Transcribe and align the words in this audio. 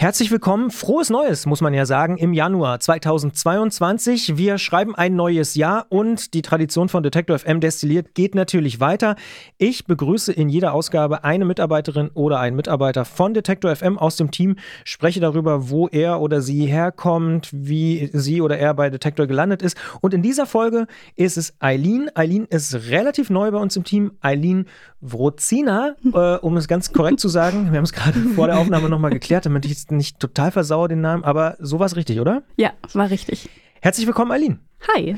Herzlich 0.00 0.30
willkommen, 0.30 0.70
frohes 0.70 1.10
Neues, 1.10 1.44
muss 1.44 1.60
man 1.60 1.74
ja 1.74 1.84
sagen, 1.84 2.18
im 2.18 2.32
Januar 2.32 2.78
2022. 2.78 4.36
Wir 4.36 4.56
schreiben 4.58 4.94
ein 4.94 5.16
neues 5.16 5.56
Jahr 5.56 5.86
und 5.88 6.34
die 6.34 6.42
Tradition 6.42 6.88
von 6.88 7.02
Detector 7.02 7.36
FM 7.36 7.58
destilliert 7.58 8.14
geht 8.14 8.36
natürlich 8.36 8.78
weiter. 8.78 9.16
Ich 9.56 9.86
begrüße 9.86 10.32
in 10.32 10.50
jeder 10.50 10.72
Ausgabe 10.72 11.24
eine 11.24 11.44
Mitarbeiterin 11.44 12.12
oder 12.14 12.38
einen 12.38 12.54
Mitarbeiter 12.54 13.04
von 13.04 13.34
Detector 13.34 13.74
FM 13.74 13.98
aus 13.98 14.14
dem 14.14 14.30
Team, 14.30 14.54
spreche 14.84 15.18
darüber, 15.18 15.68
wo 15.68 15.88
er 15.88 16.20
oder 16.20 16.42
sie 16.42 16.66
herkommt, 16.66 17.48
wie 17.52 18.08
sie 18.12 18.40
oder 18.40 18.56
er 18.56 18.74
bei 18.74 18.90
Detector 18.90 19.26
gelandet 19.26 19.62
ist. 19.62 19.76
Und 20.00 20.14
in 20.14 20.22
dieser 20.22 20.46
Folge 20.46 20.86
ist 21.16 21.36
es 21.36 21.54
Eileen. 21.58 22.08
Eileen 22.14 22.44
ist 22.44 22.88
relativ 22.88 23.30
neu 23.30 23.50
bei 23.50 23.58
uns 23.58 23.74
im 23.74 23.82
Team. 23.82 24.12
Eileen 24.20 24.66
Wrozina, 25.00 25.94
äh, 26.12 26.36
um 26.38 26.56
es 26.56 26.68
ganz 26.68 26.92
korrekt 26.92 27.20
zu 27.20 27.28
sagen. 27.28 27.70
Wir 27.70 27.78
haben 27.78 27.84
es 27.84 27.92
gerade 27.92 28.18
vor 28.34 28.46
der 28.48 28.58
Aufnahme 28.58 28.88
nochmal 28.88 29.10
geklärt, 29.10 29.46
damit 29.46 29.64
ich 29.64 29.70
jetzt 29.70 29.90
nicht 29.92 30.18
total 30.20 30.50
versauere 30.50 30.88
den 30.88 31.00
Namen, 31.00 31.24
aber 31.24 31.56
so 31.60 31.78
war 31.78 31.86
es 31.86 31.96
richtig, 31.96 32.20
oder? 32.20 32.42
Ja, 32.56 32.72
war 32.92 33.10
richtig. 33.10 33.48
Herzlich 33.80 34.06
willkommen, 34.06 34.32
Eileen. 34.32 34.60
Hi. 34.94 35.16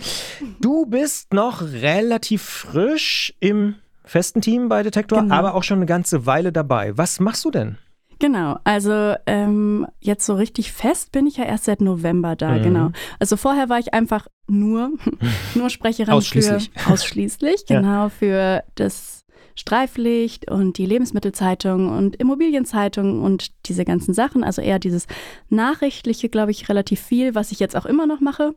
Du 0.61 0.87
bist 0.87 1.33
noch 1.33 1.63
relativ 1.63 2.43
frisch 2.43 3.35
im 3.41 3.75
festen 4.05 4.41
Team 4.41 4.69
bei 4.69 4.83
Detektor, 4.83 5.21
Genau. 5.23 5.35
aber 5.35 5.55
auch 5.55 5.63
schon 5.63 5.79
eine 5.79 5.87
ganze 5.87 6.27
Weile 6.27 6.53
dabei. 6.53 6.97
Was 6.99 7.21
machst 7.21 7.45
du 7.45 7.51
denn? 7.51 7.79
Genau, 8.19 8.59
also 8.65 9.15
ähm, 9.27 9.87
jetzt 9.99 10.27
so 10.27 10.35
richtig 10.35 10.73
fest 10.73 11.11
bin 11.11 11.27
ich 11.27 11.39
ja 11.39 11.45
erst 11.45 11.65
seit 11.65 11.81
November 11.81 12.37
da, 12.37 12.51
Mhm. 12.59 12.63
genau. 12.63 12.91
Also 13.19 13.39
vorher 13.39 13.71
war 13.71 13.79
ich 13.79 13.95
einfach 13.95 14.27
nur, 14.47 14.91
nur 15.55 15.71
Sprecherin 15.71 16.13
Ausschließlich. 16.13 16.71
für 16.77 16.93
ausschließlich, 16.93 17.65
Ja. 17.69 17.81
genau, 17.81 18.09
für 18.11 18.63
das 18.75 19.20
Streiflicht 19.61 20.51
und 20.51 20.79
die 20.79 20.87
Lebensmittelzeitung 20.87 21.97
und 21.97 22.17
Immobilienzeitung 22.17 23.23
und 23.23 23.53
diese 23.67 23.85
ganzen 23.85 24.15
Sachen. 24.15 24.43
Also 24.43 24.63
eher 24.63 24.79
dieses 24.79 25.07
Nachrichtliche, 25.49 26.29
glaube 26.29 26.51
ich, 26.51 26.69
relativ 26.69 27.01
viel, 27.01 27.35
was 27.35 27.53
ich 27.53 27.61
jetzt 27.61 27.77
auch 27.77 27.87
immer 27.87 28.07
noch 28.07 28.21
mache. 28.21 28.55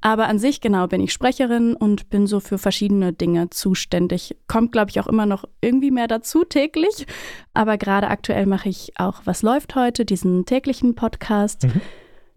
Aber 0.00 0.28
an 0.28 0.38
sich, 0.38 0.60
genau, 0.60 0.86
bin 0.86 1.00
ich 1.00 1.12
Sprecherin 1.12 1.74
und 1.74 2.08
bin 2.08 2.28
so 2.28 2.38
für 2.38 2.58
verschiedene 2.58 3.12
Dinge 3.12 3.50
zuständig. 3.50 4.36
Kommt, 4.46 4.70
glaube 4.70 4.90
ich, 4.90 5.00
auch 5.00 5.08
immer 5.08 5.26
noch 5.26 5.44
irgendwie 5.60 5.90
mehr 5.90 6.06
dazu 6.06 6.44
täglich. 6.44 7.06
Aber 7.52 7.78
gerade 7.78 8.08
aktuell 8.08 8.46
mache 8.46 8.68
ich 8.68 8.92
auch 8.96 9.22
Was 9.24 9.42
läuft 9.42 9.74
heute, 9.74 10.04
diesen 10.04 10.46
täglichen 10.46 10.94
Podcast. 10.94 11.64
Mhm. 11.64 11.80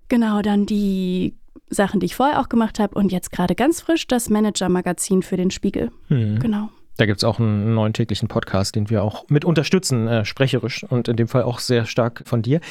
Genau, 0.10 0.42
dann 0.42 0.66
die 0.66 1.36
Sachen, 1.70 2.00
die 2.00 2.08
ich 2.08 2.16
vorher 2.16 2.42
auch 2.42 2.50
gemacht 2.50 2.80
habe. 2.80 2.96
Und 2.96 3.12
jetzt 3.12 3.32
gerade 3.32 3.54
ganz 3.54 3.80
frisch 3.80 4.08
das 4.08 4.30
Manager-Magazin 4.30 5.22
für 5.22 5.38
den 5.38 5.52
Spiegel. 5.52 5.92
Hm. 6.08 6.40
Genau. 6.40 6.70
Da 7.02 7.08
gibt 7.08 7.18
es 7.18 7.24
auch 7.24 7.40
einen 7.40 7.74
neuen 7.74 7.94
täglichen 7.94 8.28
Podcast, 8.28 8.76
den 8.76 8.92
wir 8.92 9.04
auch 9.04 9.26
mit 9.28 9.44
unterstützen, 9.44 10.08
äh, 10.08 10.24
sprecherisch 10.24 10.84
und 10.84 11.08
in 11.08 11.16
dem 11.16 11.28
Fall 11.28 11.42
auch 11.42 11.58
sehr 11.58 11.86
stark 11.86 12.22
von 12.28 12.44
dir. 12.44 12.62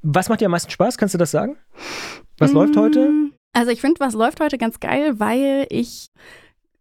Was 0.00 0.28
macht 0.28 0.40
dir 0.40 0.44
am 0.44 0.52
meisten 0.52 0.70
Spaß? 0.70 0.96
Kannst 0.96 1.12
du 1.12 1.18
das 1.18 1.32
sagen? 1.32 1.56
Was 2.38 2.52
läuft 2.52 2.76
heute? 2.76 3.08
Mm, 3.08 3.32
Also 3.52 3.72
ich 3.72 3.80
finde, 3.80 3.98
was 3.98 4.14
läuft 4.14 4.38
heute 4.38 4.58
ganz 4.58 4.78
geil, 4.78 5.18
weil 5.18 5.66
ich 5.70 6.12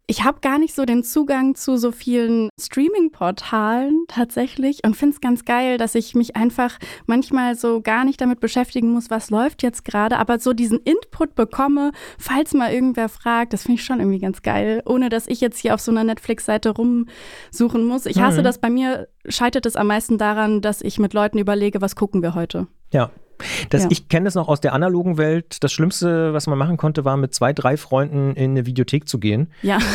ich 0.08 0.24
habe 0.24 0.42
gar 0.42 0.60
nicht 0.60 0.76
so 0.76 0.86
den 0.86 1.04
Zugang 1.04 1.56
zu 1.56 1.78
so 1.78 1.92
vielen 1.92 2.50
Streaming-Portalen 2.60 4.06
tatsächlich 4.08 4.80
und 4.84 4.96
finde 4.96 5.16
es 5.16 5.22
ganz 5.22 5.46
geil, 5.46 5.78
dass 5.78 5.96
ich 5.96 6.14
mich 6.14 6.36
einfach 6.36 6.78
manchmal 7.06 7.56
so 7.56 7.82
gar 7.82 8.04
nicht 8.04 8.20
damit 8.20 8.40
beschäftigen 8.40 8.92
muss, 8.92 9.10
was 9.10 9.30
läuft 9.30 9.64
jetzt 9.64 9.86
gerade, 9.86 10.18
aber 10.18 10.40
so 10.40 10.54
diesen 10.54 10.80
Input 10.80 11.36
bekomme, 11.36 11.92
falls 12.18 12.54
mal 12.54 12.74
irgendwer 12.74 13.10
fragt, 13.10 13.54
das 13.54 13.64
finde 13.64 13.80
ich 13.80 13.86
schon 13.86 14.00
irgendwie 14.00 14.20
ganz 14.20 14.42
geil, 14.42 14.82
ohne 14.86 15.10
dass 15.10 15.28
ich 15.28 15.40
jetzt 15.42 15.60
hier 15.60 15.74
auf 15.74 15.82
so 15.82 15.92
einer 15.92 16.04
Netflix-Seite 16.04 16.72
rumsuchen 16.72 17.86
muss. 17.86 18.06
Ich 18.06 18.20
hasse 18.20 18.40
Mhm. 18.40 18.44
das, 18.44 18.58
bei 18.58 18.70
mir 18.70 19.08
scheitert 19.28 19.66
es 19.66 19.76
am 19.76 19.88
meisten 19.88 20.18
daran, 20.18 20.62
dass 20.62 20.82
ich 20.82 21.00
mit 21.00 21.14
Leuten 21.14 21.38
überlege, 21.38 21.82
was 21.82 21.96
gucken 21.96 22.22
wir 22.22 22.36
heute. 22.36 22.68
Ja. 22.92 23.10
Das, 23.70 23.84
Ja. 23.84 23.90
Ich 23.92 24.10
kenne 24.10 24.26
das 24.26 24.36
noch 24.36 24.48
aus 24.48 24.62
der 24.62 24.74
analogen 24.74 25.18
Welt. 25.18 25.64
Das 25.64 25.72
Schlimmste, 25.72 26.34
was 26.34 26.48
man 26.48 26.58
machen 26.58 26.78
konnte, 26.78 27.06
war 27.06 27.18
mit 27.18 27.34
zwei, 27.34 27.54
drei 27.54 27.78
Freunden 27.78 28.34
in 28.36 28.52
eine 28.52 28.66
Videothek 28.66 29.08
zu 29.08 29.20
gehen. 29.20 29.50
Ja. 29.62 29.80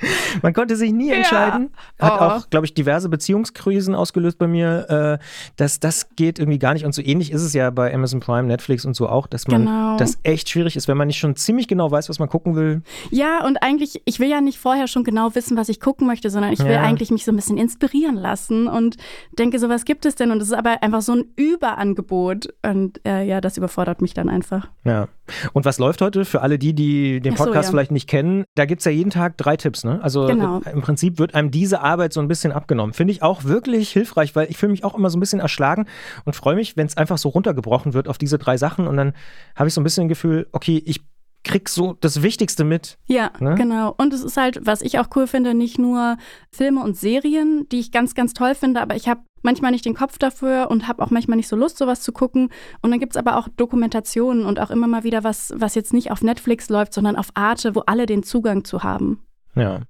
Man 0.42 0.52
konnte 0.54 0.76
sich 0.76 0.92
nie 0.92 1.10
entscheiden. 1.10 1.70
Hat 1.98 2.12
Oh. 2.20 2.24
auch, 2.24 2.50
glaube 2.50 2.66
ich, 2.66 2.74
diverse 2.74 3.08
Beziehungskrisen 3.08 3.94
ausgelöst 3.94 4.38
bei 4.38 4.46
mir. 4.46 5.18
Äh, 5.20 5.24
dass 5.56 5.80
das 5.80 6.08
geht 6.16 6.38
irgendwie 6.38 6.58
gar 6.58 6.72
nicht. 6.74 6.84
Und 6.84 6.94
so 6.94 7.02
ähnlich 7.02 7.32
ist 7.32 7.42
es 7.42 7.52
ja 7.52 7.70
bei 7.70 7.92
Amazon 7.94 8.20
Prime, 8.20 8.44
Netflix 8.48 8.84
und 8.84 8.94
so 8.94 9.08
auch, 9.08 9.26
dass 9.26 9.46
man 9.48 9.64
Genau. 9.64 9.96
das 9.96 10.18
echt 10.22 10.48
schwierig 10.48 10.76
ist, 10.76 10.88
wenn 10.88 10.96
man 10.96 11.06
nicht 11.08 11.18
schon 11.18 11.36
ziemlich 11.36 11.68
genau 11.68 11.90
weiß, 11.90 12.08
was 12.08 12.18
man 12.18 12.28
gucken 12.28 12.54
will. 12.56 12.82
Ja, 13.10 13.44
und 13.44 13.62
eigentlich, 13.62 14.00
ich 14.04 14.20
will 14.20 14.28
ja 14.28 14.40
nicht 14.40 14.58
vorher 14.58 14.86
schon 14.88 15.04
genau 15.04 15.34
wissen, 15.34 15.56
was 15.56 15.68
ich 15.68 15.80
gucken 15.80 16.06
möchte, 16.06 16.30
sondern 16.30 16.52
ich 16.52 16.60
will 16.60 16.72
Ja. 16.72 16.82
eigentlich 16.82 17.10
mich 17.10 17.24
so 17.24 17.32
ein 17.32 17.36
bisschen 17.36 17.58
inspirieren 17.58 18.16
lassen 18.16 18.66
und 18.68 18.96
denke, 19.38 19.58
so 19.58 19.68
was 19.68 19.84
gibt 19.84 20.06
es 20.06 20.14
denn? 20.14 20.30
Und 20.30 20.40
es 20.42 20.48
ist 20.48 20.54
aber 20.54 20.82
einfach 20.82 21.02
so 21.02 21.12
ein 21.12 21.24
Überangebot. 21.36 22.48
Und 22.64 23.00
äh, 23.06 23.24
ja, 23.24 23.40
das 23.40 23.56
überfordert 23.56 24.02
mich 24.02 24.14
dann 24.14 24.28
einfach. 24.28 24.68
Ja. 24.84 25.08
Und 25.52 25.64
was 25.64 25.78
läuft 25.78 26.00
heute 26.00 26.24
für 26.24 26.42
alle 26.42 26.58
die, 26.58 26.74
die 26.74 27.20
den 27.20 27.34
Ach 27.34 27.38
so, 27.38 27.44
Podcast 27.44 27.68
ja. 27.68 27.70
vielleicht 27.70 27.90
nicht 27.90 28.08
kennen? 28.08 28.44
Da 28.54 28.64
gibt 28.64 28.80
es 28.80 28.84
ja 28.84 28.90
jeden 28.92 29.10
Tag 29.10 29.36
drei 29.36 29.56
Tipps. 29.56 29.84
Ne? 29.84 30.00
Also 30.02 30.26
Genau. 30.26 30.60
äh, 30.64 30.70
im 30.70 30.82
Prinzip 30.82 31.18
wird 31.18 31.34
einem 31.34 31.50
diese 31.50 31.80
Arbeit 31.80 32.12
so 32.12 32.20
ein 32.20 32.28
bisschen 32.28 32.52
abgenommen. 32.52 32.92
Finde 32.92 33.12
ich 33.12 33.22
auch 33.22 33.44
wirklich 33.44 33.90
hilfreich, 33.90 34.34
weil 34.36 34.50
ich 34.50 34.56
fühle 34.56 34.72
mich 34.72 34.84
auch 34.84 34.94
immer 34.96 35.10
so 35.10 35.16
ein 35.16 35.20
bisschen 35.20 35.40
erschlagen 35.40 35.86
und 36.24 36.34
freue 36.36 36.54
mich, 36.54 36.76
wenn 36.76 36.86
es 36.86 36.96
einfach 36.96 37.18
so 37.18 37.28
runtergebrochen 37.30 37.94
wird 37.94 38.08
auf 38.08 38.18
diese 38.18 38.38
drei 38.38 38.56
Sachen. 38.56 38.86
Und 38.86 38.96
dann 38.96 39.12
habe 39.56 39.68
ich 39.68 39.74
so 39.74 39.80
ein 39.80 39.84
bisschen 39.84 40.04
ein 40.06 40.08
Gefühl, 40.08 40.46
okay, 40.52 40.82
ich 40.84 41.00
krieg 41.50 41.68
so 41.68 41.96
das 42.00 42.22
Wichtigste 42.22 42.64
mit. 42.64 42.98
Ja, 43.06 43.30
Ne? 43.40 43.54
genau. 43.56 43.94
Und 43.98 44.12
es 44.14 44.22
ist 44.22 44.36
halt, 44.36 44.60
was 44.64 44.82
ich 44.82 44.98
auch 44.98 45.08
cool 45.16 45.26
finde, 45.26 45.54
nicht 45.54 45.78
nur 45.78 46.16
Filme 46.52 46.82
und 46.82 46.96
Serien, 46.96 47.66
die 47.70 47.80
ich 47.80 47.90
ganz, 47.92 48.14
ganz 48.14 48.32
toll 48.34 48.54
finde, 48.54 48.80
aber 48.80 48.94
ich 48.96 49.08
habe 49.08 49.20
manchmal 49.42 49.70
nicht 49.70 49.84
den 49.84 49.94
Kopf 49.94 50.18
dafür 50.18 50.68
und 50.70 50.86
habe 50.86 51.02
auch 51.02 51.10
manchmal 51.10 51.36
nicht 51.36 51.48
so 51.48 51.56
Lust, 51.56 51.78
sowas 51.78 52.02
zu 52.02 52.12
gucken. 52.12 52.50
Und 52.82 52.90
dann 52.90 53.00
gibt 53.00 53.14
es 53.14 53.16
aber 53.16 53.36
auch 53.38 53.48
Dokumentationen 53.56 54.44
und 54.44 54.60
auch 54.60 54.70
immer 54.70 54.86
mal 54.86 55.02
wieder 55.04 55.24
was, 55.24 55.52
was 55.56 55.74
jetzt 55.74 55.92
nicht 55.92 56.10
auf 56.10 56.22
Netflix 56.22 56.68
läuft, 56.68 56.92
sondern 56.94 57.16
auf 57.16 57.28
Arte, 57.34 57.74
wo 57.74 57.80
alle 57.86 58.06
den 58.06 58.22
Zugang 58.22 58.64
zu 58.64 58.82
haben. 58.82 59.20
Ja. 59.54 59.80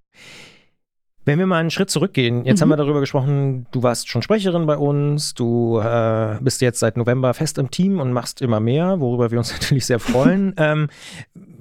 Wenn 1.27 1.39
wir 1.39 1.47
mal 1.47 1.59
einen 1.59 1.71
Schritt 1.71 1.91
zurückgehen, 1.91 2.45
jetzt 2.47 2.59
Mhm. 2.59 2.63
haben 2.63 2.69
wir 2.71 2.77
darüber 2.79 3.01
gesprochen, 3.01 3.67
du 3.73 3.83
warst 3.83 4.09
schon 4.09 4.23
Sprecherin 4.23 4.65
bei 4.67 4.77
uns, 4.79 5.35
du 5.35 5.79
äh, 5.79 6.39
bist 6.41 6.63
jetzt 6.63 6.81
seit 6.81 6.97
November 6.97 7.35
fest 7.35 7.59
im 7.59 7.71
Team 7.71 8.01
und 8.01 8.13
machst 8.13 8.41
immer 8.41 8.59
mehr, 8.59 9.01
worüber 9.01 9.31
wir 9.31 9.39
uns 9.39 9.53
natürlich 9.61 9.85
sehr 9.85 10.01
freuen. 10.01 10.55
ähm, 10.57 10.89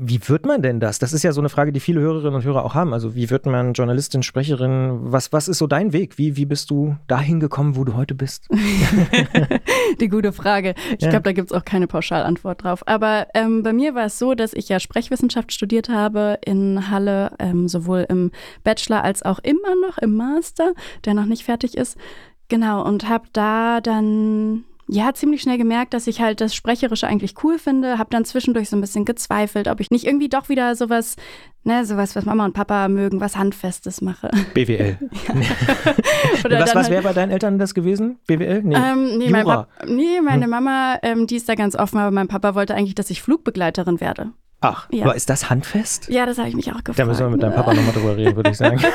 wie 0.01 0.19
wird 0.29 0.45
man 0.45 0.61
denn 0.61 0.79
das? 0.79 0.97
Das 0.99 1.11
ist 1.13 1.23
ja 1.23 1.31
so 1.33 1.41
eine 1.41 1.49
Frage, 1.49 1.71
die 1.71 1.79
viele 1.79 1.99
Hörerinnen 1.99 2.35
und 2.35 2.43
Hörer 2.43 2.63
auch 2.63 2.73
haben. 2.73 2.93
Also 2.93 3.15
wie 3.15 3.29
wird 3.29 3.45
man 3.45 3.73
Journalistin, 3.73 4.23
Sprecherin? 4.23 4.99
Was, 5.11 5.33
was 5.33 5.47
ist 5.47 5.57
so 5.57 5.67
dein 5.67 5.91
Weg? 5.93 6.17
Wie, 6.17 6.37
wie 6.37 6.45
bist 6.45 6.69
du 6.71 6.95
dahin 7.07 7.39
gekommen, 7.39 7.75
wo 7.75 7.83
du 7.83 7.95
heute 7.95 8.15
bist? 8.15 8.47
Die 9.99 10.07
gute 10.07 10.31
Frage. 10.31 10.75
Ich 10.97 11.03
Ja. 11.03 11.09
glaube, 11.09 11.23
da 11.23 11.31
gibt 11.33 11.51
es 11.51 11.57
auch 11.57 11.65
keine 11.65 11.87
Pauschalantwort 11.87 12.63
drauf. 12.63 12.87
Aber 12.87 13.27
ähm, 13.33 13.63
bei 13.63 13.73
mir 13.73 13.95
war 13.95 14.05
es 14.05 14.17
so, 14.19 14.33
dass 14.33 14.53
ich 14.53 14.69
ja 14.69 14.79
Sprechwissenschaft 14.79 15.51
studiert 15.51 15.89
habe 15.89 16.37
in 16.45 16.89
Halle, 16.89 17.31
ähm, 17.39 17.67
sowohl 17.67 18.05
im 18.09 18.31
Bachelor 18.63 19.03
als 19.03 19.23
auch 19.23 19.39
immer 19.39 19.75
noch 19.87 19.97
im 19.97 20.15
Master, 20.15 20.73
der 21.05 21.13
noch 21.13 21.25
nicht 21.25 21.43
fertig 21.43 21.75
ist. 21.77 21.97
Genau, 22.47 22.83
und 22.83 23.07
habe 23.07 23.25
da 23.33 23.79
dann 23.81 24.63
ja 24.91 25.13
ziemlich 25.13 25.41
schnell 25.41 25.57
gemerkt, 25.57 25.93
dass 25.93 26.07
ich 26.07 26.19
halt 26.19 26.41
das 26.41 26.55
Sprecherische 26.55 27.07
eigentlich 27.07 27.35
cool 27.43 27.59
finde. 27.59 27.97
Habe 27.97 28.09
dann 28.09 28.25
zwischendurch 28.25 28.69
so 28.69 28.75
ein 28.75 28.81
bisschen 28.81 29.05
gezweifelt, 29.05 29.67
ob 29.67 29.79
ich 29.79 29.91
nicht 29.91 30.05
irgendwie 30.05 30.29
doch 30.29 30.49
wieder 30.49 30.75
sowas, 30.75 31.15
ne, 31.63 31.85
sowas, 31.85 32.15
was 32.15 32.25
Mama 32.25 32.45
und 32.45 32.53
Papa 32.53 32.87
mögen, 32.87 33.21
was 33.21 33.37
Handfestes 33.37 34.01
mache. 34.01 34.31
BWL. 34.53 34.97
Was 36.41 36.43
was 36.43 36.75
halt- 36.75 36.89
wäre 36.89 37.03
bei 37.03 37.13
deinen 37.13 37.31
Eltern 37.31 37.59
das 37.59 37.73
gewesen? 37.73 38.17
BWL? 38.25 38.63
Nee. 38.63 38.75
Ähm, 38.75 39.17
nee, 39.17 39.29
mein. 39.29 39.45
Pap 39.45 39.67
nee, 39.85 40.21
meine 40.21 40.47
Mama, 40.47 40.97
ähm, 41.03 41.27
die 41.27 41.35
ist 41.35 41.49
da 41.49 41.55
ganz 41.55 41.75
offen, 41.75 41.97
aber 41.97 42.11
mein 42.11 42.27
Papa 42.27 42.55
wollte 42.55 42.75
eigentlich, 42.75 42.95
dass 42.95 43.09
ich 43.09 43.21
Flugbegleiterin 43.21 43.99
werde. 43.99 44.31
Ach, 44.61 44.87
ja. 44.91 45.03
aber 45.03 45.15
ist 45.15 45.29
das 45.29 45.49
handfest? 45.49 46.09
Ja, 46.09 46.25
das 46.25 46.37
habe 46.37 46.49
ich 46.49 46.55
mich 46.55 46.69
auch 46.71 46.77
gefragt. 46.77 46.99
Da 46.99 47.05
müssen 47.05 47.19
wir 47.19 47.29
mit 47.29 47.43
deinem 47.43 47.55
Papa 47.55 47.73
nochmal 47.73 47.93
drüber 47.93 48.17
reden, 48.17 48.35
würde 48.35 48.51
ich 48.51 48.57
sagen. 48.57 48.81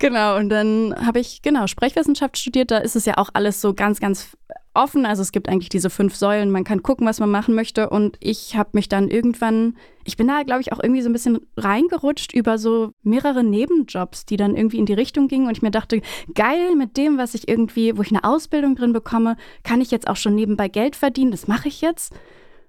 Genau, 0.00 0.36
und 0.38 0.48
dann 0.48 0.94
habe 1.04 1.20
ich, 1.20 1.42
genau, 1.42 1.66
Sprechwissenschaft 1.66 2.38
studiert. 2.38 2.70
Da 2.70 2.78
ist 2.78 2.96
es 2.96 3.04
ja 3.04 3.18
auch 3.18 3.28
alles 3.34 3.60
so 3.60 3.74
ganz, 3.74 4.00
ganz 4.00 4.34
offen. 4.74 5.06
Also 5.06 5.22
es 5.22 5.32
gibt 5.32 5.48
eigentlich 5.48 5.68
diese 5.68 5.90
fünf 5.90 6.14
Säulen. 6.14 6.50
Man 6.50 6.64
kann 6.64 6.82
gucken, 6.82 7.06
was 7.06 7.20
man 7.20 7.30
machen 7.30 7.54
möchte. 7.54 7.90
Und 7.90 8.16
ich 8.20 8.56
habe 8.56 8.70
mich 8.74 8.88
dann 8.88 9.08
irgendwann, 9.08 9.76
ich 10.04 10.16
bin 10.16 10.28
da, 10.28 10.42
glaube 10.42 10.60
ich, 10.60 10.72
auch 10.72 10.80
irgendwie 10.82 11.02
so 11.02 11.08
ein 11.08 11.12
bisschen 11.12 11.40
reingerutscht 11.56 12.32
über 12.34 12.58
so 12.58 12.92
mehrere 13.02 13.42
Nebenjobs, 13.42 14.26
die 14.26 14.36
dann 14.36 14.56
irgendwie 14.56 14.78
in 14.78 14.86
die 14.86 14.94
Richtung 14.94 15.28
gingen. 15.28 15.46
Und 15.46 15.56
ich 15.56 15.62
mir 15.62 15.70
dachte, 15.70 16.00
geil, 16.34 16.76
mit 16.76 16.96
dem, 16.96 17.18
was 17.18 17.34
ich 17.34 17.48
irgendwie, 17.48 17.96
wo 17.96 18.02
ich 18.02 18.10
eine 18.10 18.24
Ausbildung 18.24 18.76
drin 18.76 18.92
bekomme, 18.92 19.36
kann 19.64 19.80
ich 19.80 19.90
jetzt 19.90 20.08
auch 20.08 20.16
schon 20.16 20.34
nebenbei 20.34 20.68
Geld 20.68 20.96
verdienen. 20.96 21.30
Das 21.30 21.48
mache 21.48 21.68
ich 21.68 21.80
jetzt. 21.80 22.14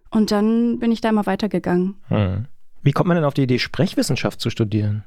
Und 0.09 0.31
dann 0.31 0.79
bin 0.79 0.91
ich 0.91 1.01
da 1.01 1.09
immer 1.09 1.25
weitergegangen. 1.25 1.95
Hm. 2.07 2.47
Wie 2.83 2.91
kommt 2.91 3.07
man 3.07 3.15
denn 3.15 3.25
auf 3.25 3.33
die 3.33 3.43
Idee, 3.43 3.59
Sprechwissenschaft 3.59 4.41
zu 4.41 4.49
studieren? 4.49 5.03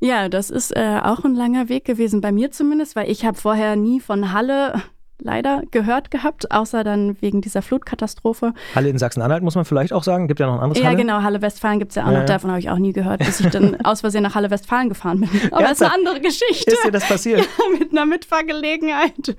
Ja, 0.00 0.28
das 0.28 0.50
ist 0.50 0.74
äh, 0.74 0.98
auch 1.00 1.24
ein 1.24 1.36
langer 1.36 1.68
Weg 1.68 1.84
gewesen, 1.84 2.20
bei 2.20 2.32
mir 2.32 2.50
zumindest, 2.50 2.96
weil 2.96 3.08
ich 3.08 3.24
habe 3.24 3.38
vorher 3.38 3.76
nie 3.76 4.00
von 4.00 4.32
Halle, 4.32 4.82
leider 5.24 5.62
gehört 5.70 6.10
gehabt, 6.10 6.50
außer 6.50 6.84
dann 6.84 7.16
wegen 7.20 7.40
dieser 7.40 7.62
Flutkatastrophe. 7.62 8.52
Halle 8.74 8.88
in 8.88 8.98
Sachsen-Anhalt 8.98 9.42
muss 9.42 9.54
man 9.54 9.64
vielleicht 9.64 9.92
auch 9.92 10.02
sagen. 10.04 10.28
Gibt 10.28 10.40
ja 10.40 10.46
noch 10.46 10.54
ein 10.54 10.60
anderes 10.60 10.82
Ja, 10.82 10.88
Halle. 10.88 10.96
genau, 10.98 11.22
Halle 11.22 11.42
Westfalen 11.42 11.78
gibt 11.78 11.92
es 11.92 11.96
ja 11.96 12.02
auch 12.02 12.06
Ja, 12.08 12.12
noch. 12.12 12.18
ja. 12.20 12.26
Davon 12.26 12.50
habe 12.50 12.60
ich 12.60 12.70
auch 12.70 12.78
nie 12.78 12.92
gehört, 12.92 13.20
bis 13.20 13.40
ich 13.40 13.48
dann 13.50 13.80
aus 13.84 14.00
Versehen 14.00 14.22
nach 14.22 14.34
Halle 14.34 14.50
Westfalen 14.50 14.88
gefahren 14.88 15.20
bin. 15.20 15.30
Aber 15.50 15.62
das 15.62 15.72
ist 15.72 15.82
eine 15.82 15.94
andere 15.94 16.20
Geschichte. 16.20 16.70
Ist 16.72 16.84
dir 16.84 16.90
das 16.90 17.06
passiert? 17.08 17.48
mit 17.78 17.92
einer 17.92 18.06
Mitfahrgelegenheit. 18.06 19.36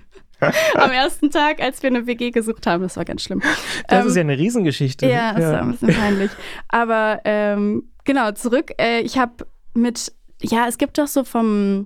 Am 0.76 0.92
ersten 0.92 1.30
Tag, 1.32 1.62
als 1.62 1.82
wir 1.84 1.88
eine 1.90 2.06
WG 2.06 2.32
gesucht 2.32 2.68
haben, 2.68 2.84
das 2.84 2.98
war 2.98 3.06
ganz 3.06 3.22
schlimm. 3.24 3.42
Das 3.88 4.02
Ähm, 4.02 4.08
ist 4.08 4.16
ja 4.16 4.22
eine 4.22 4.38
Riesengeschichte. 4.38 5.08
ja, 5.08 5.34
das 5.34 5.44
war 5.54 5.62
ein 5.62 5.72
bisschen 5.72 5.94
peinlich. 5.96 6.32
Aber 6.68 7.22
ähm, 7.24 7.90
genau, 8.04 8.32
zurück. 8.34 8.72
Äh, 8.78 9.02
ich 9.02 9.18
habe 9.18 9.46
mit, 9.74 10.12
ja, 10.42 10.68
es 10.68 10.78
gibt 10.78 10.98
doch 10.98 11.08
so 11.08 11.24
vom, 11.24 11.86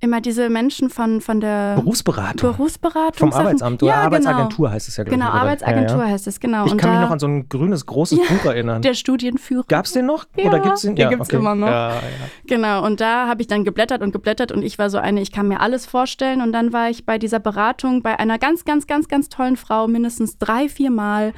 immer 0.00 0.20
diese 0.20 0.48
Menschen 0.48 0.90
von, 0.90 1.20
von 1.20 1.40
der 1.40 1.74
Berufsberatung. 1.76 2.52
Berufsberatung. 2.52 3.30
Vom 3.30 3.32
Arbeitsamt 3.32 3.82
oder 3.82 3.92
ja, 3.92 4.02
Arbeitsagentur 4.02 4.70
heißt 4.70 4.88
es 4.88 4.96
ja, 4.96 5.04
glaube 5.04 5.16
Genau, 5.16 5.26
ich. 5.26 5.32
genau? 5.32 5.42
Arbeitsagentur 5.42 5.98
Ja, 5.98 6.04
ja. 6.04 6.10
heißt 6.12 6.26
es, 6.26 6.40
genau. 6.40 6.66
Ich 6.66 6.72
Und 6.72 6.78
kann 6.78 6.90
mich 6.92 7.00
noch 7.00 7.10
an 7.10 7.18
so 7.18 7.26
ein 7.26 7.48
grünes, 7.48 7.86
großes 7.86 8.18
Ja, 8.18 8.24
Buch 8.28 8.44
erinnern. 8.44 8.82
Der 8.82 8.94
Studienführer. 8.94 9.64
Gab's 9.68 9.92
den 9.92 10.06
noch? 10.06 10.26
Ja, 10.36 10.44
oder 10.46 10.60
gibt's 10.60 10.82
den? 10.82 10.94
den 10.96 11.08
gibt's 11.10 11.28
immer 11.30 11.54
noch. 11.54 11.66
Ja, 11.66 11.90
ja. 11.94 12.00
Genau, 12.46 12.84
und 12.84 13.00
da 13.00 13.26
habe 13.28 13.40
ich 13.42 13.48
dann 13.48 13.64
geblättert 13.64 14.02
und 14.02 14.12
geblättert 14.12 14.52
und 14.52 14.62
ich 14.62 14.78
war 14.78 14.90
so 14.90 14.98
eine, 14.98 15.20
ich 15.20 15.32
kann 15.32 15.48
mir 15.48 15.60
alles 15.60 15.86
vorstellen. 15.86 16.40
Und 16.42 16.52
dann 16.52 16.72
war 16.72 16.90
ich 16.90 17.04
bei 17.04 17.18
dieser 17.18 17.40
Beratung 17.40 18.02
bei 18.02 18.18
einer 18.18 18.38
ganz, 18.38 18.64
ganz, 18.64 18.86
ganz, 18.86 19.08
ganz 19.08 19.28
tollen 19.28 19.56
Frau, 19.56 19.88
mindestens 19.88 20.38
drei, 20.38 20.68
vier 20.68 20.90
Mal. 20.90 21.32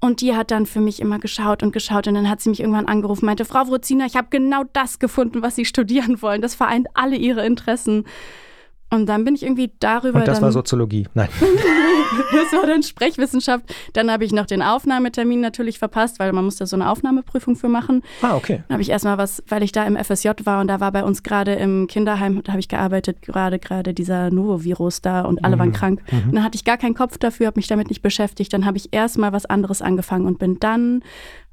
Und 0.00 0.20
die 0.20 0.34
hat 0.34 0.50
dann 0.50 0.66
für 0.66 0.80
mich 0.80 1.00
immer 1.00 1.18
geschaut 1.18 1.62
und 1.62 1.72
geschaut. 1.72 2.06
Und 2.06 2.14
dann 2.14 2.28
hat 2.28 2.40
sie 2.40 2.50
mich 2.50 2.60
irgendwann 2.60 2.86
angerufen, 2.86 3.26
meinte, 3.26 3.44
Frau 3.44 3.66
Wrozina, 3.66 4.06
ich 4.06 4.16
habe 4.16 4.28
genau 4.30 4.64
das 4.72 4.98
gefunden, 4.98 5.42
was 5.42 5.56
Sie 5.56 5.64
studieren 5.64 6.20
wollen. 6.22 6.42
Das 6.42 6.54
vereint 6.54 6.88
alle 6.94 7.16
Ihre 7.16 7.46
Interessen. 7.46 8.04
Und 8.88 9.06
dann 9.06 9.24
bin 9.24 9.34
ich 9.34 9.42
irgendwie 9.42 9.72
darüber. 9.80 10.20
Und 10.20 10.28
das 10.28 10.38
dann, 10.38 10.44
war 10.44 10.52
Soziologie. 10.52 11.08
Nein. 11.14 11.28
das 11.40 12.52
war 12.52 12.66
dann 12.66 12.84
Sprechwissenschaft. 12.84 13.64
Dann 13.94 14.10
habe 14.10 14.24
ich 14.24 14.32
noch 14.32 14.46
den 14.46 14.62
Aufnahmetermin 14.62 15.40
natürlich 15.40 15.78
verpasst, 15.78 16.20
weil 16.20 16.32
man 16.32 16.44
muss 16.44 16.56
da 16.56 16.66
so 16.66 16.76
eine 16.76 16.88
Aufnahmeprüfung 16.88 17.56
für 17.56 17.68
machen. 17.68 18.02
Ah, 18.22 18.36
okay. 18.36 18.62
Dann 18.68 18.74
habe 18.74 18.82
ich 18.82 18.90
erstmal 18.90 19.18
was, 19.18 19.42
weil 19.48 19.64
ich 19.64 19.72
da 19.72 19.84
im 19.84 19.96
FSJ 19.96 20.30
war 20.44 20.60
und 20.60 20.68
da 20.68 20.78
war 20.78 20.92
bei 20.92 21.02
uns 21.02 21.24
gerade 21.24 21.54
im 21.54 21.88
Kinderheim, 21.88 22.42
da 22.44 22.52
habe 22.52 22.60
ich 22.60 22.68
gearbeitet, 22.68 23.22
gerade 23.22 23.58
gerade 23.58 23.92
dieser 23.92 24.30
Novovirus 24.30 25.02
da 25.02 25.22
und 25.22 25.44
alle 25.44 25.58
waren 25.58 25.72
krank. 25.72 26.02
Und 26.12 26.34
dann 26.34 26.44
hatte 26.44 26.56
ich 26.56 26.64
gar 26.64 26.76
keinen 26.76 26.94
Kopf 26.94 27.18
dafür, 27.18 27.48
habe 27.48 27.58
mich 27.58 27.66
damit 27.66 27.88
nicht 27.88 28.02
beschäftigt. 28.02 28.52
Dann 28.52 28.66
habe 28.66 28.76
ich 28.76 28.92
erstmal 28.92 29.32
was 29.32 29.46
anderes 29.46 29.82
angefangen 29.82 30.26
und 30.26 30.38
bin 30.38 30.60
dann 30.60 31.02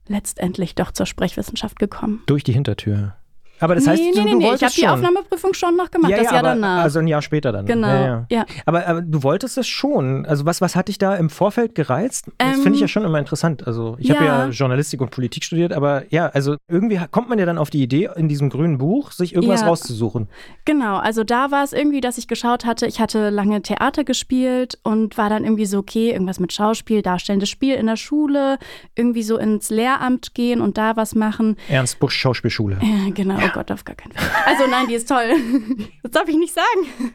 letztendlich 0.07 0.75
doch 0.75 0.91
zur 0.91 1.05
Sprechwissenschaft 1.05 1.79
gekommen. 1.79 2.21
Durch 2.27 2.43
die 2.43 2.53
Hintertür. 2.53 3.15
Aber 3.59 3.75
das 3.75 3.87
heißt, 3.87 4.01
nee, 4.01 4.11
du, 4.11 4.23
nee, 4.23 4.31
du 4.31 4.37
nee, 4.37 4.43
ich 4.43 4.49
wolltest 4.51 4.63
habe 4.63 4.73
die. 4.75 4.87
Aufnahmeprüfung 4.87 5.53
schon 5.53 5.75
noch 5.77 5.89
gemacht, 5.89 6.11
ja, 6.11 6.17
das 6.17 6.25
ja, 6.25 6.31
Jahr 6.33 6.39
aber, 6.39 6.49
danach. 6.49 6.83
Also 6.83 6.99
ein 6.99 7.07
Jahr 7.07 7.21
später 7.21 7.51
dann. 7.51 7.65
genau, 7.65 7.87
Ja, 7.87 8.25
ja. 8.29 8.45
Aber, 8.65 8.87
aber 8.87 9.01
du 9.01 9.23
wolltest 9.23 9.57
es 9.57 9.67
schon. 9.67 10.25
Also 10.25 10.45
was, 10.45 10.59
was 10.59 10.75
hat 10.75 10.87
dich 10.87 10.97
da 10.97 11.15
im 11.15 11.29
Vorfeld 11.29 11.75
gereizt? 11.75 12.25
Das 12.37 12.57
Ähm, 12.57 12.61
finde 12.61 12.75
ich 12.75 12.81
ja 12.81 12.87
schon 12.87 13.05
immer 13.05 13.19
interessant. 13.19 13.65
Also 13.65 13.95
ich 13.99 14.11
habe 14.11 14.25
ja. 14.25 14.47
Journalistik 14.47 15.01
und 15.01 15.11
Politik 15.11 15.43
studiert, 15.43 15.71
aber 15.73 16.03
ja, 16.09 16.27
also 16.27 16.55
irgendwie 16.67 16.99
kommt 17.11 17.29
man 17.29 17.39
ja 17.39 17.45
dann 17.45 17.57
auf 17.57 17.69
die 17.69 17.81
Idee, 17.81 18.09
in 18.15 18.27
diesem 18.27 18.49
grünen 18.49 18.77
Buch 18.77 19.11
sich 19.11 19.33
irgendwas 19.35 19.65
rauszusuchen. 19.65 20.27
Genau, 20.65 20.97
also 20.97 21.23
da 21.23 21.51
war 21.51 21.63
es 21.63 21.73
irgendwie, 21.73 22.01
dass 22.01 22.17
ich 22.17 22.27
geschaut 22.27 22.65
hatte, 22.65 22.85
ich 22.87 22.99
hatte 22.99 23.29
lange 23.29 23.61
Theater 23.61 24.03
gespielt 24.03 24.77
und 24.83 25.17
war 25.17 25.29
dann 25.29 25.43
irgendwie 25.43 25.65
so, 25.65 25.79
okay, 25.79 26.11
irgendwas 26.11 26.39
mit 26.39 26.53
Schauspiel, 26.53 27.01
darstellendes 27.01 27.49
Spiel 27.49 27.75
in 27.75 27.87
der 27.87 27.97
Schule, 27.97 28.57
irgendwie 28.95 29.23
so 29.23 29.37
ins 29.37 29.69
Lehramt 29.69 30.33
gehen 30.33 30.61
und 30.61 30.77
da 30.77 30.95
was 30.95 31.15
machen. 31.15 31.55
Ernst 31.69 31.99
Busch 31.99 32.15
Schauspielschule. 32.15 32.77
Ja, 32.81 33.09
genau, 33.13 33.37
oh 33.45 33.49
Gott, 33.53 33.71
auf 33.71 33.83
gar 33.83 33.95
keinen 33.95 34.11
Fall. 34.13 34.27
Also 34.45 34.67
nein, 34.69 34.87
die 34.87 34.95
ist 34.95 35.07
toll. 35.07 35.33
Das 36.03 36.11
darf 36.11 36.27
ich 36.27 36.35
nicht 36.35 36.53
sagen. 36.53 37.13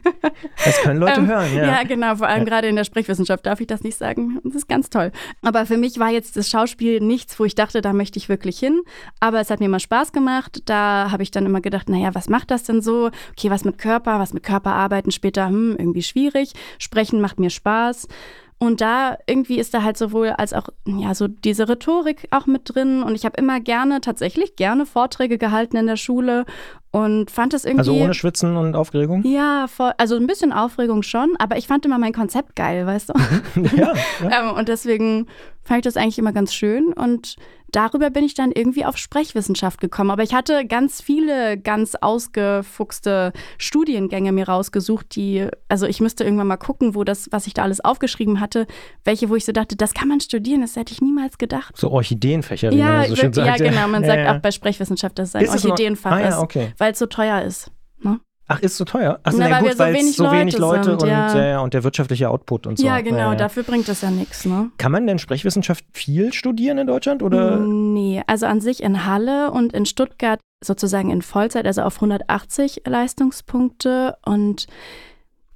Das 0.65 0.81
können 0.81 0.99
Leute 0.99 1.19
Ähm, 1.21 1.27
hören, 1.27 1.55
ja. 1.55 1.65
Ja, 1.65 1.83
genau, 1.83 2.15
vor 2.15 2.27
allem 2.27 2.39
Ja. 2.39 2.45
gerade 2.45 2.67
in 2.67 2.75
der 2.75 2.83
Sprechwissenschaft 2.83 3.45
darf 3.45 3.61
ich 3.61 3.67
das 3.67 3.81
nicht 3.83 3.97
sagen. 3.97 4.39
Das 4.43 4.55
ist 4.55 4.67
ganz 4.67 4.89
toll. 4.89 5.11
Aber 5.41 5.65
für 5.65 5.77
mich 5.77 5.99
war 5.99 6.09
jetzt 6.09 6.35
das 6.35 6.49
Schauspiel 6.49 6.99
nichts, 6.99 7.39
wo 7.39 7.45
ich 7.45 7.55
dachte, 7.55 7.81
da 7.81 7.93
möchte 7.93 8.17
ich 8.17 8.27
wirklich 8.29 8.59
hin. 8.59 8.81
Aber 9.19 9.39
es 9.39 9.49
hat 9.51 9.59
mir 9.59 9.69
mal 9.69 9.79
Spaß 9.79 10.11
gemacht. 10.11 10.63
Da 10.65 11.09
habe 11.11 11.23
ich 11.23 11.31
dann 11.31 11.45
immer 11.45 11.61
gedacht, 11.61 11.87
naja, 11.87 12.13
was 12.13 12.29
macht 12.29 12.51
das 12.51 12.63
denn 12.63 12.81
so? 12.81 13.09
Okay, 13.37 13.49
was 13.51 13.63
mit 13.63 13.77
Körper, 13.77 14.19
was 14.19 14.33
mit 14.33 14.43
Körper 14.43 14.71
arbeiten 14.73 15.11
später, 15.11 15.47
hm, 15.47 15.75
irgendwie 15.77 16.03
schwierig. 16.03 16.53
Sprechen 16.79 17.21
macht 17.21 17.39
mir 17.39 17.49
Spaß. 17.51 18.07
Und 18.61 18.81
da 18.81 19.17
irgendwie 19.25 19.57
ist 19.57 19.73
da 19.73 19.83
halt 19.83 19.97
sowohl 19.97 20.31
als 20.31 20.51
auch, 20.53 20.67
ja, 20.85 21.15
so 21.15 21.29
diese 21.29 21.69
Rhetorik 21.69 22.27
auch 22.31 22.45
mit 22.45 22.63
drin. 22.65 23.03
Und 23.03 23.15
ich 23.15 23.23
habe 23.23 23.37
immer 23.37 23.61
gerne, 23.61 24.01
tatsächlich 24.01 24.57
gerne 24.57 24.85
Vorträge 24.85 25.37
gehalten 25.37 25.77
in 25.77 25.87
der 25.87 25.95
Schule 25.95 26.45
und 26.91 27.29
fand 27.31 27.53
es 27.53 27.65
irgendwie. 27.65 27.79
Also 27.79 27.93
ohne 27.93 28.13
Schwitzen 28.13 28.57
und 28.57 28.75
Aufregung? 28.75 29.23
Ja, 29.25 29.67
voll, 29.67 29.91
also 29.97 30.15
ein 30.15 30.27
bisschen 30.27 30.51
Aufregung 30.51 31.03
schon, 31.03 31.35
aber 31.39 31.57
ich 31.57 31.67
fand 31.67 31.85
immer 31.85 31.97
mein 31.99 32.13
Konzept 32.13 32.55
geil, 32.55 32.85
weißt 32.85 33.09
du? 33.09 33.13
ja, 33.77 33.93
ja. 34.23 34.49
ähm, 34.49 34.55
und 34.57 34.67
deswegen 34.69 35.27
fand 35.63 35.79
ich 35.79 35.83
das 35.93 35.97
eigentlich 35.97 36.17
immer 36.19 36.33
ganz 36.33 36.53
schön 36.53 36.93
und 36.93 37.35
darüber 37.71 38.09
bin 38.09 38.23
ich 38.23 38.33
dann 38.33 38.51
irgendwie 38.51 38.85
auf 38.85 38.97
Sprechwissenschaft 38.97 39.79
gekommen. 39.79 40.09
Aber 40.09 40.23
ich 40.23 40.33
hatte 40.33 40.65
ganz 40.65 41.01
viele 41.01 41.59
ganz 41.59 41.93
ausgefuchste 41.93 43.31
Studiengänge 43.57 44.31
mir 44.31 44.47
rausgesucht, 44.47 45.15
die, 45.15 45.47
also 45.67 45.85
ich 45.85 45.99
müsste 46.01 46.23
irgendwann 46.23 46.47
mal 46.47 46.57
gucken, 46.57 46.95
wo 46.95 47.03
das, 47.03 47.27
was 47.31 47.45
ich 47.47 47.53
da 47.53 47.63
alles 47.63 47.83
aufgeschrieben 47.83 48.39
hatte, 48.39 48.65
welche, 49.03 49.29
wo 49.29 49.35
ich 49.35 49.45
so 49.45 49.51
dachte, 49.51 49.75
das 49.75 49.93
kann 49.93 50.07
man 50.07 50.19
studieren, 50.19 50.61
das 50.61 50.75
hätte 50.75 50.93
ich 50.93 51.01
niemals 51.01 51.37
gedacht. 51.37 51.77
So 51.77 51.91
Orchideenfächer, 51.91 52.71
wie 52.71 52.77
Ja, 52.77 52.85
man 52.85 53.09
so 53.09 53.15
schön 53.15 53.35
wirklich, 53.35 53.45
ja, 53.45 53.57
sagt. 53.57 53.69
genau. 53.69 53.87
Man 53.87 54.01
Ja, 54.03 54.07
sagt 54.07 54.19
ja. 54.25 54.35
auch 54.35 54.39
bei 54.41 54.51
Sprechwissenschaft, 54.51 55.19
dass 55.19 55.29
es 55.29 55.35
ein 55.35 55.43
Ist 55.45 55.55
es 55.55 55.65
Orchideenfach 55.65 56.11
Ah, 56.11 56.19
ja, 56.21 56.27
ist, 56.29 56.37
okay. 56.37 56.73
Weil 56.79 56.93
es 56.93 56.99
so 56.99 57.05
teuer 57.05 57.41
ist. 57.41 57.71
Ne? 58.01 58.19
Ach, 58.47 58.59
ist 58.61 58.77
so 58.77 58.85
teuer? 58.85 59.19
Ach, 59.23 59.31
Na, 59.35 59.47
na, 59.47 59.55
weil 59.55 59.63
wir 59.63 59.69
gut, 59.69 59.77
so 59.77 59.83
weil 59.83 59.95
es 59.95 60.01
wenig 60.01 60.15
so 60.15 60.31
wenig 60.31 60.57
Leute 60.57 60.83
sind, 60.85 61.03
und, 61.03 61.09
ja. 61.09 61.37
ja, 61.37 61.59
und 61.59 61.73
der 61.75 61.83
wirtschaftliche 61.83 62.29
Output 62.29 62.65
und 62.65 62.79
so. 62.79 62.85
Ja, 62.85 63.01
genau, 63.01 63.31
ja. 63.31 63.35
dafür 63.35 63.63
bringt 63.63 63.87
das 63.87 64.01
ja 64.01 64.09
nichts, 64.09 64.45
ne? 64.45 64.71
Kann 64.77 64.91
man 64.91 65.05
denn 65.05 65.19
Sprechwissenschaft 65.19 65.85
viel 65.93 66.33
studieren 66.33 66.79
in 66.79 66.87
Deutschland? 66.87 67.21
Oder? 67.21 67.59
Nee, 67.59 68.23
also 68.25 68.47
an 68.47 68.59
sich 68.59 68.81
in 68.81 69.05
Halle 69.05 69.51
und 69.51 69.73
in 69.73 69.85
Stuttgart 69.85 70.39
sozusagen 70.63 71.11
in 71.11 71.21
Vollzeit, 71.21 71.67
also 71.67 71.83
auf 71.83 71.95
180 71.97 72.81
Leistungspunkte. 72.87 74.17
Und 74.25 74.65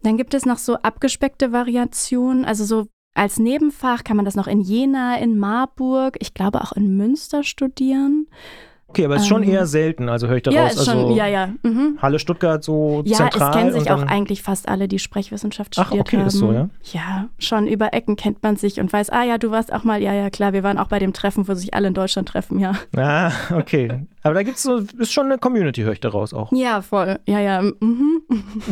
dann 0.04 0.16
gibt 0.16 0.36
es 0.36 0.46
noch 0.46 0.60
so 0.60 0.76
abgespeckte 0.76 1.52
Variationen, 1.52 2.46
also 2.46 2.64
so 2.64 2.86
als 3.16 3.38
Nebenfach 3.38 4.04
kann 4.04 4.18
man 4.18 4.26
das 4.26 4.36
noch 4.36 4.48
in 4.48 4.62
Jena, 4.62 5.18
in 5.18 5.38
Marburg, 5.38 6.18
ich 6.20 6.34
glaube 6.34 6.62
auch 6.62 6.72
in 6.74 6.98
Münster 6.98 7.44
studieren. 7.44 8.28
Okay, 8.94 9.06
aber 9.06 9.16
es 9.16 9.24
ist 9.24 9.28
schon 9.28 9.42
Ähm, 9.42 9.50
eher 9.50 9.66
selten, 9.66 10.08
also 10.08 10.28
höre 10.28 10.38
ich 10.38 10.44
daraus. 10.44 10.56
ja, 10.60 10.68
ist 10.68 10.86
schon, 10.86 10.98
also 11.00 11.16
ja, 11.16 11.26
ja. 11.26 11.50
Mhm. 11.64 11.98
Halle, 12.00 12.20
Stuttgart 12.20 12.64
so 12.64 13.02
Ja, 13.06 13.18
zentral. 13.18 13.50
es 13.50 13.56
kennen 13.56 13.72
sich 13.74 13.92
auch 13.92 14.04
eigentlich 14.04 14.44
fast 14.44 14.70
alle, 14.70 14.88
die 14.88 15.00
Sprechwissenschaft 15.00 15.74
Ach, 15.80 15.88
studiert 15.88 16.08
okay, 16.08 16.18
haben. 16.18 16.28
ist 16.28 16.34
so, 16.34 16.52
ja? 16.52 16.70
Ja, 16.92 17.30
schon 17.40 17.68
über 17.68 17.94
Ecken 17.94 18.16
kennt 18.16 18.44
man 18.44 18.56
sich 18.56 18.80
und 18.80 18.94
weiß, 18.94 19.10
ah 19.10 19.24
ja, 19.24 19.40
du 19.40 19.50
warst 19.50 19.74
auch 19.74 19.84
mal, 19.84 20.02
ja, 20.02 20.14
ja, 20.14 20.30
klar, 20.30 20.54
wir 20.54 20.62
waren 20.64 20.78
auch 20.78 20.88
bei 20.90 21.00
dem 21.00 21.12
Treffen, 21.14 21.48
wo 21.48 21.56
sich 21.56 21.74
alle 21.74 21.88
in 21.88 21.96
Deutschland 21.96 22.30
treffen, 22.30 22.60
ja. 22.60 22.74
Ah, 22.96 23.32
okay. 23.56 24.06
Aber 24.22 24.36
da 24.36 24.44
gibt's 24.44 24.62
so, 24.64 24.78
ist 24.78 25.12
schon 25.12 25.26
eine 25.26 25.40
Community, 25.40 25.82
höre 25.82 25.94
ich 25.94 26.00
daraus 26.00 26.34
auch. 26.34 26.52
Ja, 26.52 26.82
voll. 26.84 27.18
Ja, 27.28 27.40
ja. 27.40 27.62
Mhm. 27.62 28.22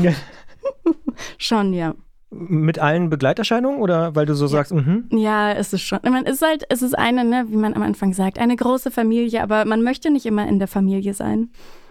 Ja. 0.03 0.11
Schon, 1.37 1.73
ja. 1.73 1.95
Mit 2.33 2.79
allen 2.79 3.09
Begleiterscheinungen 3.09 3.81
oder 3.81 4.15
weil 4.15 4.25
du 4.25 4.35
so 4.35 4.47
sagst, 4.47 4.73
mhm. 4.73 5.05
Ja, 5.11 5.51
es 5.51 5.73
ist 5.73 5.81
schon. 5.81 5.99
Ich 6.01 6.09
meine, 6.09 6.25
es 6.27 6.35
ist 6.35 6.47
halt, 6.47 6.63
es 6.69 6.81
ist 6.81 6.97
eine, 6.97 7.25
ne, 7.25 7.45
wie 7.49 7.57
man 7.57 7.73
am 7.73 7.81
Anfang 7.83 8.13
sagt, 8.13 8.39
eine 8.39 8.55
große 8.55 8.89
Familie, 8.89 9.43
aber 9.43 9.65
man 9.65 9.83
möchte 9.83 10.09
nicht 10.09 10.25
immer 10.25 10.47
in 10.47 10.57
der 10.57 10.69
Familie 10.69 11.13
sein. 11.13 11.49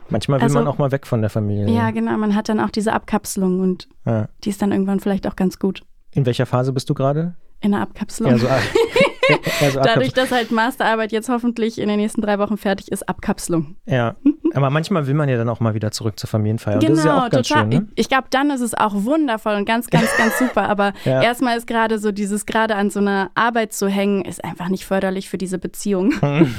Manchmal 0.09 0.39
will 0.41 0.45
Also- 0.45 0.59
man 0.59 0.67
auch 0.67 0.79
mal 0.79 0.91
weg 0.93 1.07
von 1.07 1.21
der 1.21 1.29
Familie. 1.31 1.69
Ja, 1.75 1.91
genau. 1.91 2.17
Man 2.17 2.35
hat 2.35 2.49
dann 2.49 2.59
auch 2.59 2.71
diese 2.71 2.95
Abkapselung 2.95 3.61
und 3.61 3.87
Ja. 4.07 4.29
die 4.43 4.49
ist 4.49 4.63
dann 4.63 4.73
irgendwann 4.73 4.99
vielleicht 5.01 5.27
auch 5.29 5.37
ganz 5.37 5.59
gut 5.59 5.83
In 6.13 6.25
welcher 6.27 6.47
Phase 6.47 6.73
bist 6.73 6.89
du 6.91 6.95
gerade? 6.95 7.35
in 7.61 7.73
der 7.73 7.83
Abkapselung. 7.83 8.33
Ja, 8.33 8.39
so, 8.39 8.47
eher 8.47 9.71
so 9.73 9.81
Dadurch, 9.81 10.15
dass 10.15 10.31
halt 10.33 10.51
Masterarbeit 10.51 11.13
jetzt 11.13 11.29
hoffentlich 11.29 11.79
in 11.79 11.89
den 11.91 11.99
nächsten 12.01 12.23
drei 12.23 12.39
Wochen 12.39 12.57
fertig 12.57 12.91
ist, 12.91 13.07
Abkapselung. 13.07 13.77
Ja, 13.85 14.17
aber 14.54 14.71
manchmal 14.71 15.07
will 15.07 15.14
man 15.14 15.28
ja 15.28 15.37
dann 15.37 15.49
auch 15.49 15.61
mal 15.61 15.75
wieder 15.75 15.90
zurück 15.90 16.19
zur 16.19 16.28
Familienfeier. 16.28 16.75
Und 16.75 16.83
das 16.88 16.99
ist 16.99 17.04
ja 17.04 17.19
auch 17.26 17.30
ganz 17.30 17.49
total. 17.49 17.62
schön, 17.62 17.69
ne? 17.71 17.88
Ich, 17.95 18.00
ich 18.02 18.09
glaube, 18.09 18.25
dann 18.30 18.50
ist 18.50 18.61
es 18.61 18.75
auch 18.75 18.95
wundervoll 18.95 19.54
und 19.54 19.64
ganz, 19.64 19.88
ganz, 19.90 20.09
ganz 20.16 20.38
super. 20.38 20.69
Aber 20.69 20.92
Ja. 21.04 21.23
erstmal 21.23 21.57
ist 21.57 21.66
gerade 21.66 21.99
so 21.99 22.12
dieses 22.12 22.47
gerade 22.47 22.76
an 22.76 22.90
so 22.90 23.00
einer 23.00 23.30
Arbeit 23.35 23.73
zu 23.73 23.88
hängen, 23.88 24.25
ist 24.25 24.45
einfach 24.45 24.69
nicht 24.69 24.85
förderlich 24.87 25.28
für 25.28 25.38
diese 25.38 25.59
Beziehung. 25.59 26.14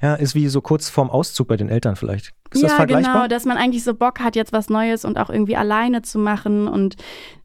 Ja, 0.00 0.14
ist 0.14 0.34
wie 0.34 0.48
so 0.48 0.60
kurz 0.60 0.88
vorm 0.88 1.10
Auszug 1.10 1.46
bei 1.48 1.56
den 1.56 1.68
Eltern 1.68 1.94
vielleicht. 1.96 2.32
Ist 2.52 2.62
ja, 2.62 2.68
das 2.68 2.76
vergleichbar? 2.76 3.14
genau, 3.14 3.26
dass 3.28 3.44
man 3.44 3.56
eigentlich 3.56 3.84
so 3.84 3.94
Bock 3.94 4.20
hat, 4.20 4.34
jetzt 4.36 4.52
was 4.52 4.68
Neues 4.68 5.04
und 5.04 5.18
auch 5.18 5.30
irgendwie 5.30 5.56
alleine 5.56 6.02
zu 6.02 6.18
machen 6.18 6.68
und 6.68 6.96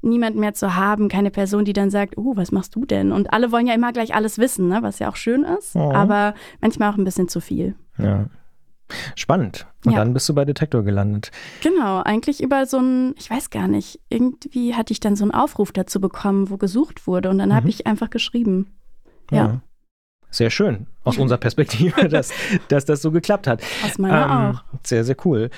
niemand 0.01 0.35
mehr 0.37 0.53
zu 0.53 0.75
haben, 0.75 1.07
keine 1.09 1.31
Person, 1.31 1.65
die 1.65 1.73
dann 1.73 1.89
sagt, 1.89 2.17
oh, 2.17 2.35
was 2.35 2.51
machst 2.51 2.75
du 2.75 2.85
denn? 2.85 3.11
Und 3.11 3.31
alle 3.33 3.51
wollen 3.51 3.67
ja 3.67 3.73
immer 3.73 3.91
gleich 3.93 4.15
alles 4.15 4.37
wissen, 4.37 4.67
ne? 4.69 4.79
was 4.81 4.99
ja 4.99 5.09
auch 5.09 5.15
schön 5.15 5.43
ist, 5.43 5.75
Oh. 5.75 5.91
aber 5.93 6.33
manchmal 6.61 6.91
auch 6.91 6.97
ein 6.97 7.03
bisschen 7.03 7.27
zu 7.27 7.39
viel. 7.41 7.75
Ja. 7.97 8.25
Spannend. 9.15 9.67
Und 9.85 9.91
Ja. 9.93 9.99
dann 9.99 10.13
bist 10.13 10.27
du 10.29 10.33
bei 10.33 10.45
Detektor 10.45 10.83
gelandet. 10.83 11.31
Genau, 11.61 12.01
eigentlich 12.03 12.41
über 12.41 12.65
so 12.65 12.77
ein, 12.79 13.13
ich 13.17 13.29
weiß 13.29 13.49
gar 13.49 13.67
nicht, 13.67 13.99
irgendwie 14.09 14.75
hatte 14.75 14.93
ich 14.93 14.99
dann 14.99 15.15
so 15.15 15.23
einen 15.23 15.31
Aufruf 15.31 15.71
dazu 15.71 15.99
bekommen, 15.99 16.49
wo 16.49 16.57
gesucht 16.57 17.07
wurde 17.07 17.29
und 17.29 17.37
dann 17.39 17.53
habe 17.53 17.65
Mhm. 17.65 17.69
ich 17.69 17.87
einfach 17.87 18.09
geschrieben. 18.09 18.67
Ja. 19.31 19.61
Sehr 20.29 20.49
schön, 20.49 20.87
aus 21.03 21.17
unserer 21.17 21.37
Perspektive, 21.37 22.07
dass, 22.09 22.31
dass 22.67 22.85
das 22.85 23.01
so 23.01 23.11
geklappt 23.11 23.47
hat. 23.47 23.61
Aus 23.85 23.97
meiner 23.97 24.61
auch. 24.71 24.77
Sehr, 24.85 25.03
sehr 25.03 25.15
cool. 25.25 25.49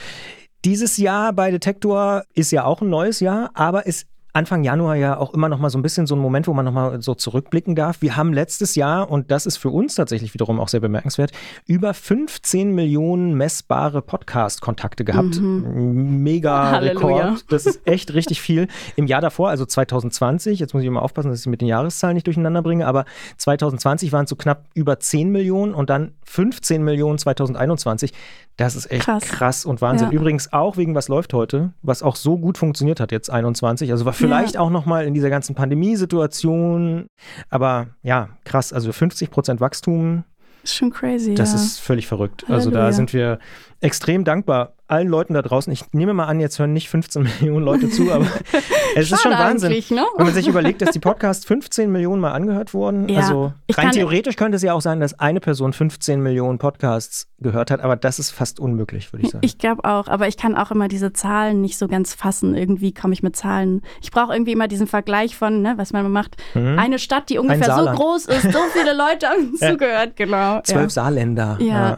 Dieses 0.66 0.98
Jahr 0.98 1.32
bei 1.34 1.52
Detektor 1.52 2.24
ist 2.34 2.52
ja 2.52 2.66
auch 2.66 2.82
ein 2.82 2.90
neues 2.90 3.20
Jahr, 3.20 3.50
aber 3.54 3.88
es 3.88 4.06
Anfang 4.32 4.64
Januar 4.64 4.96
ja 4.96 5.18
auch 5.18 5.34
immer 5.34 5.50
noch 5.50 5.58
mal 5.58 5.70
so 5.70 5.80
ein 5.80 5.82
bisschen 5.82 6.06
so 6.06 6.16
ein 6.16 6.20
Moment, 6.20 6.48
wo 6.48 6.54
man 6.54 6.64
noch 6.64 6.72
mal 6.72 7.02
so 7.02 7.16
zurückblicken 7.16 7.76
darf. 7.76 8.02
Wir 8.02 8.16
haben 8.16 8.32
letztes 8.32 8.76
Jahr, 8.76 9.10
und 9.10 9.32
das 9.32 9.48
ist 9.48 9.58
für 9.58 9.70
uns 9.70 9.96
tatsächlich 9.96 10.36
wiederum 10.36 10.60
auch 10.60 10.68
sehr 10.68 10.80
bemerkenswert, 10.80 11.32
über 11.66 11.96
15 11.96 12.74
Millionen 12.76 13.34
messbare 13.34 14.04
Podcast-Kontakte 14.04 15.04
gehabt. 15.04 15.40
Mhm. 15.40 16.22
Mega 16.22 16.78
Rekord. 16.78 17.52
Das 17.52 17.66
ist 17.66 17.82
echt 17.88 18.14
richtig 18.14 18.40
viel. 18.40 18.68
Im 18.96 19.08
Jahr 19.08 19.22
davor, 19.22 19.50
also 19.50 19.66
2020, 19.66 20.60
jetzt 20.60 20.74
muss 20.74 20.84
ich 20.84 20.88
immer 20.88 21.02
aufpassen, 21.02 21.32
dass 21.32 21.42
ich 21.42 21.48
mit 21.48 21.62
den 21.62 21.68
Jahreszahlen 21.68 22.14
nicht 22.14 22.28
durcheinander 22.28 22.62
bringe, 22.62 22.86
aber 22.86 23.06
2020 23.38 24.12
waren 24.12 24.26
es 24.26 24.30
so 24.30 24.36
knapp 24.36 24.66
über 24.76 25.00
10 25.00 25.32
Millionen 25.32 25.74
und 25.74 25.90
dann 25.90 26.12
15 26.26 26.84
Millionen 26.84 27.18
2021. 27.18 28.14
Das 28.58 28.76
ist 28.76 28.92
echt 28.92 29.06
krass, 29.06 29.24
krass 29.24 29.66
und 29.66 29.82
Wahnsinn. 29.82 30.10
Ja. 30.12 30.20
Übrigens 30.20 30.52
auch 30.52 30.76
wegen 30.76 30.94
was 30.94 31.08
läuft 31.08 31.34
heute, 31.34 31.72
was 31.82 32.04
auch 32.04 32.18
so 32.18 32.38
gut 32.38 32.58
funktioniert 32.58 33.00
hat 33.00 33.14
jetzt 33.14 33.30
21. 33.30 33.90
Also 33.90 34.04
war 34.04 34.12
vielleicht 34.20 34.56
ja. 34.56 34.62
auch 34.62 34.70
noch 34.70 34.86
mal 34.86 35.06
in 35.06 35.14
dieser 35.14 35.30
ganzen 35.30 35.56
Pandemiesituation, 35.56 37.08
aber 37.50 37.88
ja, 38.04 38.30
krass, 38.46 38.74
also 38.74 38.92
50 38.92 39.32
Prozent 39.32 39.62
Wachstum. 39.62 40.24
Ist 40.64 40.76
schon 40.76 40.92
crazy. 40.92 41.36
Das 41.36 41.54
ja. 41.54 41.56
ist 41.56 41.80
völlig 41.80 42.08
verrückt. 42.08 42.44
Halleluja. 42.44 42.56
Also 42.56 42.72
da 42.72 42.92
sind 42.92 43.14
wir 43.14 43.40
extrem 43.82 44.24
dankbar 44.24 44.74
allen 44.90 45.08
Leuten 45.08 45.34
da 45.34 45.42
draußen. 45.42 45.72
Ich 45.72 45.94
nehme 45.94 46.14
mal 46.14 46.26
an, 46.26 46.40
jetzt 46.40 46.60
hören 46.60 46.74
nicht 46.74 46.90
15 46.90 47.24
Millionen 47.40 47.66
Leute 47.66 47.90
zu, 47.90 48.12
aber 48.12 48.26
es 48.96 49.12
ist 49.12 49.22
schon 49.22 49.32
Wahnsinn. 49.32 49.72
Ne? 49.72 50.06
Wenn 50.18 50.26
man 50.26 50.34
sich 50.34 50.48
überlegt, 50.48 50.82
dass 50.82 50.92
die 50.92 51.00
Podcasts 51.00 51.46
15 51.46 51.92
Millionen 51.92 52.22
Mal 52.22 52.32
angehört 52.32 52.74
wurden. 52.74 53.08
Ja, 53.08 53.20
also 53.20 53.54
rein 53.72 53.92
theoretisch 53.92 54.36
könnte 54.36 54.56
es 54.56 54.64
ja 54.64 54.74
auch 54.74 54.82
sein, 54.82 55.00
dass 55.00 55.20
eine 55.20 55.40
Person 55.40 55.74
15 55.74 56.22
Millionen 56.22 56.58
Podcasts 56.58 57.28
gehört 57.40 57.72
hat, 57.72 57.82
aber 57.82 57.96
das 57.96 58.20
ist 58.20 58.32
fast 58.32 58.60
unmöglich, 58.60 59.14
würde 59.14 59.26
ich 59.26 59.32
sagen. 59.32 59.46
Ich 59.46 59.58
glaube 59.58 59.86
auch, 59.86 60.08
aber 60.08 60.28
ich 60.28 60.38
kann 60.38 60.56
auch 60.56 60.72
immer 60.72 60.88
diese 60.88 61.14
Zahlen 61.14 61.62
nicht 61.62 61.78
so 61.78 61.88
ganz 61.88 62.14
fassen. 62.14 62.56
Irgendwie 62.56 62.94
komme 62.94 63.14
ich 63.14 63.24
mit 63.24 63.36
Zahlen. 63.36 63.82
Ich 64.02 64.12
brauche 64.12 64.34
irgendwie 64.34 64.52
immer 64.52 64.68
diesen 64.68 64.88
Vergleich 64.88 65.36
von, 65.36 65.62
ne, 65.62 65.74
was 65.78 65.94
man 65.94 66.12
macht. 66.12 66.38
Mhm. 66.54 66.80
Eine 66.80 67.00
Stadt, 67.00 67.30
die 67.30 67.38
ungefähr 67.38 67.76
so 67.76 67.86
groß 67.86 68.26
ist, 68.26 68.52
so 68.52 68.60
viele 68.74 68.94
Leute 68.94 69.28
haben 69.28 69.56
ja. 69.60 69.72
zugehört, 69.72 70.16
genau. 70.16 70.62
Zwölf 70.62 70.84
ja. 70.84 70.90
Saarländer. 70.90 71.58
ja. 71.62 71.98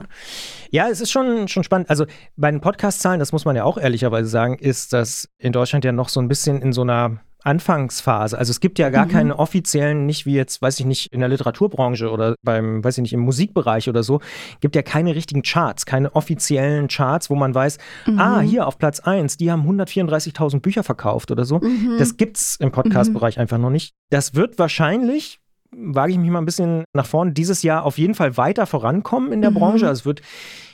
Ja, 0.71 0.87
es 0.87 1.01
ist 1.01 1.11
schon, 1.11 1.49
schon 1.49 1.63
spannend. 1.63 1.89
Also 1.89 2.05
bei 2.37 2.49
den 2.49 2.61
Podcast-Zahlen, 2.61 3.19
das 3.19 3.33
muss 3.33 3.43
man 3.43 3.57
ja 3.57 3.65
auch 3.65 3.77
ehrlicherweise 3.77 4.29
sagen, 4.29 4.57
ist 4.57 4.93
das 4.93 5.27
in 5.37 5.51
Deutschland 5.51 5.83
ja 5.83 5.91
noch 5.91 6.07
so 6.07 6.21
ein 6.21 6.29
bisschen 6.29 6.61
in 6.61 6.71
so 6.71 6.81
einer 6.81 7.19
Anfangsphase. 7.43 8.37
Also 8.37 8.51
es 8.51 8.59
gibt 8.61 8.79
ja 8.79 8.89
gar 8.89 9.05
mhm. 9.05 9.09
keine 9.09 9.39
offiziellen, 9.39 10.05
nicht 10.05 10.25
wie 10.25 10.33
jetzt, 10.33 10.61
weiß 10.61 10.79
ich 10.79 10.85
nicht, 10.85 11.11
in 11.11 11.19
der 11.19 11.27
Literaturbranche 11.27 12.09
oder 12.09 12.35
beim, 12.41 12.83
weiß 12.83 12.99
ich 12.99 13.01
nicht, 13.01 13.13
im 13.13 13.19
Musikbereich 13.19 13.89
oder 13.89 14.03
so, 14.03 14.21
gibt 14.61 14.75
ja 14.75 14.81
keine 14.81 15.13
richtigen 15.13 15.41
Charts, 15.41 15.85
keine 15.85 16.15
offiziellen 16.15 16.87
Charts, 16.87 17.29
wo 17.29 17.35
man 17.35 17.53
weiß, 17.53 17.77
mhm. 18.05 18.19
ah, 18.19 18.39
hier 18.39 18.65
auf 18.65 18.77
Platz 18.77 19.01
1, 19.01 19.37
die 19.37 19.51
haben 19.51 19.63
134.000 19.63 20.61
Bücher 20.61 20.83
verkauft 20.83 21.31
oder 21.31 21.43
so. 21.43 21.59
Mhm. 21.59 21.97
Das 21.97 22.15
gibt's 22.15 22.55
im 22.59 22.71
Podcast-Bereich 22.71 23.35
mhm. 23.35 23.41
einfach 23.41 23.57
noch 23.57 23.71
nicht. 23.71 23.93
Das 24.09 24.35
wird 24.35 24.57
wahrscheinlich 24.57 25.40
wage 25.75 26.11
ich 26.11 26.17
mich 26.17 26.29
mal 26.29 26.39
ein 26.39 26.45
bisschen 26.45 26.83
nach 26.93 27.05
vorne, 27.05 27.31
dieses 27.31 27.63
Jahr 27.63 27.85
auf 27.85 27.97
jeden 27.97 28.15
Fall 28.15 28.37
weiter 28.37 28.65
vorankommen 28.65 29.31
in 29.31 29.41
der 29.41 29.51
mhm. 29.51 29.55
Branche. 29.55 29.87
Also 29.87 30.01
es 30.01 30.05
wird 30.05 30.21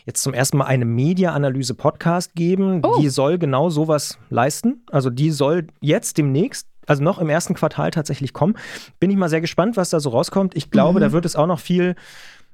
jetzt 0.06 0.24
zum 0.24 0.34
ersten 0.34 0.58
Mal 0.58 0.66
eine 0.66 0.86
Media-Analyse-Podcast 0.86 2.34
geben. 2.36 2.82
Oh. 2.84 3.00
Die 3.00 3.10
soll 3.10 3.38
genau 3.38 3.70
sowas 3.70 4.18
leisten. 4.30 4.84
Also 4.92 5.10
die 5.10 5.32
soll 5.32 5.68
jetzt 5.82 6.18
demnächst 6.18 6.68
also 6.88 7.04
noch 7.04 7.20
im 7.20 7.30
ersten 7.30 7.54
Quartal 7.54 7.92
tatsächlich 7.92 8.34
kommen. 8.34 8.56
Bin 9.00 9.12
ich 9.12 9.18
mal 9.18 9.30
sehr 9.30 9.42
gespannt, 9.42 9.76
was 9.76 9.90
da 9.90 10.00
so 10.00 10.10
rauskommt. 10.10 10.56
Ich 10.56 10.72
glaube, 10.72 11.00
mhm. 11.00 11.04
da 11.04 11.12
wird 11.12 11.26
es 11.26 11.36
auch 11.36 11.48
noch 11.48 11.60
viel, 11.60 11.96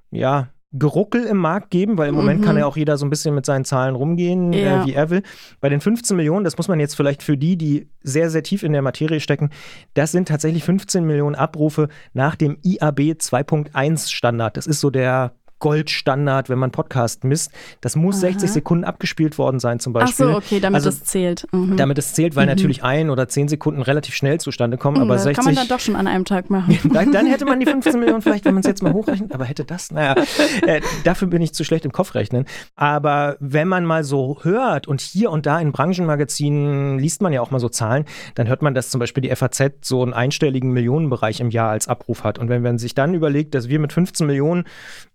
ja, 0.09 0.47
Geruckel 0.74 1.24
im 1.25 1.38
Markt 1.38 1.70
geben, 1.70 1.98
weil 1.98 2.10
im 2.10 2.15
Moment 2.15 2.44
kann 2.44 2.56
mhm. 2.56 2.62
ja 2.62 2.65
auch 2.65 2.75
jeder 2.75 2.98
so 2.98 3.06
ein 3.06 3.12
bisschen 3.12 3.36
mit 3.36 3.46
seinen 3.46 3.63
Zahlen 3.63 3.96
rumgehen, 3.96 4.53
äh, 4.53 4.63
ja. 4.63 4.84
äh, 4.84 4.86
wie 4.86 4.94
er 4.94 5.10
will. 5.12 5.22
Bei 5.62 5.70
den 5.70 5.82
15 5.82 6.18
Millionen, 6.18 6.44
das 6.44 6.58
muss 6.58 6.68
man 6.68 6.80
jetzt 6.80 6.96
vielleicht 6.96 7.22
für 7.22 7.38
die, 7.38 7.58
die 7.58 7.88
sehr, 8.01 8.32
sehr 8.32 8.42
tief 8.42 8.63
in 8.63 8.74
der 8.74 8.82
Materie 8.82 9.20
stecken, 9.20 9.51
das 9.94 10.12
sind 10.12 10.27
tatsächlich 10.27 10.63
15 10.63 11.06
Millionen 11.06 11.36
Abrufe 11.36 11.89
nach 12.13 12.36
dem 12.36 12.58
IAB 12.63 13.00
2.1 13.00 14.12
Standard. 14.12 14.58
Das 14.58 14.65
ist 14.65 14.80
so 14.80 14.89
der 14.89 15.34
Goldstandard, 15.63 16.50
wenn 16.50 16.60
man 16.60 16.72
Podcast 16.72 17.24
misst. 17.24 17.50
Das 17.79 17.96
muss 17.96 18.15
Aha. 18.15 18.34
60 18.34 18.51
Sekunden 18.51 18.84
abgespielt 18.84 19.38
worden 19.38 19.62
sein, 19.62 19.79
zum 19.79 19.93
Beispiel. 19.93 20.25
Ach 20.27 20.32
so, 20.34 20.38
okay, 20.38 20.60
damit 20.60 20.75
also, 20.75 20.89
es 20.89 21.05
zählt. 21.05 21.48
Mhm. 21.53 21.77
Damit 21.77 21.98
es 21.98 22.13
zählt, 22.13 22.36
weil 22.36 22.48
mhm. 22.48 22.51
natürlich 22.51 22.84
ein 22.84 23.10
oder 23.10 23.29
zehn 23.29 23.48
Sekunden 23.48 23.82
relativ 23.82 24.13
schnell 24.13 24.41
zustande 24.41 24.77
kommen. 24.77 24.98
Mhm, 24.98 25.03
aber 25.03 25.13
das 25.13 25.24
60, 25.24 25.38
kann 25.38 25.46
man 25.46 25.55
dann 25.55 25.70
doch 25.70 25.79
schon 25.79 25.96
an 25.96 26.08
einem 26.08 26.25
Tag 26.25 26.50
machen. 26.50 26.77
dann, 26.93 27.13
dann, 27.13 27.27
hätte 27.27 27.46
man 27.46 27.62
die 27.62 27.65
15 27.74 27.98
Millionen 27.98 28.22
vielleicht, 28.22 28.43
wenn 28.43 28.55
man 28.55 28.60
es 28.60 28.67
jetzt 28.67 28.84
mal 28.84 28.91
hochrechnet. 28.91 29.34
Aber 29.34 29.46
hätte 29.46 29.63
das, 29.63 29.89
naja, 29.89 30.22
äh, 30.67 30.82
dafür 31.05 31.29
bin 31.29 31.41
ich 31.41 31.53
zu 31.53 31.63
schlecht 31.63 31.86
im 31.86 31.93
Kopf 31.93 32.13
rechnen. 32.13 32.43
Aber 32.75 33.38
wenn 33.39 33.70
man 33.70 33.86
mal 33.86 34.03
so 34.03 34.39
hört 34.41 34.86
und 34.86 35.00
hier 35.00 35.32
und 35.32 35.46
da 35.46 35.62
in 35.62 35.72
Branchenmagazinen 35.72 37.00
liest 37.00 37.22
man 37.22 37.32
ja 37.32 37.39
auch 37.39 37.51
mal 37.51 37.60
so 37.60 37.70
Zahlen, 37.70 38.03
dann 38.36 38.50
hört 38.50 38.63
man, 38.63 38.74
dass 38.74 38.89
zum 38.89 39.00
Beispiel 39.00 39.22
die 39.22 39.34
FAZ 39.34 39.72
so 39.79 40.03
einen 40.03 40.12
einstelligen 40.12 40.72
Millionenbereich 40.72 41.39
im 41.39 41.51
Jahr 41.51 41.70
als 41.70 41.88
Abruf 41.88 42.25
hat. 42.25 42.38
Und 42.38 42.50
wenn 42.50 42.62
man 42.63 42.77
sich 42.79 42.96
dann 42.96 43.13
überlegt, 43.13 43.55
dass 43.55 43.70
wir 43.70 43.79
mit 43.79 43.93
15 43.93 44.27
Millionen 44.27 44.65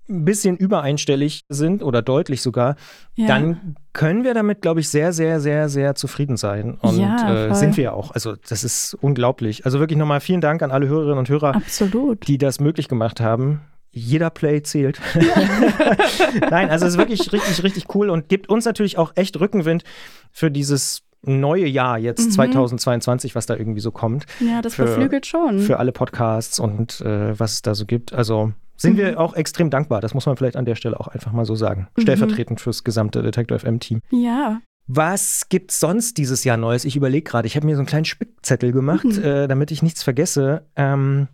ein 0.08 0.24
bisschen 0.24 0.56
übereinstellig 0.56 1.44
sind 1.48 1.82
oder 1.82 2.02
deutlich 2.02 2.42
sogar, 2.42 2.76
ja. 3.14 3.26
dann 3.26 3.76
können 3.92 4.24
wir 4.24 4.34
damit, 4.34 4.62
glaube 4.62 4.80
ich, 4.80 4.88
sehr, 4.88 5.12
sehr, 5.12 5.40
sehr, 5.40 5.68
sehr 5.68 5.94
zufrieden 5.94 6.36
sein. 6.36 6.78
Und 6.80 6.98
ja, 6.98 7.48
äh, 7.48 7.54
sind 7.54 7.76
wir 7.76 7.94
auch. 7.94 8.12
Also 8.12 8.34
das 8.48 8.64
ist 8.64 8.94
unglaublich. 9.00 9.64
Also 9.64 9.80
wirklich 9.80 9.98
nochmal 9.98 10.20
vielen 10.20 10.40
Dank 10.40 10.62
an 10.62 10.70
alle 10.70 10.88
Hörerinnen 10.88 11.18
und 11.18 11.28
Hörer, 11.28 11.56
Absolut. 11.56 12.26
die 12.26 12.38
das 12.38 12.60
möglich 12.60 12.88
gemacht 12.88 13.20
haben. 13.20 13.60
Jeder 13.90 14.30
Play 14.30 14.62
zählt. 14.62 15.00
Nein, 16.50 16.70
also 16.70 16.86
es 16.86 16.92
ist 16.92 16.98
wirklich 16.98 17.32
richtig, 17.32 17.62
richtig 17.62 17.94
cool 17.94 18.10
und 18.10 18.28
gibt 18.28 18.48
uns 18.48 18.64
natürlich 18.64 18.98
auch 18.98 19.12
echt 19.14 19.40
Rückenwind 19.40 19.82
für 20.30 20.50
dieses 20.50 21.02
neue 21.22 21.66
Jahr 21.66 21.98
jetzt 21.98 22.26
mhm. 22.26 22.30
2022, 22.32 23.34
was 23.34 23.46
da 23.46 23.56
irgendwie 23.56 23.80
so 23.80 23.90
kommt. 23.90 24.26
Ja, 24.40 24.62
das 24.62 24.74
für, 24.74 24.84
beflügelt 24.84 25.26
schon. 25.26 25.58
Für 25.58 25.78
alle 25.78 25.92
Podcasts 25.92 26.58
und 26.58 27.00
äh, 27.00 27.38
was 27.38 27.54
es 27.54 27.62
da 27.62 27.74
so 27.74 27.86
gibt. 27.86 28.12
Also 28.12 28.52
sind 28.78 28.94
mhm. 28.94 28.98
wir 28.98 29.20
auch 29.20 29.34
extrem 29.34 29.70
dankbar. 29.70 30.00
Das 30.00 30.14
muss 30.14 30.24
man 30.24 30.36
vielleicht 30.36 30.56
an 30.56 30.64
der 30.64 30.76
Stelle 30.76 30.98
auch 30.98 31.08
einfach 31.08 31.32
mal 31.32 31.44
so 31.44 31.54
sagen. 31.54 31.88
Mhm. 31.96 32.02
Stellvertretend 32.02 32.60
fürs 32.60 32.84
gesamte 32.84 33.22
Detector 33.22 33.58
FM-Team. 33.58 34.00
Ja. 34.10 34.60
Was 34.86 35.48
gibt's 35.50 35.80
sonst 35.80 36.16
dieses 36.16 36.44
Jahr 36.44 36.56
Neues? 36.56 36.86
Ich 36.86 36.96
überlege 36.96 37.28
gerade. 37.28 37.46
Ich 37.46 37.56
habe 37.56 37.66
mir 37.66 37.74
so 37.74 37.80
einen 37.80 37.86
kleinen 37.86 38.06
Spickzettel 38.06 38.72
gemacht, 38.72 39.04
mhm. 39.04 39.22
äh, 39.22 39.48
damit 39.48 39.70
ich 39.70 39.82
nichts 39.82 40.02
vergesse. 40.02 40.64
Ähm, 40.76 41.28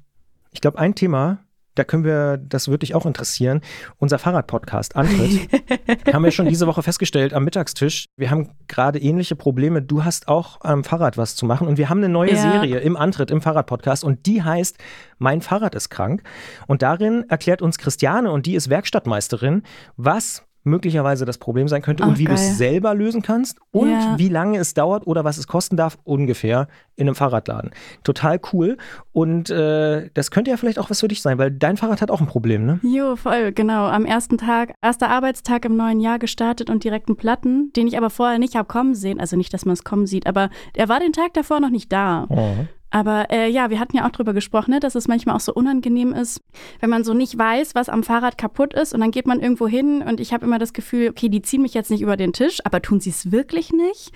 ich 0.50 0.60
glaube, 0.60 0.78
ein 0.78 0.94
Thema, 0.94 1.43
da 1.74 1.84
können 1.84 2.04
wir, 2.04 2.36
das 2.38 2.68
würde 2.68 2.80
dich 2.80 2.94
auch 2.94 3.06
interessieren, 3.06 3.60
unser 3.98 4.18
Fahrradpodcast 4.18 4.96
Antritt. 4.96 5.48
haben 6.12 6.24
wir 6.24 6.30
schon 6.30 6.46
diese 6.46 6.66
Woche 6.66 6.82
festgestellt 6.82 7.34
am 7.34 7.44
Mittagstisch. 7.44 8.06
Wir 8.16 8.30
haben 8.30 8.50
gerade 8.68 8.98
ähnliche 8.98 9.36
Probleme. 9.36 9.82
Du 9.82 10.04
hast 10.04 10.28
auch 10.28 10.60
am 10.60 10.84
Fahrrad 10.84 11.16
was 11.16 11.36
zu 11.36 11.46
machen 11.46 11.66
und 11.66 11.78
wir 11.78 11.88
haben 11.88 11.98
eine 11.98 12.08
neue 12.08 12.32
ja. 12.32 12.36
Serie 12.36 12.78
im 12.78 12.96
Antritt 12.96 13.30
im 13.30 13.40
Fahrradpodcast 13.40 14.04
und 14.04 14.26
die 14.26 14.42
heißt 14.42 14.78
Mein 15.18 15.40
Fahrrad 15.40 15.74
ist 15.74 15.90
krank. 15.90 16.22
Und 16.66 16.82
darin 16.82 17.24
erklärt 17.28 17.62
uns 17.62 17.78
Christiane 17.78 18.30
und 18.30 18.46
die 18.46 18.54
ist 18.54 18.70
Werkstattmeisterin, 18.70 19.62
was 19.96 20.44
möglicherweise 20.64 21.24
das 21.24 21.38
Problem 21.38 21.68
sein 21.68 21.82
könnte 21.82 22.02
Ach, 22.02 22.08
und 22.08 22.18
wie 22.18 22.24
du 22.24 22.32
es 22.32 22.58
selber 22.58 22.94
lösen 22.94 23.22
kannst 23.22 23.58
und 23.70 23.90
ja. 23.90 24.14
wie 24.18 24.28
lange 24.28 24.58
es 24.58 24.74
dauert 24.74 25.06
oder 25.06 25.24
was 25.24 25.38
es 25.38 25.46
kosten 25.46 25.76
darf, 25.76 25.98
ungefähr 26.04 26.68
in 26.96 27.06
einem 27.06 27.14
Fahrradladen. 27.14 27.70
Total 28.02 28.40
cool. 28.52 28.78
Und 29.12 29.50
äh, 29.50 30.10
das 30.14 30.30
könnte 30.30 30.50
ja 30.50 30.56
vielleicht 30.56 30.78
auch 30.78 30.90
was 30.90 31.00
für 31.00 31.08
dich 31.08 31.22
sein, 31.22 31.38
weil 31.38 31.50
dein 31.50 31.76
Fahrrad 31.76 32.00
hat 32.00 32.10
auch 32.10 32.20
ein 32.20 32.26
Problem, 32.26 32.64
ne? 32.64 32.80
Jo, 32.82 33.16
voll, 33.16 33.52
genau. 33.52 33.86
Am 33.86 34.04
ersten 34.06 34.38
Tag, 34.38 34.74
erster 34.80 35.10
Arbeitstag 35.10 35.64
im 35.64 35.76
neuen 35.76 36.00
Jahr 36.00 36.18
gestartet 36.18 36.70
und 36.70 36.82
direkt 36.82 37.08
einen 37.08 37.16
Platten, 37.16 37.72
den 37.74 37.86
ich 37.86 37.96
aber 37.98 38.10
vorher 38.10 38.38
nicht 38.38 38.56
habe 38.56 38.66
kommen 38.66 38.94
sehen. 38.94 39.20
Also 39.20 39.36
nicht, 39.36 39.52
dass 39.52 39.64
man 39.64 39.74
es 39.74 39.84
kommen 39.84 40.06
sieht, 40.06 40.26
aber 40.26 40.50
er 40.74 40.88
war 40.88 41.00
den 41.00 41.12
Tag 41.12 41.34
davor 41.34 41.60
noch 41.60 41.70
nicht 41.70 41.92
da. 41.92 42.26
Oh. 42.28 42.66
Aber 42.94 43.28
äh, 43.32 43.50
ja, 43.50 43.70
wir 43.70 43.80
hatten 43.80 43.96
ja 43.96 44.06
auch 44.06 44.12
drüber 44.12 44.32
gesprochen, 44.32 44.70
ne, 44.70 44.78
dass 44.78 44.94
es 44.94 45.08
manchmal 45.08 45.34
auch 45.34 45.40
so 45.40 45.52
unangenehm 45.52 46.12
ist, 46.12 46.40
wenn 46.78 46.90
man 46.90 47.02
so 47.02 47.12
nicht 47.12 47.36
weiß, 47.36 47.74
was 47.74 47.88
am 47.88 48.04
Fahrrad 48.04 48.38
kaputt 48.38 48.72
ist 48.72 48.94
und 48.94 49.00
dann 49.00 49.10
geht 49.10 49.26
man 49.26 49.40
irgendwo 49.40 49.66
hin 49.66 50.00
und 50.00 50.20
ich 50.20 50.32
habe 50.32 50.46
immer 50.46 50.60
das 50.60 50.72
Gefühl, 50.72 51.08
okay, 51.08 51.28
die 51.28 51.42
ziehen 51.42 51.62
mich 51.62 51.74
jetzt 51.74 51.90
nicht 51.90 52.02
über 52.02 52.16
den 52.16 52.32
Tisch, 52.32 52.60
aber 52.62 52.80
tun 52.80 53.00
sie 53.00 53.10
es 53.10 53.32
wirklich 53.32 53.72
nicht? 53.72 54.12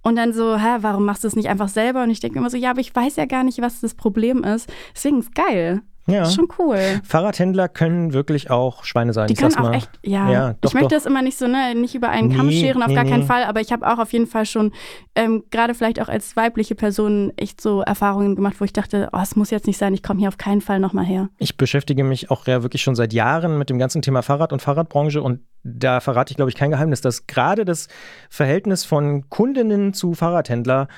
Und 0.00 0.16
dann 0.16 0.32
so, 0.32 0.56
hä, 0.56 0.78
warum 0.80 1.04
machst 1.04 1.24
du 1.24 1.28
es 1.28 1.36
nicht 1.36 1.50
einfach 1.50 1.68
selber? 1.68 2.04
Und 2.04 2.10
ich 2.10 2.20
denke 2.20 2.38
immer 2.38 2.48
so, 2.48 2.56
ja, 2.56 2.70
aber 2.70 2.80
ich 2.80 2.96
weiß 2.96 3.16
ja 3.16 3.26
gar 3.26 3.44
nicht, 3.44 3.60
was 3.60 3.82
das 3.82 3.94
Problem 3.94 4.44
ist. 4.44 4.72
Deswegen 4.94 5.18
ist 5.18 5.34
geil. 5.34 5.82
Ja. 6.06 6.22
Ist 6.22 6.34
schon 6.34 6.48
cool. 6.58 6.78
Fahrradhändler 7.04 7.68
können 7.68 8.12
wirklich 8.12 8.50
auch 8.50 8.84
Schweine 8.84 9.12
sein. 9.12 9.28
Die 9.28 9.34
können 9.34 9.56
auch 9.56 9.72
echt, 9.72 9.88
ja. 10.02 10.30
ja 10.30 10.54
doch, 10.60 10.70
ich 10.70 10.74
möchte 10.74 10.88
doch. 10.88 10.96
das 10.96 11.06
immer 11.06 11.22
nicht 11.22 11.38
so, 11.38 11.46
ne, 11.46 11.74
nicht 11.76 11.94
über 11.94 12.08
einen 12.08 12.34
Kamm 12.34 12.50
scheren, 12.50 12.82
auf 12.82 12.88
nee, 12.88 12.94
gar 12.94 13.04
keinen 13.04 13.22
Fall, 13.22 13.44
aber 13.44 13.60
ich 13.60 13.72
habe 13.72 13.86
auch 13.86 13.98
auf 13.98 14.12
jeden 14.12 14.26
Fall 14.26 14.44
schon, 14.44 14.72
ähm, 15.14 15.44
gerade 15.50 15.74
vielleicht 15.74 16.00
auch 16.00 16.08
als 16.08 16.34
weibliche 16.34 16.74
Person, 16.74 17.32
echt 17.36 17.60
so 17.60 17.82
Erfahrungen 17.82 18.34
gemacht, 18.34 18.56
wo 18.58 18.64
ich 18.64 18.72
dachte, 18.72 19.10
oh, 19.12 19.20
es 19.22 19.36
muss 19.36 19.50
jetzt 19.50 19.66
nicht 19.66 19.78
sein, 19.78 19.94
ich 19.94 20.02
komme 20.02 20.18
hier 20.18 20.28
auf 20.28 20.38
keinen 20.38 20.60
Fall 20.60 20.80
nochmal 20.80 21.04
her. 21.04 21.28
Ich 21.38 21.56
beschäftige 21.56 22.02
mich 22.02 22.30
auch 22.30 22.46
ja 22.46 22.62
wirklich 22.62 22.82
schon 22.82 22.96
seit 22.96 23.12
Jahren 23.12 23.58
mit 23.58 23.70
dem 23.70 23.78
ganzen 23.78 24.02
Thema 24.02 24.22
Fahrrad 24.22 24.52
und 24.52 24.60
Fahrradbranche 24.60 25.22
und 25.22 25.40
da 25.62 26.00
verrate 26.00 26.32
ich, 26.32 26.36
glaube 26.36 26.50
ich, 26.50 26.56
kein 26.56 26.72
Geheimnis, 26.72 27.00
dass 27.00 27.28
gerade 27.28 27.64
das 27.64 27.86
Verhältnis 28.28 28.84
von 28.84 29.28
Kundinnen 29.28 29.94
zu 29.94 30.14
Fahrradhändler 30.14 30.88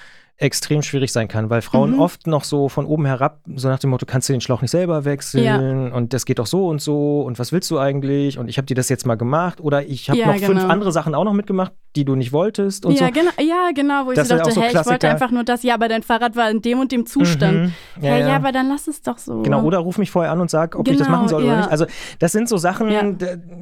extrem 0.45 0.83
schwierig 0.83 1.13
sein 1.13 1.29
kann, 1.29 1.51
weil 1.51 1.63
Frauen 1.63 1.93
mhm. 1.93 2.01
oft 2.01 2.27
noch 2.27 2.45
so 2.45 2.69
von 2.69 2.87
oben 2.87 3.07
herab, 3.07 3.41
so 3.57 3.69
nach 3.69 3.79
dem 3.79 3.91
Motto, 3.91 4.07
kannst 4.07 4.29
du 4.29 4.33
den 4.33 4.41
Schlauch 4.41 4.63
nicht 4.63 4.71
selber 4.71 5.05
wechseln 5.05 5.45
ja. 5.45 5.95
und 5.95 6.13
das 6.13 6.25
geht 6.25 6.39
doch 6.39 6.47
so 6.47 6.69
und 6.69 6.81
so 6.81 7.23
und 7.23 7.39
was 7.39 7.53
willst 7.53 7.71
du 7.71 7.79
eigentlich 7.79 8.39
und 8.39 8.49
ich 8.49 8.59
habe 8.59 8.67
dir 8.67 8.75
das 8.75 8.89
jetzt 8.89 9.07
mal 9.07 9.17
gemacht 9.17 9.61
oder 9.61 9.87
ich 9.87 10.09
habe 10.11 10.19
ja, 10.19 10.27
noch 10.27 10.35
genau. 10.35 10.47
fünf 10.47 10.65
andere 10.65 10.93
Sachen 10.93 11.15
auch 11.15 11.25
noch 11.25 11.33
mitgemacht, 11.33 11.73
die 11.97 12.05
du 12.05 12.15
nicht 12.17 12.33
wolltest 12.33 12.85
und 12.87 12.93
ja, 12.99 13.07
so. 13.07 13.13
Genau, 13.13 13.31
ja, 13.41 13.71
genau, 13.75 14.07
wo 14.07 14.11
ich 14.13 14.17
Das 14.17 14.29
so 14.29 14.35
sind 14.35 14.41
dachte, 14.41 14.53
so 14.55 14.61
hey, 14.63 14.71
ich 14.75 14.87
wollte 14.87 15.09
einfach 15.09 15.31
nur 15.31 15.45
das, 15.45 15.63
ja, 15.63 15.75
aber 15.75 15.89
dein 15.89 16.03
Fahrrad 16.03 16.35
war 16.37 16.51
in 16.51 16.61
dem 16.63 16.81
und 16.81 16.91
dem 16.93 17.07
Zustand. 17.07 17.59
Mhm. 17.59 17.73
Ja, 18.03 18.11
hey, 18.11 18.21
ja, 18.23 18.29
ja. 18.29 18.37
aber 18.37 18.53
dann 18.53 18.69
lass 18.69 18.89
es 18.89 19.03
doch 19.03 19.19
so. 19.19 19.43
Genau, 19.43 19.63
oder 19.63 19.79
ruf 19.79 19.99
mich 19.99 20.11
vorher 20.11 20.33
an 20.33 20.41
und 20.41 20.51
sag, 20.51 20.77
ob 20.77 20.89
ich 20.89 20.97
das 20.97 21.07
Genau, 21.07 21.19
machen 21.19 21.29
soll 21.29 21.45
oder 21.45 21.53
ja. 21.53 21.59
nicht. 21.59 21.71
Also, 21.71 21.87
das 22.19 22.33
sind 22.33 22.49
so 22.49 22.57
Sachen, 22.57 22.91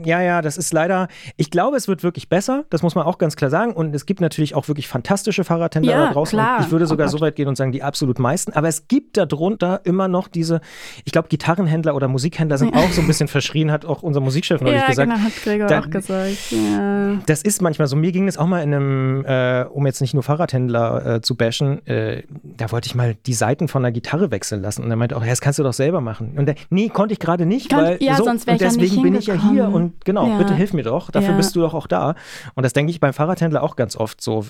Ja. 0.04 0.20
ja, 0.20 0.42
das 0.42 0.56
ist 0.56 0.72
leider, 0.72 1.08
ich 1.36 1.50
glaube, 1.50 1.76
es 1.76 1.88
wird 1.88 2.02
wirklich 2.02 2.28
besser, 2.28 2.64
das 2.70 2.82
muss 2.82 2.94
man 2.94 3.04
auch 3.04 3.18
ganz 3.18 3.36
klar 3.36 3.50
sagen. 3.50 3.72
Und 3.72 3.94
es 3.94 4.06
gibt 4.06 4.20
natürlich 4.20 4.54
auch 4.54 4.68
wirklich 4.68 4.88
fantastische 4.88 5.44
Fahrradhändler 5.44 5.92
da 6.06 6.12
draußen. 6.12 6.40
ich 6.60 6.70
würde 6.70 6.86
sogar 6.86 7.08
Oh 7.08 7.10
so 7.10 7.20
weit 7.20 7.36
gehen 7.36 7.48
und 7.48 7.56
sagen, 7.56 7.72
die 7.72 7.82
absolut 7.82 8.18
meisten. 8.18 8.52
Aber 8.52 8.68
es 8.68 8.88
gibt 8.88 9.16
darunter 9.16 9.80
immer 9.84 10.08
noch 10.08 10.28
diese, 10.28 10.60
ich 11.04 11.12
glaube, 11.12 11.28
Gitarrenhändler 11.28 11.94
oder 11.94 12.08
Musikhändler 12.08 12.58
sind 12.58 12.74
auch 12.74 12.90
so 12.92 13.00
ein 13.00 13.06
bisschen 13.06 13.28
verschrien, 13.28 13.70
hat 13.72 13.84
auch 13.84 14.02
unser 14.02 14.20
Musikchef 14.20 14.60
neulich 14.60 14.84
gesagt. 14.86 15.10
genau, 15.10 15.20
hat 15.22 15.32
Gregor 15.42 15.66
Da- 15.66 15.80
auch 15.80 15.90
gesagt. 15.90 16.50
Ja. 16.50 17.16
Das 17.26 17.42
ist 17.42 17.60
manchmal 17.62 17.88
so. 17.88 17.96
Mir 17.96 18.12
ging 18.12 18.21
es 18.28 18.38
auch 18.38 18.46
mal 18.46 18.62
in 18.62 18.74
einem, 18.74 19.24
äh, 19.24 19.64
um 19.70 19.86
jetzt 19.86 20.00
nicht 20.00 20.14
nur 20.14 20.22
Fahrradhändler 20.22 21.06
äh, 21.16 21.20
zu 21.20 21.36
bashen, 21.36 21.86
äh, 21.86 22.22
da 22.42 22.70
wollte 22.72 22.86
ich 22.86 22.94
mal 22.94 23.14
die 23.26 23.34
Seiten 23.34 23.68
von 23.68 23.82
der 23.82 23.92
Gitarre 23.92 24.30
wechseln 24.30 24.62
lassen. 24.62 24.84
Und 24.84 24.90
er 24.90 24.96
meinte 24.96 25.16
auch, 25.16 25.22
ja, 25.22 25.30
das 25.30 25.40
kannst 25.40 25.58
du 25.58 25.62
doch 25.62 25.72
selber 25.72 26.00
machen. 26.00 26.34
Und 26.38 26.46
der, 26.46 26.54
nee, 26.70 26.88
konnte 26.88 27.12
ich 27.12 27.18
gerade 27.18 27.46
nicht, 27.46 27.70
Konnt- 27.70 27.82
weil 27.82 28.02
ja, 28.02 28.16
so, 28.16 28.24
sonst 28.24 28.48
und 28.48 28.60
ja 28.60 28.66
deswegen 28.68 28.82
nicht 28.94 29.02
bin 29.02 29.14
ich 29.14 29.26
ja 29.26 29.34
hier 29.50 29.68
und 29.68 30.04
genau, 30.04 30.26
Ja. 30.26 30.38
bitte 30.38 30.54
hilf 30.54 30.72
mir 30.72 30.82
doch. 30.82 31.10
Dafür 31.10 31.30
Ja. 31.30 31.36
bist 31.36 31.54
du 31.56 31.60
doch 31.60 31.74
auch 31.74 31.86
da. 31.86 32.14
Und 32.54 32.62
das 32.64 32.72
denke 32.72 32.90
ich 32.90 33.00
beim 33.00 33.12
Fahrradhändler 33.12 33.62
auch 33.62 33.76
ganz 33.76 33.96
oft 33.96 34.20
so. 34.20 34.44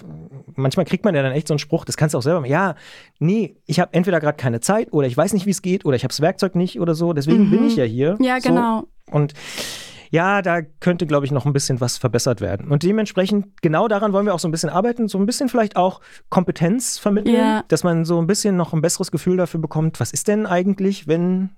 Manchmal 0.55 0.87
kriegt 0.87 1.05
man 1.05 1.15
ja 1.15 1.23
dann 1.23 1.33
echt 1.33 1.49
so 1.49 1.55
einen 1.55 1.59
Spruch, 1.59 1.85
das 1.85 1.97
kannst 1.97 2.15
du 2.15 2.19
auch 2.19 2.23
selber 2.23 2.41
machen. 2.41 2.51
Ja, 2.51 2.75
nee, 3.19 3.57
ich 3.67 3.81
habe 3.81 3.93
entweder 3.95 4.21
gerade 4.21 4.37
keine 4.37 4.61
Zeit 4.61 4.93
oder 4.93 5.07
ich 5.07 5.17
weiß 5.17 5.33
nicht, 5.33 5.47
wie 5.47 5.51
es 5.51 5.63
geht 5.63 5.85
oder 5.85 5.97
ich 5.97 6.05
habe 6.05 6.13
das 6.13 6.21
Werkzeug 6.21 6.55
nicht 6.55 6.81
oder 6.81 6.95
so. 6.95 7.13
Deswegen 7.13 7.51
bin 7.51 7.67
ich 7.67 7.77
ja 7.77 7.85
hier. 7.85 8.17
Mhm. 8.19 8.25
Ja, 8.25 8.41
so. 8.41 8.49
genau. 8.49 8.85
Und 9.11 9.35
ja, 10.13 10.43
da 10.43 10.61
könnte, 10.81 11.07
glaube 11.07 11.25
ich, 11.25 11.33
noch 11.33 11.47
ein 11.47 11.55
bisschen 11.55 11.81
was 11.81 11.97
verbessert 11.97 12.43
werden. 12.43 12.71
Und 12.71 12.83
dementsprechend, 12.83 13.63
genau 13.63 13.89
daran 13.89 14.13
wollen 14.13 14.27
wir 14.27 14.35
auch 14.35 14.39
so 14.39 14.47
ein 14.47 14.51
bisschen 14.53 14.69
arbeiten, 14.69 15.09
so 15.09 15.17
ein 15.19 15.25
bisschen 15.25 15.49
vielleicht 15.49 15.75
auch 15.77 16.01
Kompetenz 16.29 16.99
vermitteln, 16.99 17.35
Ja. 17.35 17.65
dass 17.69 17.83
man 17.83 18.05
so 18.05 18.21
ein 18.21 18.27
bisschen 18.27 18.57
noch 18.57 18.75
ein 18.75 18.83
besseres 18.83 19.11
Gefühl 19.11 19.39
dafür 19.39 19.59
bekommt, 19.61 19.99
was 20.01 20.13
ist 20.13 20.29
denn 20.29 20.45
eigentlich, 20.47 21.09
wenn 21.09 21.51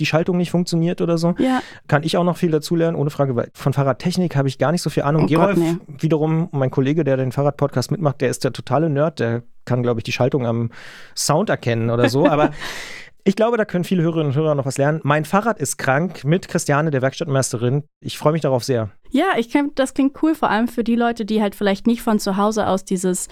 die 0.00 0.06
Schaltung 0.06 0.36
nicht 0.36 0.50
funktioniert 0.50 1.00
oder 1.00 1.16
so. 1.16 1.34
Ja, 1.38 1.62
Kann 1.88 2.02
ich 2.02 2.16
auch 2.16 2.24
noch 2.24 2.36
viel 2.36 2.50
dazulernen, 2.50 2.96
ohne 2.96 3.10
Frage, 3.10 3.34
weil 3.36 3.50
von 3.54 3.72
Fahrradtechnik 3.72 4.36
habe 4.36 4.48
ich 4.48 4.58
gar 4.58 4.72
nicht 4.72 4.82
so 4.82 4.90
viel 4.90 5.02
Ahnung. 5.04 5.22
Oh 5.24 5.26
Gott, 5.26 5.54
Gerolf, 5.54 5.58
nee. 5.58 5.76
wiederum, 5.98 6.48
mein 6.52 6.70
Kollege, 6.70 7.04
der 7.04 7.16
den 7.16 7.32
Fahrradpodcast 7.32 7.90
mitmacht, 7.90 8.20
der 8.20 8.28
ist 8.30 8.42
der 8.44 8.52
totale 8.52 8.90
Nerd, 8.90 9.20
der 9.20 9.42
kann, 9.64 9.82
glaube 9.82 10.00
ich, 10.00 10.04
die 10.04 10.12
Schaltung 10.12 10.46
am 10.46 10.70
Sound 11.16 11.48
erkennen 11.50 11.88
oder 11.90 12.08
so, 12.08 12.26
aber 12.26 12.50
ich 13.24 13.36
glaube, 13.36 13.56
da 13.56 13.64
können 13.64 13.84
viele 13.84 14.02
Hörerinnen 14.02 14.28
und 14.28 14.36
Hörer 14.36 14.54
noch 14.54 14.66
was 14.66 14.78
lernen. 14.78 15.00
Mein 15.04 15.24
Fahrrad 15.24 15.60
ist 15.60 15.76
krank 15.76 16.24
mit 16.24 16.48
Christiane, 16.48 16.90
der 16.90 17.02
Werkstattmeisterin. 17.02 17.84
Ich 18.00 18.18
freue 18.18 18.32
mich 18.32 18.42
darauf 18.42 18.64
sehr. 18.64 18.90
Ja, 19.10 19.32
ich 19.36 19.50
kenn, 19.50 19.70
das 19.74 19.94
klingt 19.94 20.20
cool, 20.22 20.34
vor 20.34 20.50
allem 20.50 20.68
für 20.68 20.84
die 20.84 20.96
Leute, 20.96 21.24
die 21.24 21.40
halt 21.40 21.54
vielleicht 21.54 21.86
nicht 21.86 22.02
von 22.02 22.18
zu 22.18 22.36
Hause 22.36 22.66
aus 22.66 22.84
dieses, 22.84 23.28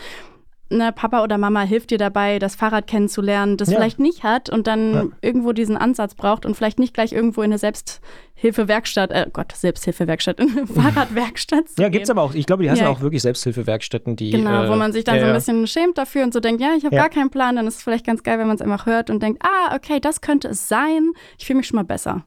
ne, 0.70 0.92
Papa 0.92 1.22
oder 1.22 1.36
Mama 1.38 1.62
hilft 1.62 1.90
dir 1.90 1.98
dabei, 1.98 2.38
das 2.38 2.54
Fahrrad 2.54 2.86
kennenzulernen, 2.86 3.56
das 3.56 3.70
Ja. 3.70 3.76
vielleicht 3.76 3.98
nicht 3.98 4.22
hat 4.22 4.48
und 4.50 4.66
dann 4.66 4.94
Ja. 4.94 5.04
irgendwo 5.20 5.52
diesen 5.52 5.76
Ansatz 5.76 6.14
braucht 6.14 6.46
und 6.46 6.54
vielleicht 6.54 6.78
nicht 6.78 6.94
gleich 6.94 7.12
irgendwo 7.12 7.42
in 7.42 7.50
eine 7.50 7.58
Selbsthilfewerkstatt, 7.58 9.10
äh 9.10 9.26
Gott, 9.32 9.52
Selbsthilfewerkstatt, 9.52 10.40
in 10.40 10.50
eine 10.50 10.66
Fahrradwerkstatt 10.66 11.68
zu 11.68 11.82
Ja, 11.82 11.88
gibt's 11.88 12.08
gehen. 12.08 12.18
aber 12.18 12.26
auch. 12.26 12.34
Ich 12.34 12.46
glaube, 12.46 12.62
die 12.62 12.70
heißen 12.70 12.84
Ja. 12.84 12.90
auch 12.90 13.00
wirklich 13.00 13.22
Selbsthilfewerkstätten, 13.22 14.16
die. 14.16 14.30
Genau, 14.30 14.68
wo 14.68 14.72
äh, 14.72 14.76
man 14.76 14.92
sich 14.92 15.04
dann 15.04 15.16
so 15.18 15.22
ja, 15.26 15.28
ein 15.28 15.34
bisschen 15.34 15.66
schämt 15.66 15.98
dafür 15.98 16.22
und 16.24 16.32
so 16.32 16.40
denkt, 16.40 16.60
ja, 16.62 16.70
ich 16.76 16.84
habe 16.84 16.96
gar 16.96 17.08
keinen 17.08 17.30
Plan, 17.30 17.56
dann 17.56 17.66
ist 17.66 17.76
es 17.78 17.82
vielleicht 17.82 18.06
ganz 18.06 18.22
geil, 18.22 18.38
wenn 18.38 18.46
man 18.46 18.56
es 18.56 18.62
einfach 18.62 18.86
hört 18.86 19.10
und 19.10 19.22
denkt, 19.22 19.42
ah, 19.44 19.74
okay, 19.74 20.00
das 20.00 20.20
könnte 20.20 20.48
es 20.48 20.68
sein. 20.68 21.10
Ich 21.38 21.46
fühle 21.46 21.58
mich 21.58 21.66
schon 21.66 21.76
mal 21.76 21.84
besser. 21.84 22.24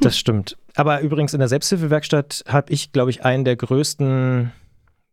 Das 0.00 0.16
stimmt. 0.18 0.56
Aber 0.76 1.00
übrigens 1.00 1.32
in 1.34 1.40
der 1.40 1.48
Selbsthilfewerkstatt 1.48 2.44
habe 2.48 2.72
ich, 2.72 2.92
glaube 2.92 3.10
ich, 3.10 3.24
einen 3.24 3.44
der 3.44 3.56
größten, 3.56 4.52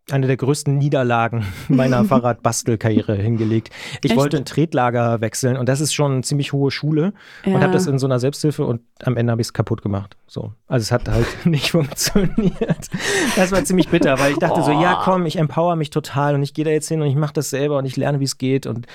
eine 0.10 0.26
der 0.28 0.38
größten 0.38 0.78
Niederlagen 0.78 1.46
meiner 1.68 2.04
Fahrradbastelkarriere 2.06 3.16
hingelegt. 3.16 3.70
Ich 4.04 4.12
Echt? 4.12 4.20
wollte 4.20 4.38
ein 4.38 4.46
Tretlager 4.46 5.20
wechseln 5.22 5.58
und 5.58 5.68
das 5.68 5.82
ist 5.82 5.94
schon 5.94 6.12
eine 6.14 6.22
ziemlich 6.22 6.54
hohe 6.54 6.72
Schule 6.72 7.14
und 7.46 7.54
Ja. 7.54 7.62
habe 7.62 7.74
das 7.74 7.88
in 7.88 8.00
so 8.00 8.08
einer 8.08 8.20
Selbsthilfe 8.20 8.66
und 8.66 8.82
am 9.04 9.18
Ende 9.18 9.32
habe 9.32 9.42
ich 9.42 9.48
es 9.48 9.54
kaputt 9.54 9.82
gemacht. 9.82 10.16
So. 10.28 10.54
Also 10.68 10.84
es 10.84 10.92
hat 10.92 11.10
halt 11.10 11.28
nicht 11.46 11.72
funktioniert. 11.72 12.88
Das 13.36 13.52
war 13.52 13.64
ziemlich 13.66 13.90
bitter, 13.90 14.20
weil 14.20 14.32
ich 14.32 14.38
dachte 14.40 14.64
so, 14.64 14.72
ja 14.72 15.02
komm, 15.04 15.26
ich 15.26 15.38
empower 15.38 15.76
mich 15.76 15.90
total 15.90 16.36
und 16.36 16.44
ich 16.44 16.54
gehe 16.54 16.66
da 16.66 16.72
jetzt 16.72 16.88
hin 16.88 17.02
und 17.02 17.08
ich 17.08 17.16
mache 17.16 17.34
das 17.34 17.50
selber 17.50 17.78
und 17.78 17.86
ich 17.86 17.98
lerne, 17.98 18.20
wie 18.20 18.26
es 18.26 18.38
geht 18.38 18.66
und 18.66 18.88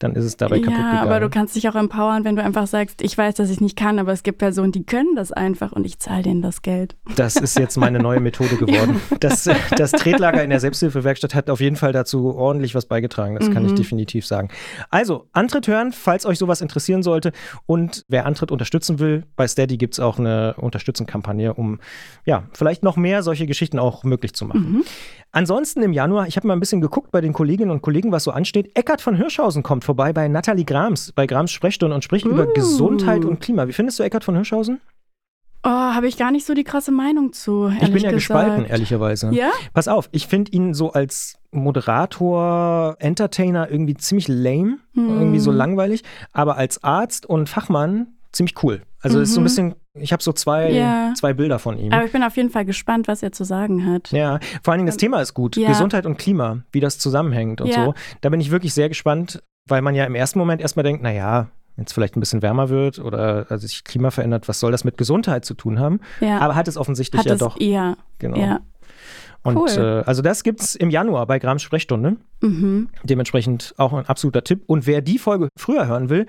dann 0.00 0.14
ist 0.14 0.24
es 0.24 0.36
dabei 0.36 0.58
kaputt 0.58 0.72
ja, 0.72 0.90
gegangen. 0.90 0.98
aber 0.98 1.20
du 1.20 1.28
kannst 1.28 1.54
dich 1.54 1.68
auch 1.68 1.74
empowern, 1.74 2.24
wenn 2.24 2.34
du 2.34 2.42
einfach 2.42 2.66
sagst, 2.66 3.02
ich 3.02 3.16
weiß, 3.16 3.34
dass 3.34 3.50
ich 3.50 3.60
nicht 3.60 3.76
kann, 3.76 3.98
aber 3.98 4.12
es 4.12 4.22
gibt 4.22 4.38
Personen, 4.38 4.72
die 4.72 4.82
können 4.84 5.14
das 5.14 5.30
einfach 5.30 5.72
und 5.72 5.84
ich 5.84 5.98
zahle 5.98 6.22
denen 6.22 6.40
das 6.40 6.62
Geld. 6.62 6.96
Das 7.16 7.36
ist 7.36 7.58
jetzt 7.58 7.76
meine 7.76 7.98
neue 7.98 8.18
Methode 8.18 8.56
geworden. 8.56 9.00
Das, 9.20 9.48
das 9.76 9.92
Tretlager 9.92 10.42
in 10.42 10.48
der 10.48 10.58
Selbsthilfewerkstatt 10.58 11.34
hat 11.34 11.50
auf 11.50 11.60
jeden 11.60 11.76
Fall 11.76 11.92
dazu 11.92 12.34
ordentlich 12.34 12.74
was 12.74 12.86
beigetragen. 12.86 13.36
Das 13.38 13.50
kann 13.50 13.66
ich 13.66 13.74
definitiv 13.74 14.26
sagen. 14.26 14.48
Also, 14.88 15.28
Antritt 15.32 15.68
hören, 15.68 15.92
falls 15.92 16.24
euch 16.24 16.38
sowas 16.38 16.62
interessieren 16.62 17.02
sollte. 17.02 17.32
Und 17.66 18.06
wer 18.08 18.24
Antritt 18.24 18.50
unterstützen 18.50 18.98
will, 18.98 19.24
bei 19.36 19.46
Steady 19.46 19.76
gibt 19.76 19.94
es 19.94 20.00
auch 20.00 20.18
eine 20.18 20.54
Unterstützenkampagne, 20.56 21.52
um 21.52 21.78
ja, 22.24 22.44
vielleicht 22.52 22.82
noch 22.82 22.96
mehr 22.96 23.22
solche 23.22 23.46
Geschichten 23.46 23.78
auch 23.78 24.02
möglich 24.02 24.32
zu 24.32 24.46
machen. 24.46 24.82
Ansonsten 25.32 25.82
im 25.82 25.92
Januar, 25.92 26.26
ich 26.26 26.36
habe 26.36 26.48
mal 26.48 26.54
ein 26.54 26.60
bisschen 26.60 26.80
geguckt 26.80 27.12
bei 27.12 27.20
den 27.20 27.32
Kolleginnen 27.32 27.70
und 27.70 27.82
Kollegen, 27.82 28.10
was 28.10 28.24
so 28.24 28.32
ansteht. 28.32 28.76
Eckart 28.76 29.00
von 29.00 29.14
Hirschhausen 29.14 29.62
kommt 29.62 29.84
vorbei 29.84 30.12
bei 30.12 30.26
Nathalie 30.26 30.64
Grams, 30.64 31.12
bei 31.12 31.26
Grams 31.26 31.52
Sprechstunde 31.52 31.94
und 31.94 32.02
spricht 32.02 32.26
über 32.26 32.48
Uh. 32.48 32.52
Gesundheit 32.52 33.24
und 33.24 33.40
Klima. 33.40 33.68
Wie 33.68 33.72
findest 33.72 33.98
du 33.98 34.02
Eckart 34.02 34.24
von 34.24 34.34
Hirschhausen? 34.34 34.80
Oh, 35.62 35.68
habe 35.68 36.08
ich 36.08 36.16
gar 36.16 36.30
nicht 36.32 36.46
so 36.46 36.54
die 36.54 36.64
krasse 36.64 36.90
Meinung 36.90 37.32
zu. 37.32 37.68
Ich 37.68 37.78
bin 37.80 37.88
ehrlich 37.88 38.02
ja 38.02 38.10
gesagt. 38.12 38.14
gespalten, 38.14 38.64
ehrlicherweise. 38.64 39.30
Ja? 39.32 39.50
Pass 39.74 39.88
auf, 39.88 40.08
ich 40.10 40.26
finde 40.26 40.52
ihn 40.52 40.72
so 40.74 40.92
als 40.92 41.36
Moderator, 41.52 42.96
Entertainer 42.98 43.70
irgendwie 43.70 43.94
ziemlich 43.94 44.26
lame, 44.26 44.78
irgendwie 44.94 45.38
so 45.38 45.50
langweilig, 45.52 46.02
aber 46.32 46.56
als 46.56 46.82
Arzt 46.82 47.26
und 47.26 47.48
Fachmann 47.48 48.14
ziemlich 48.32 48.54
cool. 48.62 48.82
Also 49.02 49.20
ist 49.20 49.34
so 49.34 49.40
ein 49.40 49.44
bisschen, 49.44 49.74
ich 49.94 50.12
habe 50.12 50.22
so 50.22 50.32
zwei, 50.32 50.70
Ja. 50.70 51.12
zwei 51.16 51.32
Bilder 51.32 51.58
von 51.58 51.78
ihm. 51.78 51.92
Aber 51.92 52.04
ich 52.04 52.12
bin 52.12 52.22
auf 52.22 52.36
jeden 52.36 52.50
Fall 52.50 52.64
gespannt, 52.64 53.08
was 53.08 53.22
er 53.22 53.32
zu 53.32 53.44
sagen 53.44 53.86
hat. 53.90 54.10
Ja, 54.12 54.38
vor 54.62 54.72
allen 54.72 54.78
Dingen 54.78 54.86
das 54.86 54.96
Thema 54.96 55.20
ist 55.20 55.34
gut. 55.34 55.56
ja. 55.56 55.68
Gesundheit 55.68 56.06
und 56.06 56.16
Klima, 56.18 56.58
wie 56.72 56.80
das 56.80 56.98
zusammenhängt 56.98 57.60
und 57.60 57.68
Ja. 57.68 57.86
so. 57.86 57.94
Da 58.20 58.28
bin 58.28 58.40
ich 58.40 58.50
wirklich 58.50 58.72
sehr 58.74 58.88
gespannt, 58.88 59.42
weil 59.68 59.82
man 59.82 59.94
ja 59.94 60.04
im 60.04 60.14
ersten 60.14 60.38
Moment 60.38 60.60
erstmal 60.62 60.84
denkt, 60.84 61.02
naja, 61.02 61.48
wenn 61.76 61.84
es 61.86 61.92
vielleicht 61.92 62.16
ein 62.16 62.20
bisschen 62.20 62.42
wärmer 62.42 62.68
wird 62.68 62.98
oder 62.98 63.46
also 63.48 63.66
sich 63.66 63.84
Klima 63.84 64.10
verändert, 64.10 64.48
was 64.48 64.60
soll 64.60 64.70
das 64.72 64.84
mit 64.84 64.96
Gesundheit 64.98 65.44
zu 65.44 65.54
tun 65.54 65.78
haben? 65.78 66.00
Aber 66.20 66.54
hat 66.54 66.68
es 66.68 66.76
offensichtlich 66.76 67.20
hat 67.20 67.26
ja 67.26 67.32
es, 67.34 67.38
doch. 67.38 67.58
Ja, 67.60 67.96
Genau. 68.18 68.36
ja. 68.38 68.60
Und 69.42 69.56
Cool. 69.56 69.70
äh, 69.70 70.06
also 70.06 70.20
das 70.20 70.42
gibt's 70.42 70.74
im 70.74 70.90
Januar 70.90 71.26
bei 71.26 71.38
Grams 71.38 71.62
Sprechstunde. 71.62 72.16
Mhm. 72.42 72.90
Dementsprechend 73.04 73.74
auch 73.78 73.94
ein 73.94 74.04
absoluter 74.06 74.44
Tipp. 74.44 74.64
Und 74.66 74.86
wer 74.86 75.00
die 75.00 75.18
Folge 75.18 75.48
früher 75.58 75.86
hören 75.86 76.10
will, 76.10 76.26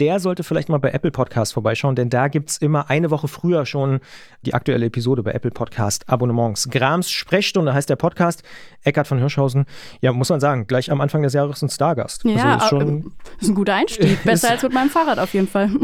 der 0.00 0.20
sollte 0.20 0.42
vielleicht 0.42 0.68
mal 0.68 0.78
bei 0.78 0.90
Apple 0.90 1.10
Podcast 1.10 1.52
vorbeischauen, 1.54 1.94
denn 1.94 2.10
da 2.10 2.28
gibt's 2.28 2.58
immer 2.58 2.88
eine 2.88 3.10
Woche 3.10 3.28
früher 3.28 3.66
schon 3.66 4.00
die 4.46 4.54
aktuelle 4.54 4.86
Episode 4.86 5.22
bei 5.22 5.32
Apple 5.32 5.50
Podcast 5.50 6.08
Abonnements. 6.08 6.68
Grams 6.70 7.10
Sprechstunde 7.10 7.74
heißt 7.74 7.90
der 7.90 7.96
Podcast. 7.96 8.42
Eckart 8.84 9.08
von 9.08 9.18
Hirschhausen, 9.18 9.66
ja, 10.00 10.12
muss 10.12 10.30
man 10.30 10.40
sagen, 10.40 10.66
gleich 10.66 10.90
am 10.90 11.00
Anfang 11.00 11.22
des 11.22 11.32
Jahres 11.32 11.62
ein 11.62 11.68
Stargast. 11.68 12.24
Ja, 12.24 12.54
also 12.54 12.64
ist 12.64 12.68
schon, 12.68 13.00
äh, 13.00 13.42
ist 13.42 13.48
ein 13.48 13.54
guter 13.54 13.74
Einstieg. 13.74 14.22
Besser 14.24 14.50
als 14.50 14.62
mit 14.62 14.72
meinem 14.72 14.88
Fahrrad 14.88 15.18
auf 15.18 15.34
jeden 15.34 15.48
Fall. 15.48 15.70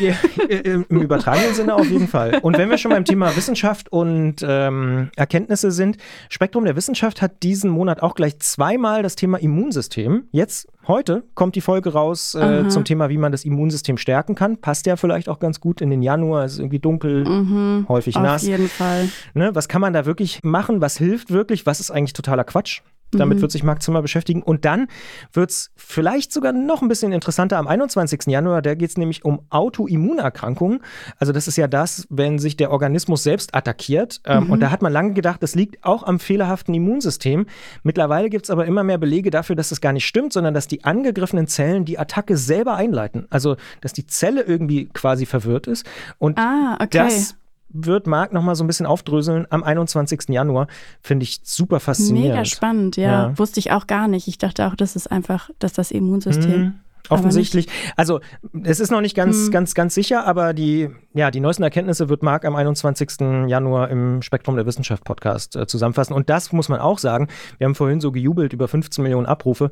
Ja, 0.00 0.14
Im 0.48 0.86
im 0.88 1.00
übertragenen 1.00 1.54
Sinne 1.54 1.74
auf 1.74 1.88
jeden 1.88 2.08
Fall. 2.08 2.38
Und 2.42 2.58
wenn 2.58 2.68
wir 2.70 2.78
schon 2.78 2.90
beim 2.90 3.04
Thema 3.04 3.34
Wissenschaft 3.36 3.90
und 3.90 4.36
ähm, 4.42 5.10
Erkenntnisse 5.16 5.70
sind, 5.70 5.96
Spektrum 6.28 6.64
der 6.64 6.76
Wissenschaft 6.76 7.22
hat 7.22 7.42
diesen 7.42 7.70
Monat 7.70 8.02
auch 8.02 8.14
gleich 8.14 8.38
zweimal 8.40 9.02
das 9.02 9.16
Thema 9.16 9.38
Immunsystem. 9.38 10.24
Jetzt, 10.32 10.68
heute, 10.86 11.24
kommt 11.34 11.56
die 11.56 11.60
Folge 11.60 11.92
raus 11.92 12.34
äh, 12.34 12.68
zum 12.68 12.84
Thema, 12.84 13.08
wie 13.08 13.18
man 13.18 13.32
das 13.32 13.44
Immunsystem 13.44 13.96
stärken 13.96 14.34
kann. 14.34 14.56
Passt 14.58 14.86
ja 14.86 14.96
vielleicht 14.96 15.28
auch 15.28 15.38
ganz 15.38 15.60
gut 15.60 15.80
in 15.80 15.90
den 15.90 16.02
Januar, 16.02 16.44
es 16.44 16.54
ist 16.54 16.58
irgendwie 16.58 16.78
dunkel, 16.78 17.84
häufig 17.88 18.16
auf 18.16 18.22
nass. 18.22 18.42
jeden 18.42 18.68
Fall. 18.68 19.08
Ne, 19.34 19.54
was 19.54 19.68
kann 19.68 19.80
man 19.80 19.92
da 19.92 20.06
wirklich 20.06 20.40
machen? 20.42 20.80
Was 20.80 20.96
hilft 20.96 21.30
wirklich? 21.30 21.66
Was 21.66 21.80
ist 21.80 21.90
eigentlich 21.90 22.12
totaler 22.12 22.44
Quatsch? 22.44 22.82
Damit 23.12 23.38
Mhm. 23.38 23.42
wird 23.42 23.52
sich 23.52 23.62
Marc 23.64 23.82
Zimmer 23.82 24.02
beschäftigen. 24.02 24.42
Und 24.42 24.64
dann 24.64 24.86
wird 25.32 25.50
es 25.50 25.70
vielleicht 25.76 26.32
sogar 26.32 26.52
noch 26.52 26.80
ein 26.82 26.88
bisschen 26.88 27.12
interessanter 27.12 27.58
am 27.58 27.66
21. 27.66 28.30
Januar. 28.30 28.62
Da 28.62 28.74
geht 28.74 28.90
es 28.90 28.96
nämlich 28.96 29.24
um 29.24 29.40
Autoimmunerkrankungen. 29.50 30.80
Also 31.18 31.32
das 31.32 31.48
ist 31.48 31.56
ja 31.56 31.66
das, 31.68 32.06
wenn 32.10 32.38
sich 32.38 32.56
der 32.56 32.70
Organismus 32.70 33.22
selbst 33.22 33.54
attackiert. 33.54 34.20
Ähm, 34.24 34.44
Mhm. 34.44 34.50
Und 34.52 34.60
da 34.60 34.70
hat 34.70 34.82
man 34.82 34.92
lange 34.92 35.12
gedacht, 35.12 35.42
das 35.42 35.54
liegt 35.54 35.84
auch 35.84 36.02
am 36.04 36.18
fehlerhaften 36.18 36.74
Immunsystem. 36.74 37.46
Mittlerweile 37.82 38.30
gibt 38.30 38.46
es 38.46 38.50
aber 38.50 38.66
immer 38.66 38.84
mehr 38.84 38.98
Belege 38.98 39.30
dafür, 39.30 39.56
dass 39.56 39.68
das 39.70 39.80
gar 39.80 39.92
nicht 39.92 40.06
stimmt, 40.06 40.32
sondern 40.32 40.54
dass 40.54 40.66
die 40.68 40.84
angegriffenen 40.84 41.46
Zellen 41.46 41.84
die 41.84 41.98
Attacke 41.98 42.36
selber 42.36 42.74
einleiten. 42.76 43.26
Also 43.30 43.56
dass 43.80 43.92
die 43.92 44.06
Zelle 44.06 44.42
irgendwie 44.42 44.86
quasi 44.86 45.26
verwirrt 45.26 45.66
ist. 45.66 45.84
Und 46.18 46.38
Ah, 46.38 46.74
okay. 46.80 46.88
das 46.98 47.36
wird 47.72 48.06
Marc 48.06 48.32
nochmal 48.32 48.54
so 48.56 48.64
ein 48.64 48.66
bisschen 48.66 48.86
aufdröseln 48.86 49.46
am 49.50 49.62
21. 49.62 50.28
Januar. 50.28 50.66
Finde 51.00 51.24
ich 51.24 51.40
super 51.44 51.80
faszinierend. 51.80 52.32
Mega 52.32 52.44
spannend, 52.44 52.96
ja. 52.96 53.28
Ja. 53.28 53.38
Wusste 53.38 53.60
ich 53.60 53.72
auch 53.72 53.86
gar 53.86 54.08
nicht. 54.08 54.28
Ich 54.28 54.38
dachte 54.38 54.66
auch, 54.66 54.74
das 54.74 54.96
ist 54.96 55.10
einfach, 55.10 55.50
dass 55.58 55.72
das 55.72 55.90
Immunsystem. 55.90 56.60
Mhm. 56.60 56.74
Offensichtlich. 57.08 57.66
Also 57.96 58.20
es 58.62 58.78
ist 58.78 58.92
noch 58.92 59.00
nicht 59.00 59.16
ganz, 59.16 59.46
Hm. 59.46 59.50
ganz, 59.50 59.74
ganz 59.74 59.94
sicher, 59.96 60.26
aber 60.26 60.52
die, 60.54 60.90
ja, 61.12 61.32
die 61.32 61.40
neuesten 61.40 61.64
Erkenntnisse 61.64 62.08
wird 62.08 62.22
Marc 62.22 62.44
am 62.44 62.54
21. 62.54 63.48
Januar 63.48 63.88
im 63.88 64.22
Spektrum 64.22 64.54
der 64.54 64.64
Wissenschaft 64.66 65.02
Podcast 65.04 65.56
äh, 65.56 65.66
zusammenfassen. 65.66 66.12
Und 66.12 66.30
das 66.30 66.52
muss 66.52 66.68
man 66.68 66.78
auch 66.78 66.98
sagen. 66.98 67.26
Wir 67.58 67.64
haben 67.66 67.74
vorhin 67.74 68.00
so 68.00 68.12
gejubelt 68.12 68.52
über 68.52 68.68
15 68.68 69.02
Millionen 69.02 69.26
Abrufe. 69.26 69.70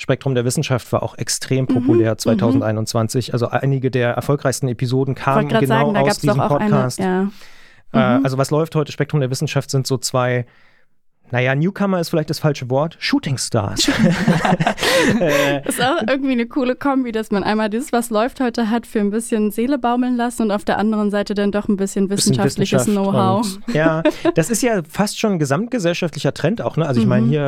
Spektrum 0.00 0.34
der 0.36 0.44
Wissenschaft 0.44 0.90
war 0.92 1.02
auch 1.02 1.18
extrem 1.18 1.64
Mhm, 1.64 1.74
populär 1.74 2.16
2021. 2.16 3.32
Also 3.32 3.48
einige 3.48 3.90
der 3.90 4.10
erfolgreichsten 4.12 4.68
Episoden 4.68 5.14
kamen 5.16 5.48
genau 5.48 5.66
sagen, 5.66 5.96
aus 5.96 6.18
diesem 6.20 6.40
auch 6.40 6.52
eine. 6.52 6.70
Podcast. 6.70 7.00
Ja. 7.00 7.22
Äh, 7.92 8.18
Mhm. 8.18 8.24
also 8.24 8.38
was 8.38 8.50
läuft 8.52 8.74
heute? 8.76 8.92
Spektrum 8.92 9.20
der 9.20 9.30
Wissenschaft 9.30 9.70
sind 9.70 9.86
so 9.88 9.98
zwei, 9.98 10.46
naja, 11.30 11.54
Newcomer 11.54 12.00
ist 12.00 12.08
vielleicht 12.10 12.30
das 12.30 12.38
falsche 12.38 12.68
Wort, 12.70 12.96
Shooting 12.98 13.36
Stars. 13.38 13.88
äh, 15.20 15.68
Ist 15.68 15.80
auch 15.82 16.02
irgendwie 16.08 16.32
eine 16.32 16.46
coole 16.46 16.74
Kombi, 16.76 17.12
dass 17.12 17.30
man 17.30 17.42
einmal 17.44 17.70
dieses, 17.70 17.92
was 17.92 18.10
läuft 18.10 18.40
heute 18.40 18.70
hat, 18.70 18.86
für 18.86 19.00
ein 19.00 19.10
bisschen 19.10 19.50
Seele 19.50 19.78
baumeln 19.78 20.16
lassen 20.16 20.42
und 20.42 20.50
auf 20.50 20.64
der 20.64 20.78
anderen 20.78 21.10
Seite 21.10 21.34
dann 21.34 21.52
doch 21.52 21.68
ein 21.68 21.76
bisschen 21.76 22.10
wissenschaftliches 22.10 22.86
Wissenschaft 22.86 23.10
Know-how. 23.12 23.58
Ja, 23.74 24.02
das 24.34 24.50
ist 24.50 24.62
ja 24.62 24.82
fast 24.88 25.18
schon 25.18 25.32
ein 25.32 25.38
gesamtgesellschaftlicher 25.38 26.32
Trend 26.34 26.62
auch. 26.62 26.76
Ne? 26.76 26.86
Also 26.86 27.00
ich 27.00 27.06
meine 27.06 27.26
Mhm. 27.26 27.30
hier 27.30 27.42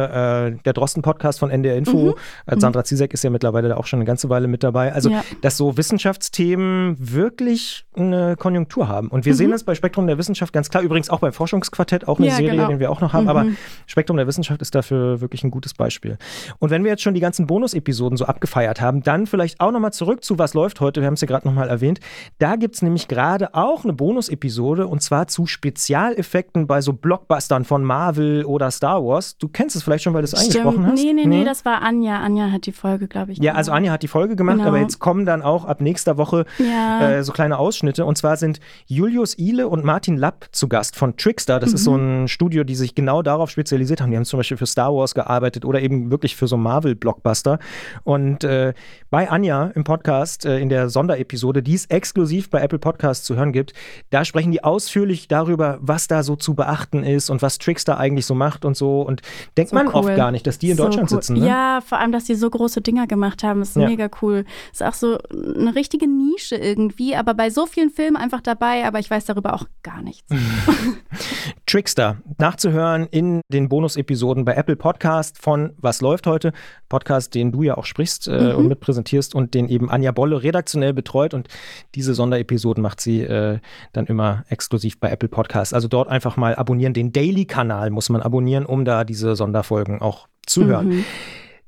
äh, 0.57 0.63
der 0.65 0.73
Drosten-Podcast 0.73 1.39
von 1.39 1.51
NDR 1.51 1.77
Info, 1.77 2.17
äh, 2.47 2.59
Sandra 2.59 2.85
Zizek 2.85 3.15
ist 3.15 3.25
ja 3.25 3.31
mittlerweile 3.31 3.69
da 3.69 3.77
auch 3.77 3.87
schon 3.87 3.99
eine 3.99 4.05
ganze 4.07 4.29
Weile 4.29 4.49
mit 4.49 4.63
dabei. 4.63 4.93
Also 4.93 5.11
Ja. 5.11 5.25
dass 5.43 5.57
so 5.57 5.77
Wissenschaftsthemen 5.77 6.97
wirklich 6.99 7.85
eine 7.97 8.37
Konjunktur 8.37 8.89
haben. 8.89 9.09
Und 9.09 9.25
wir 9.25 9.33
Mhm. 9.33 9.37
sehen 9.37 9.51
das 9.51 9.65
bei 9.65 9.75
Spektrum 9.75 10.07
der 10.07 10.19
Wissenschaft 10.19 10.53
ganz 10.53 10.71
klar. 10.71 10.83
Übrigens 10.83 11.11
auch 11.11 11.21
beim 11.21 11.33
Forschungsquartett, 11.33 12.09
auch 12.09 12.19
eine 12.19 12.29
Ja, 12.29 12.35
Serie, 12.35 12.53
genau. 12.53 12.69
den 12.69 12.79
wir 12.81 12.91
auch 12.91 13.01
noch 13.01 13.13
haben. 13.13 13.29
Aber 13.29 13.45
Mhm. 13.45 13.57
Spektrum 13.87 14.17
der 14.17 14.27
Wissenschaft 14.27 14.61
ist 14.63 14.75
dafür 14.75 15.21
wirklich 15.21 15.45
ein 15.45 15.51
gutes 15.51 15.75
Beispiel. 15.75 16.19
Und 16.59 16.71
wenn 16.71 16.85
wir 16.85 16.91
jetzt 16.91 17.03
schon 17.03 17.15
die 17.15 17.21
ganzen 17.21 17.47
Bonus-Episoden 17.47 18.17
so 18.17 18.25
abgefeiert 18.27 18.81
haben, 18.81 19.03
dann 19.03 19.27
vielleicht 19.27 19.61
auch 19.61 19.71
nochmal 19.73 19.93
zurück 19.93 20.25
zu 20.25 20.39
Was 20.39 20.55
läuft 20.55 20.81
heute. 20.81 21.01
Wir 21.01 21.07
haben 21.07 21.15
es 21.15 21.21
ja 21.21 21.27
gerade 21.27 21.47
nochmal 21.47 21.69
erwähnt. 21.69 22.01
Da 22.39 22.57
gibt 22.57 22.75
es 22.77 22.83
nämlich 22.83 23.09
gerade 23.09 23.55
auch 23.55 23.85
eine 23.85 23.93
Bonus-Episode 23.93 24.87
und 24.87 25.03
zwar 25.03 25.27
zu 25.29 25.47
Spezialeffekten 25.47 26.67
bei 26.67 26.81
so 26.81 26.93
Blockbustern 26.93 27.65
von 27.65 27.85
Marvel 27.85 28.45
oder 28.45 28.71
Star 28.71 29.05
Wars. 29.05 29.37
Du 29.39 29.49
kennst 29.49 29.75
es 29.77 29.83
vielleicht 29.83 30.05
schon, 30.05 30.15
weil 30.15 30.23
du 30.23 30.27
es 30.27 30.35
eingesprochen 30.35 30.87
hast. 30.87 31.03
Nee, 31.03 31.13
nee, 31.13 31.27
nee, 31.27 31.45
das 31.45 31.65
war 31.65 31.83
Anja. 31.83 32.21
Anja 32.21 32.51
hat 32.51 32.67
die 32.67 32.73
Folge, 32.73 33.09
glaube 33.09 33.33
ich. 33.33 33.39
ja, 33.39 33.55
also. 33.55 33.73
Anja 33.73 33.93
hat 33.93 34.03
die 34.03 34.09
Folge 34.09 34.37
gemacht, 34.37 34.57
Genau. 34.59 34.69
aber 34.69 34.79
jetzt 34.79 34.99
kommen 34.99 35.27
dann 35.27 35.43
auch 35.43 35.65
ab 35.65 35.81
nächster 35.81 36.17
Woche 36.17 36.45
Ja. 36.59 37.11
äh, 37.11 37.25
so 37.25 37.33
kleine 37.33 37.59
Ausschnitte. 37.59 38.05
Und 38.05 38.17
zwar 38.19 38.37
sind 38.37 38.61
Julius 38.87 39.39
Ile 39.39 39.69
und 39.69 39.85
Martin 39.85 40.17
Lapp 40.17 40.49
zu 40.53 40.69
Gast 40.69 40.97
von 40.97 41.17
Trickster. 41.17 41.61
Das 41.61 41.73
ist 41.73 41.85
so 41.85 41.93
Mhm. 41.93 42.25
ein 42.25 42.29
Studio, 42.29 42.65
die 42.65 42.75
sich 42.75 42.95
genau 42.95 43.23
darauf 43.23 43.51
spezialisiert 43.61 44.01
haben. 44.01 44.11
Die 44.11 44.17
haben 44.17 44.25
zum 44.25 44.39
Beispiel 44.39 44.57
für 44.57 44.67
Star 44.67 44.95
Wars 44.95 45.15
gearbeitet 45.15 45.65
oder 45.67 45.83
eben 45.83 46.11
wirklich 46.11 46.35
für 46.35 46.49
so 46.49 46.57
Marvel-Blockbuster. 46.57 47.59
Und 48.05 48.43
äh, 48.43 48.73
bei 49.11 49.31
Anja 49.31 49.67
im 49.75 49.85
Podcast, 49.85 50.47
äh, 50.47 50.59
in 50.61 50.71
der 50.71 50.89
Sonderepisode, 50.89 51.63
die 51.63 51.75
es 51.75 51.85
exklusiv 51.87 52.49
bei 52.49 52.63
Apple 52.63 52.79
Podcasts 52.79 53.25
zu 53.27 53.37
hören 53.37 53.53
gibt, 53.53 53.75
da 54.09 54.25
sprechen 54.25 54.51
die 54.51 54.65
ausführlich 54.65 55.29
darüber, 55.29 55.79
was 55.83 56.09
da 56.09 56.23
so 56.23 56.37
zu 56.37 56.55
beachten 56.55 57.05
ist 57.05 57.29
und 57.29 57.43
was 57.43 57.59
Trickster 57.59 57.99
eigentlich 57.99 58.25
so 58.25 58.35
macht 58.35 58.65
und 58.65 58.77
so. 58.79 59.03
Und 59.03 59.21
denkt 59.59 59.71
So 59.71 59.77
man 59.77 59.89
cool. 59.89 59.95
oft 59.95 60.17
gar 60.17 60.31
nicht, 60.31 60.47
dass 60.47 60.59
die 60.59 60.71
in 60.71 60.77
So 60.79 60.85
Deutschland 60.85 61.11
cool. 61.13 61.17
sitzen. 61.19 61.37
Ne? 61.39 61.47
Ja, 61.47 61.81
vor 61.85 61.99
allem, 61.99 62.13
dass 62.13 62.25
die 62.25 62.35
so 62.35 62.49
große 62.49 62.81
Dinger 62.81 63.07
gemacht 63.07 63.43
haben, 63.43 63.61
ist 63.61 63.77
Ja. 63.77 63.87
mega 63.87 64.09
cool. 64.23 64.45
Ist 64.73 64.83
auch 64.83 64.95
so 64.95 65.19
eine 65.31 65.75
richtige 65.75 66.09
Nische 66.09 66.57
irgendwie, 66.57 67.15
aber 67.15 67.35
bei 67.35 67.51
so 67.51 67.67
vielen 67.67 67.91
Filmen 67.91 68.17
einfach 68.17 68.41
dabei, 68.41 68.87
aber 68.87 68.99
ich 69.01 69.11
weiß 69.11 69.27
darüber 69.27 69.53
auch 69.53 69.67
gar 69.83 70.01
nichts. 70.01 70.27
Trickster 71.67 72.17
nachzuhören 72.39 73.07
in 73.11 73.41
den 73.51 73.69
Bonus-Episoden 73.69 74.45
bei 74.45 74.55
Apple 74.55 74.77
Podcast 74.77 75.39
von 75.41 75.73
Was 75.79 76.01
läuft 76.01 76.27
heute? 76.27 76.53
Podcast, 76.89 77.35
den 77.35 77.53
du 77.53 77.63
ja 77.63 77.77
auch 77.77 77.85
sprichst 77.85 78.29
äh, 78.29 78.51
Mhm. 78.53 78.55
und 78.57 78.69
mitpräsentierst 78.69 79.35
und 79.35 79.55
den 79.55 79.69
eben 79.69 79.91
Anja 79.91 80.13
Bolle 80.13 80.43
redaktionell 80.43 80.93
betreut 80.95 81.35
und 81.35 81.49
diese 81.95 82.15
Sonderepisoden 82.15 82.83
macht 82.83 83.01
sie 83.01 83.21
äh, 83.23 83.59
dann 83.93 84.07
immer 84.07 84.45
exklusiv 84.49 84.99
bei 85.01 85.11
Apple 85.11 85.29
Podcast. 85.29 85.75
Also 85.75 85.89
dort 85.89 86.09
einfach 86.09 86.37
mal 86.37 86.55
abonnieren. 86.55 86.95
Den 86.95 87.13
Daily-Kanal 87.13 87.91
muss 87.91 88.09
man 88.09 88.23
abonnieren, 88.23 88.65
um 88.67 88.85
da 88.85 89.05
diese 89.05 89.37
Sonderfolgen 89.37 90.01
auch 90.01 90.29
zu 90.47 90.65
hören. 90.65 90.89
Mhm. 90.89 91.05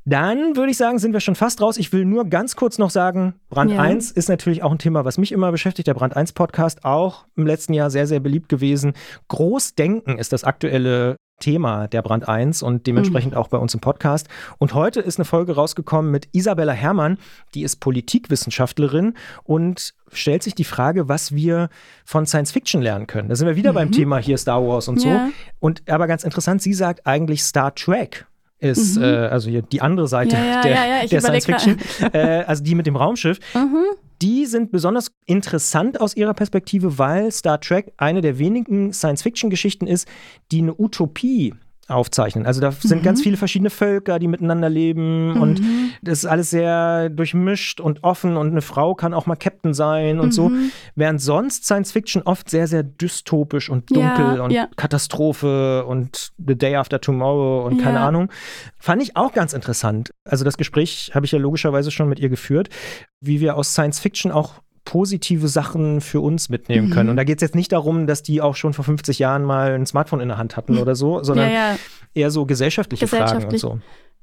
Dann 0.05 0.57
würde 0.57 0.73
ich 0.73 0.77
sagen, 0.77 0.99
sind 0.99 1.13
wir 1.13 1.21
schon 1.21 1.37
fast 1.37 1.63
raus. 1.63 1.77
Ich 1.77 1.93
will 1.93 2.05
nur 2.05 2.25
ganz 2.25 2.57
kurz 2.57 2.77
noch 2.77 2.91
sagen, 2.91 3.35
Brand 3.51 3.71
Ja. 3.71 3.81
1 3.83 4.11
ist 4.11 4.29
natürlich 4.29 4.65
auch 4.65 4.73
ein 4.73 4.79
Thema, 4.79 5.05
was 5.05 5.17
mich 5.17 5.31
immer 5.31 5.53
beschäftigt. 5.53 5.87
Der 5.87 5.95
Brand 5.95 6.17
1 6.17 6.33
Podcast 6.33 6.85
auch 6.85 7.25
im 7.37 7.47
letzten 7.47 7.73
Jahr 7.73 7.89
sehr, 7.89 8.09
sehr 8.09 8.19
beliebt 8.19 8.49
gewesen. 8.49 8.95
Großdenken 9.29 10.19
ist 10.19 10.33
das 10.33 10.43
aktuelle 10.43 11.15
Thema 11.43 11.89
der 11.89 12.01
Brand 12.03 12.27
1 12.29 12.63
und 12.63 12.87
dementsprechend 12.87 13.35
auch 13.37 13.49
bei 13.49 13.59
uns 13.59 13.75
im 13.75 13.81
Podcast. 13.81 14.29
Und 14.59 14.73
heute 14.73 15.01
ist 15.01 15.19
eine 15.19 15.25
Folge 15.27 15.55
rausgekommen 15.55 16.11
mit 16.11 16.29
Isabella 16.33 16.73
Herrmann, 16.73 17.19
die 17.55 17.63
ist 17.65 17.77
Politikwissenschaftlerin 17.81 19.15
und 19.45 19.95
stellt 20.13 20.43
sich 20.43 20.55
die 20.55 20.65
Frage, 20.65 21.09
was 21.09 21.35
wir 21.35 21.69
von 22.05 22.27
Science 22.27 22.53
Fiction 22.53 22.81
lernen 22.83 23.07
können. 23.07 23.29
Da 23.29 23.37
sind 23.37 23.47
wir 23.47 23.57
wieder 23.57 23.73
beim 23.73 23.93
Thema 23.93 24.19
hier 24.19 24.39
Star 24.39 24.63
Wars 24.67 24.89
und 24.89 25.01
so. 25.01 25.09
Ja. 25.09 25.29
Und 25.61 25.83
aber 25.89 26.07
ganz 26.07 26.25
interessant, 26.25 26.63
sie 26.63 26.75
sagt 26.75 27.07
eigentlich 27.07 27.43
Star 27.43 27.75
Trek 27.75 28.27
ist, 28.59 28.97
Mhm. 28.97 29.03
äh, 29.03 29.07
also 29.27 29.51
hier 29.51 29.63
die 29.63 29.81
andere 29.83 30.07
Seite 30.09 30.37
Ja, 30.37 30.45
ja, 30.45 30.63
der, 30.63 31.09
der 31.09 31.21
Science 31.21 31.47
Fiction, 31.47 31.79
äh, 32.13 32.45
also 32.47 32.63
die 32.63 32.75
mit 32.77 32.87
dem 32.87 32.95
Raumschiff, 32.97 33.39
Mhm. 33.55 33.85
Die 34.23 34.47
sind 34.47 34.71
besonders 34.71 35.11
interessant 35.27 36.01
aus 36.01 36.17
ihrer 36.17 36.33
Perspektive, 36.33 36.97
weil 36.97 37.33
Star 37.33 37.61
Trek 37.61 37.93
eine 37.97 38.21
der 38.21 38.39
wenigen 38.39 38.93
Science-Fiction-Geschichten 38.93 39.89
ist, 39.89 40.07
die 40.53 40.61
eine 40.61 40.79
Utopie 40.79 41.55
aufzeichnen. 41.93 42.47
Also 42.47 42.61
da 42.61 42.73
sind 42.73 43.01
Mhm. 43.01 43.05
ganz 43.05 43.23
viele 43.23 43.37
verschiedene 43.37 43.71
Völker, 43.71 44.19
die 44.19 44.29
miteinander 44.29 44.69
leben 44.69 45.37
und 45.41 45.61
das 46.03 46.21
ist 46.21 46.27
alles 46.27 46.51
sehr 46.51 47.09
durchmischt 47.11 47.81
und 47.81 48.03
offen 48.03 48.37
und 48.37 48.51
eine 48.51 48.63
Frau 48.63 48.95
kann 48.95 49.15
auch 49.15 49.27
mal 49.27 49.37
Captain 49.37 49.75
sein 49.75 50.19
und 50.21 50.33
so. 50.33 50.49
Mhm. 50.49 50.71
Während 50.97 51.21
sonst 51.21 51.65
Science-Fiction 51.65 52.23
oft 52.23 52.51
sehr, 52.51 52.67
sehr 52.67 52.83
dystopisch 52.83 53.71
und 53.71 53.91
Ja, 53.91 54.15
dunkel 54.17 54.41
und 54.41 54.51
ja. 54.51 54.69
Katastrophe 54.77 55.85
und 55.87 56.33
The 56.45 56.57
Day 56.57 56.77
After 56.77 57.01
Tomorrow 57.01 57.67
und 57.67 57.79
keine 57.81 57.99
Ja. 57.99 58.09
Ahnung. 58.09 58.31
Fand 58.79 59.03
ich 59.03 59.17
auch 59.17 59.33
ganz 59.33 59.53
interessant. 59.53 60.11
Also 60.25 60.45
das 60.45 60.57
Gespräch 60.57 61.13
habe 61.15 61.27
ich 61.27 61.33
ja 61.33 61.39
logischerweise 61.39 61.91
schon 61.91 62.09
mit 62.09 62.19
ihr 62.19 62.29
geführt, 62.29 62.69
wie 63.21 63.41
wir 63.41 63.57
aus 63.57 63.73
Science-Fiction 63.73 64.33
auch 64.33 64.55
positive 64.85 65.49
Sachen 65.49 66.01
für 66.01 66.21
uns 66.21 66.49
mitnehmen 66.49 66.91
können. 66.91 67.07
Mhm. 67.07 67.11
Und 67.11 67.17
da 67.17 67.25
geht 67.25 67.39
es 67.39 67.43
jetzt 67.43 67.55
nicht 67.55 67.73
darum, 67.73 68.07
dass 68.07 68.23
die 68.23 68.41
auch 68.41 68.57
schon 68.57 68.73
vor 68.73 68.85
50 68.85 69.19
Jahren 69.19 69.45
mal 69.45 69.73
ein 69.75 69.87
Smartphone 69.87 70.21
in 70.21 70.29
der 70.29 70.39
Hand 70.39 70.57
hatten 70.57 70.79
oder 70.79 70.95
so, 70.95 71.23
sondern 71.23 71.49
Ja, 71.51 71.73
ja. 71.73 71.77
eher 72.15 72.31
so 72.31 72.47
gesellschaftliche 72.47 73.07
Fragen 73.07 73.23
und 73.23 73.29
Gesellschaftlich. 73.51 73.61
so. 73.61 73.79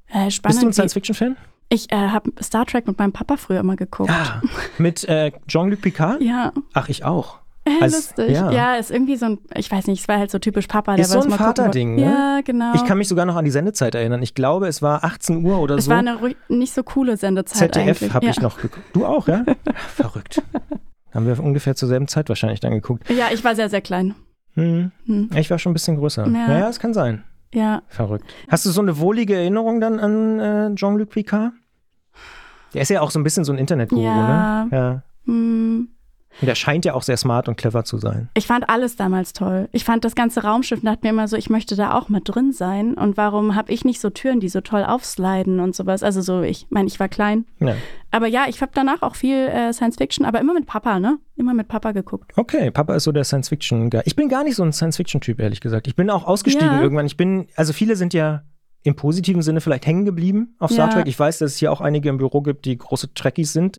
Äh, 0.08 0.30
spannend. 0.30 0.42
Bist 0.42 0.62
du 0.62 0.66
ein 0.66 0.72
Science-Fiction-Fan? 0.72 1.36
ich 1.72 1.90
äh, 1.92 1.96
habe 1.96 2.32
Star 2.42 2.66
Trek 2.66 2.86
mit 2.86 2.98
meinem 2.98 3.12
Papa 3.12 3.36
früher 3.36 3.60
immer 3.60 3.76
geguckt. 3.76 4.10
Ja. 4.10 4.42
Mit 4.78 5.04
äh, 5.08 5.32
Jean-Luc 5.46 5.80
Picard? 5.80 6.20
Ja, 6.20 6.52
Ach, 6.74 6.88
ich 6.88 7.04
auch. 7.04 7.38
Äh, 7.78 7.82
Als- 7.82 7.92
lustig. 7.94 8.30
ja. 8.30 8.50
Ja. 8.50 8.74
ist 8.76 8.90
irgendwie 8.90 9.16
so 9.16 9.26
ein, 9.26 9.38
ich 9.54 9.70
weiß 9.70 9.86
nicht, 9.86 10.00
es 10.02 10.08
war 10.08 10.18
halt 10.18 10.30
so 10.30 10.38
typisch 10.38 10.66
Papa. 10.66 10.96
Der 10.96 11.04
Ist 11.04 11.10
so 11.12 11.20
ein. 11.20 11.30
Vaterding, 11.30 11.94
ne? 11.96 12.02
Ja, 12.02 12.40
genau. 12.44 12.72
Ich 12.74 12.84
kann 12.84 12.98
mich 12.98 13.08
sogar 13.08 13.26
noch 13.26 13.36
an 13.36 13.44
die 13.44 13.50
Sendezeit 13.50 13.94
erinnern. 13.94 14.22
Ich 14.22 14.34
glaube, 14.34 14.66
es 14.68 14.82
war 14.82 15.04
18 15.04 15.44
Uhr 15.44 15.58
oder 15.60 15.76
es 15.76 15.84
so. 15.86 15.90
war 15.90 15.98
eine 15.98 16.18
nicht 16.48 16.72
so 16.74 16.82
coole 16.82 17.16
Sendezeit 17.16 17.74
ZDF 17.74 18.12
habe 18.12 18.26
ja. 18.26 18.30
ich 18.32 18.40
noch 18.40 18.56
geguckt. 18.60 18.84
Du 18.92 19.06
auch, 19.06 19.28
ja? 19.28 19.44
Verrückt. 19.94 20.42
Haben 21.14 21.26
wir 21.26 21.38
ungefähr 21.42 21.74
zur 21.74 21.88
selben 21.88 22.08
Zeit 22.08 22.28
wahrscheinlich 22.28 22.60
dann 22.60 22.72
geguckt. 22.72 23.08
Ja, 23.10 23.26
ich 23.32 23.42
war 23.44 23.54
sehr, 23.54 23.68
sehr 23.68 23.80
klein. 23.80 24.14
Hm. 24.54 24.92
Hm. 25.06 25.30
Ich 25.36 25.50
war 25.50 25.58
schon 25.58 25.70
ein 25.70 25.74
bisschen 25.74 25.96
größer. 25.96 26.24
Ja. 26.24 26.28
Naja, 26.30 26.68
es 26.68 26.78
kann 26.80 26.94
sein. 26.94 27.24
Ja, 27.52 27.82
Verrückt. 27.88 28.32
Hast 28.48 28.64
du 28.66 28.70
so 28.70 28.80
eine 28.80 28.98
wohlige 29.00 29.34
Erinnerung 29.34 29.80
dann 29.80 29.98
an 29.98 30.38
äh, 30.38 30.74
Jean-Luc 30.76 31.10
Picard? 31.10 31.52
Der 32.74 32.82
ist 32.82 32.90
ja 32.90 33.00
auch 33.00 33.10
so 33.10 33.18
ein 33.18 33.24
bisschen 33.24 33.44
so 33.44 33.52
ein 33.52 33.58
Internetguru, 33.58 34.02
Ja. 34.04 34.64
ne? 34.64 34.68
Ja. 34.76 35.02
hm. 35.26 35.88
Und 36.40 36.46
der 36.46 36.54
scheint 36.54 36.84
ja 36.84 36.94
auch 36.94 37.02
sehr 37.02 37.16
smart 37.16 37.48
und 37.48 37.56
clever 37.56 37.84
zu 37.84 37.98
sein. 37.98 38.28
Ich 38.34 38.46
fand 38.46 38.68
alles 38.68 38.96
damals 38.96 39.32
toll. 39.32 39.68
Ich 39.72 39.84
fand 39.84 40.04
das 40.04 40.14
ganze 40.14 40.42
Raumschiff 40.42 40.78
und 40.80 40.86
dachte 40.86 41.00
mir 41.02 41.10
immer 41.10 41.28
so, 41.28 41.36
ich 41.36 41.50
möchte 41.50 41.76
da 41.76 41.94
auch 41.98 42.08
mit 42.08 42.22
drin 42.26 42.52
sein. 42.52 42.94
Und 42.94 43.16
warum 43.16 43.54
habe 43.56 43.72
ich 43.72 43.84
nicht 43.84 44.00
so 44.00 44.10
Türen, 44.10 44.40
die 44.40 44.48
so 44.48 44.60
toll 44.60 44.84
aufsliden 44.84 45.60
und 45.60 45.74
sowas? 45.74 46.02
Also 46.02 46.20
so, 46.20 46.42
ich 46.42 46.66
meine, 46.70 46.86
ich 46.88 47.00
war 47.00 47.08
klein. 47.08 47.44
Ja. 47.58 47.74
Aber 48.10 48.26
ja, 48.26 48.44
ich 48.48 48.60
habe 48.62 48.72
danach 48.74 49.02
auch 49.02 49.16
viel 49.16 49.36
äh, 49.36 49.72
Science 49.72 49.96
Fiction, 49.96 50.24
aber 50.24 50.40
immer 50.40 50.54
mit 50.54 50.66
Papa, 50.66 50.98
ne? 51.00 51.18
Immer 51.36 51.54
mit 51.54 51.68
Papa 51.68 51.92
geguckt. 51.92 52.32
Okay, 52.36 52.70
Papa 52.70 52.94
ist 52.94 53.04
so 53.04 53.12
der 53.12 53.24
Science-Fiction-Guy. 53.24 54.02
Ich 54.04 54.16
bin 54.16 54.28
gar 54.28 54.44
nicht 54.44 54.56
so 54.56 54.62
ein 54.62 54.72
Science-Fiction-Typ, 54.72 55.40
ehrlich 55.40 55.60
gesagt. 55.60 55.86
Ich 55.86 55.96
bin 55.96 56.10
auch 56.10 56.24
ausgestiegen 56.24 56.68
Ja. 56.68 56.80
irgendwann. 56.82 57.06
Ich 57.06 57.16
bin, 57.16 57.46
also 57.56 57.72
viele 57.72 57.96
sind 57.96 58.12
ja 58.14 58.42
im 58.82 58.94
positiven 58.96 59.42
Sinne 59.42 59.60
vielleicht 59.60 59.86
hängen 59.86 60.04
geblieben 60.06 60.54
auf 60.58 60.70
Star 60.70 60.88
Ja. 60.88 60.94
Trek. 60.94 61.06
Ich 61.06 61.18
weiß, 61.18 61.38
dass 61.38 61.52
es 61.52 61.58
hier 61.58 61.70
auch 61.70 61.80
einige 61.82 62.08
im 62.08 62.16
Büro 62.16 62.40
gibt, 62.40 62.64
die 62.64 62.78
große 62.78 63.12
Trekkies 63.12 63.52
sind. 63.52 63.76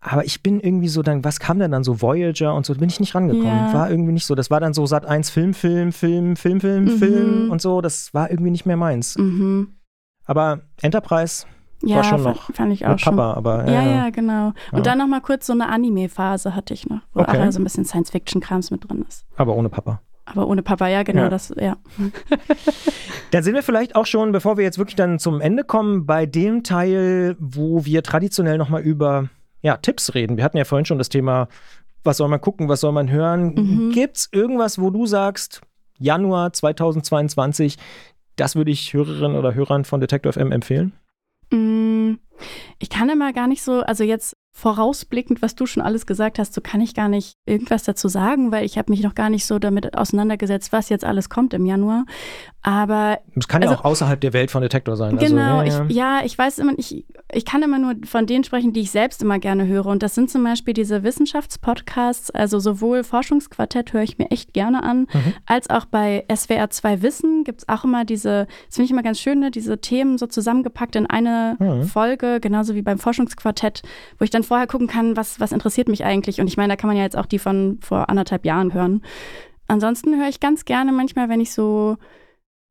Aber 0.00 0.24
ich 0.24 0.42
bin 0.42 0.60
irgendwie 0.60 0.88
so 0.88 1.02
dann, 1.02 1.24
was 1.24 1.40
kam 1.40 1.58
denn 1.58 1.70
dann 1.72 1.84
so 1.84 2.00
Voyager 2.00 2.54
und 2.54 2.64
so, 2.64 2.74
bin 2.74 2.88
ich 2.88 3.00
nicht 3.00 3.14
rangekommen. 3.14 3.46
Ja. 3.46 3.72
War 3.74 3.90
irgendwie 3.90 4.12
nicht 4.12 4.24
so. 4.24 4.34
Das 4.34 4.50
war 4.50 4.58
dann 4.60 4.72
so 4.72 4.86
Sat 4.86 5.04
1 5.04 5.28
Film, 5.28 5.52
Film, 5.52 5.92
Film, 5.92 6.36
Film, 6.36 6.60
Film, 6.60 6.84
Mhm. 6.84 6.88
Film 6.98 7.50
und 7.50 7.60
so. 7.60 7.80
Das 7.82 8.14
war 8.14 8.30
irgendwie 8.30 8.50
nicht 8.50 8.64
mehr 8.64 8.78
meins. 8.78 9.18
Mhm. 9.18 9.74
Aber 10.24 10.60
Enterprise 10.80 11.44
Ja, 11.82 11.96
war 11.96 12.04
schon 12.04 12.22
noch 12.22 12.50
fand 12.54 12.72
ich 12.72 12.86
auch 12.86 12.90
mit 12.92 13.00
schon. 13.00 13.16
Papa, 13.16 13.34
aber 13.34 13.70
Ja, 13.70 13.82
äh, 13.82 13.94
ja, 13.96 14.10
genau. 14.10 14.48
Und 14.72 14.78
Ja. 14.78 14.80
dann 14.82 14.98
noch 14.98 15.06
mal 15.06 15.20
kurz 15.20 15.46
so 15.46 15.52
eine 15.52 15.68
Anime-Phase 15.68 16.54
hatte 16.54 16.72
ich 16.74 16.88
noch, 16.88 17.00
wo 17.12 17.20
Okay. 17.20 17.38
auch 17.46 17.52
so 17.52 17.60
ein 17.60 17.64
bisschen 17.64 17.84
Science-Fiction-Krams 17.84 18.70
mit 18.70 18.88
drin 18.88 19.04
ist. 19.08 19.24
aber 19.36 19.54
ohne 19.54 19.68
Papa. 19.68 20.00
Aber 20.30 20.46
ohne 20.46 20.62
Papa, 20.62 20.88
ja, 20.88 21.02
genau, 21.02 21.22
Ja. 21.22 21.28
das, 21.28 21.52
ja. 21.56 21.76
Dann 23.30 23.42
sind 23.42 23.54
wir 23.54 23.62
vielleicht 23.62 23.94
auch 23.96 24.06
schon, 24.06 24.32
bevor 24.32 24.56
wir 24.56 24.64
jetzt 24.64 24.78
wirklich 24.78 24.96
dann 24.96 25.18
zum 25.18 25.40
Ende 25.40 25.62
kommen, 25.64 26.04
bei 26.06 26.26
dem 26.26 26.62
Teil, 26.64 27.36
wo 27.38 27.84
wir 27.84 28.02
traditionell 28.02 28.58
nochmal 28.58 28.82
über 28.82 29.28
ja, 29.62 29.76
Tipps 29.76 30.14
reden. 30.14 30.36
Wir 30.36 30.44
hatten 30.44 30.56
ja 30.56 30.64
vorhin 30.64 30.84
schon 30.84 30.98
das 30.98 31.10
Thema, 31.10 31.48
was 32.02 32.16
soll 32.16 32.28
man 32.28 32.40
gucken, 32.40 32.68
was 32.68 32.80
soll 32.80 32.92
man 32.92 33.10
hören. 33.10 33.54
Mhm. 33.54 33.92
Gibt 33.92 34.16
es 34.16 34.28
irgendwas, 34.32 34.80
wo 34.80 34.90
du 34.90 35.06
sagst, 35.06 35.60
Januar 35.98 36.52
2022, 36.52 37.76
das 38.36 38.56
würde 38.56 38.70
ich 38.70 38.92
Hörerinnen 38.94 39.36
oder 39.36 39.54
Hörern 39.54 39.84
von 39.84 40.00
Detector 40.00 40.32
FM 40.32 40.50
empfehlen? 40.50 40.92
Mm, 41.52 42.14
ich 42.78 42.88
kann 42.90 43.10
immer 43.10 43.32
gar 43.32 43.46
nicht 43.48 43.62
so, 43.62 43.80
also 43.80 44.02
jetzt 44.02 44.36
vorausblickend, 44.52 45.42
was 45.42 45.54
du 45.54 45.66
schon 45.66 45.82
alles 45.82 46.06
gesagt 46.06 46.38
hast, 46.38 46.54
so 46.54 46.60
kann 46.60 46.80
ich 46.80 46.94
gar 46.94 47.08
nicht 47.08 47.36
irgendwas 47.46 47.84
dazu 47.84 48.08
sagen, 48.08 48.52
weil 48.52 48.64
ich 48.64 48.78
habe 48.78 48.90
mich 48.90 49.02
noch 49.02 49.14
gar 49.14 49.30
nicht 49.30 49.46
so 49.46 49.58
damit 49.58 49.96
auseinandergesetzt, 49.96 50.72
was 50.72 50.88
jetzt 50.88 51.04
alles 51.04 51.28
kommt 51.28 51.54
im 51.54 51.66
Januar. 51.66 52.04
Aber 52.62 53.20
es 53.36 53.48
kann 53.48 53.62
also, 53.62 53.74
ja 53.74 53.80
auch 53.80 53.84
außerhalb 53.84 54.20
der 54.20 54.32
Welt 54.32 54.50
von 54.50 54.62
Detektor 54.62 54.96
sein. 54.96 55.18
Also, 55.18 55.34
genau, 55.34 55.58
also, 55.58 55.78
ja, 55.78 55.84
ja. 55.84 55.86
Ich, 55.88 55.96
ja, 55.96 56.20
ich 56.24 56.38
weiß 56.38 56.58
immer, 56.58 56.72
ich, 56.76 57.06
ich 57.32 57.44
kann 57.44 57.62
immer 57.62 57.78
nur 57.78 57.94
von 58.04 58.26
denen 58.26 58.44
sprechen, 58.44 58.72
die 58.72 58.80
ich 58.80 58.90
selbst 58.90 59.22
immer 59.22 59.38
gerne 59.38 59.66
höre. 59.66 59.86
Und 59.86 60.02
das 60.02 60.14
sind 60.14 60.30
zum 60.30 60.44
Beispiel 60.44 60.74
diese 60.74 61.02
Wissenschaftspodcasts, 61.02 62.30
also 62.30 62.58
sowohl 62.58 63.04
Forschungsquartett 63.04 63.92
höre 63.92 64.02
ich 64.02 64.18
mir 64.18 64.30
echt 64.30 64.52
gerne 64.52 64.82
an, 64.82 65.00
mhm. 65.12 65.34
als 65.46 65.70
auch 65.70 65.84
bei 65.84 66.24
SWR 66.34 66.70
2 66.70 67.02
Wissen 67.02 67.44
gibt 67.44 67.62
es 67.62 67.68
auch 67.68 67.84
immer 67.84 68.04
diese, 68.04 68.46
das 68.66 68.76
finde 68.76 68.86
ich 68.86 68.90
immer 68.90 69.02
ganz 69.02 69.20
schön, 69.20 69.40
ne, 69.40 69.50
diese 69.50 69.80
Themen 69.80 70.18
so 70.18 70.26
zusammengepackt 70.26 70.96
in 70.96 71.06
eine 71.06 71.56
mhm. 71.58 71.84
Folge, 71.84 72.38
genauso 72.40 72.74
wie 72.74 72.82
beim 72.82 72.98
Forschungsquartett, 72.98 73.82
wo 74.18 74.24
ich 74.24 74.30
dann 74.30 74.42
vorher 74.42 74.66
gucken 74.66 74.86
kann, 74.86 75.16
was, 75.16 75.40
was 75.40 75.52
interessiert 75.52 75.88
mich 75.88 76.04
eigentlich. 76.04 76.40
Und 76.40 76.48
ich 76.48 76.56
meine, 76.56 76.72
da 76.72 76.76
kann 76.76 76.88
man 76.88 76.96
ja 76.96 77.02
jetzt 77.02 77.16
auch 77.16 77.26
die 77.26 77.38
von 77.38 77.78
vor 77.80 78.08
anderthalb 78.08 78.44
Jahren 78.44 78.74
hören. 78.74 79.02
Ansonsten 79.68 80.18
höre 80.18 80.28
ich 80.28 80.40
ganz 80.40 80.64
gerne 80.64 80.92
manchmal, 80.92 81.28
wenn 81.28 81.40
ich 81.40 81.52
so 81.52 81.96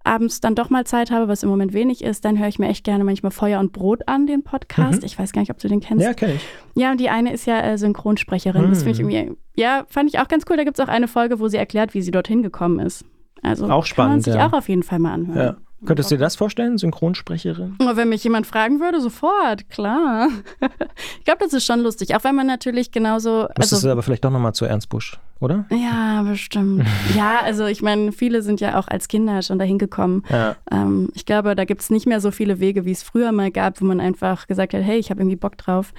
abends 0.03 0.39
dann 0.41 0.55
doch 0.55 0.69
mal 0.69 0.85
Zeit 0.85 1.11
habe, 1.11 1.27
was 1.27 1.43
im 1.43 1.49
Moment 1.49 1.73
wenig 1.73 2.03
ist, 2.03 2.25
dann 2.25 2.39
höre 2.39 2.47
ich 2.47 2.59
mir 2.59 2.67
echt 2.67 2.83
gerne 2.83 3.03
manchmal 3.03 3.31
Feuer 3.31 3.59
und 3.59 3.73
Brot 3.73 4.07
an, 4.07 4.27
den 4.27 4.43
Podcast. 4.43 5.01
Mhm. 5.01 5.05
Ich 5.05 5.19
weiß 5.19 5.31
gar 5.31 5.41
nicht, 5.41 5.51
ob 5.51 5.59
du 5.59 5.67
den 5.67 5.81
kennst. 5.81 6.03
Ja, 6.03 6.13
kenne 6.13 6.33
ich. 6.33 6.47
Ja, 6.75 6.91
und 6.91 6.99
die 6.99 7.09
eine 7.09 7.33
ist 7.33 7.45
ja 7.45 7.59
äh, 7.59 7.77
Synchronsprecherin. 7.77 8.65
Mhm. 8.65 8.69
Das 8.69 8.83
finde 8.83 8.91
ich 8.91 8.99
irgendwie, 8.99 9.37
ja, 9.55 9.85
fand 9.89 10.09
ich 10.09 10.19
auch 10.19 10.27
ganz 10.27 10.45
cool. 10.49 10.57
Da 10.57 10.63
gibt 10.63 10.79
es 10.79 10.85
auch 10.85 10.89
eine 10.89 11.07
Folge, 11.07 11.39
wo 11.39 11.47
sie 11.47 11.57
erklärt, 11.57 11.93
wie 11.93 12.01
sie 12.01 12.11
dorthin 12.11 12.43
gekommen 12.43 12.79
ist. 12.79 13.05
Also 13.41 13.69
auch 13.69 13.85
spannend, 13.85 13.95
kann 13.95 14.11
man 14.11 14.21
sich 14.21 14.35
ja. 14.35 14.47
auch 14.47 14.53
auf 14.53 14.69
jeden 14.69 14.83
Fall 14.83 14.99
mal 14.99 15.13
anhören. 15.13 15.37
Ja. 15.37 15.57
Könntest 15.85 16.11
du 16.11 16.15
dir 16.15 16.19
das 16.19 16.35
vorstellen, 16.35 16.77
Synchronsprecherin? 16.77 17.77
Wenn 17.93 18.09
mich 18.09 18.23
jemand 18.23 18.45
fragen 18.45 18.79
würde, 18.79 18.99
sofort, 18.99 19.69
klar. 19.69 20.27
ich 21.17 21.25
glaube, 21.25 21.39
das 21.39 21.53
ist 21.53 21.65
schon 21.65 21.79
lustig, 21.79 22.15
auch 22.15 22.23
wenn 22.23 22.35
man 22.35 22.47
natürlich 22.47 22.91
genauso. 22.91 23.47
Müsstest 23.57 23.73
also, 23.73 23.87
du 23.87 23.91
aber 23.93 24.03
vielleicht 24.03 24.25
doch 24.25 24.31
nochmal 24.31 24.53
zu 24.53 24.65
Ernst 24.65 24.89
Busch, 24.89 25.19
oder? 25.39 25.65
Ja, 25.71 26.23
bestimmt. 26.23 26.85
ja, 27.15 27.39
also 27.43 27.65
ich 27.65 27.81
meine, 27.81 28.11
viele 28.11 28.41
sind 28.41 28.59
ja 28.59 28.77
auch 28.77 28.87
als 28.87 29.07
Kinder 29.07 29.41
schon 29.41 29.57
dahin 29.57 29.77
gekommen. 29.77 30.23
Ja. 30.29 30.57
Ähm, 30.69 31.09
ich 31.15 31.25
glaube, 31.25 31.55
da 31.55 31.63
gibt 31.63 31.81
es 31.81 31.89
nicht 31.89 32.05
mehr 32.05 32.19
so 32.19 32.31
viele 32.31 32.59
Wege, 32.59 32.83
wie 32.83 32.91
es 32.91 33.03
früher 33.03 33.31
mal 33.31 33.51
gab, 33.51 33.79
wo 33.79 33.85
man 33.85 34.01
einfach 34.01 34.47
gesagt 34.47 34.73
hat, 34.73 34.81
hey, 34.81 34.99
ich 34.99 35.09
habe 35.09 35.21
irgendwie 35.21 35.37
Bock 35.37 35.57
drauf. 35.57 35.93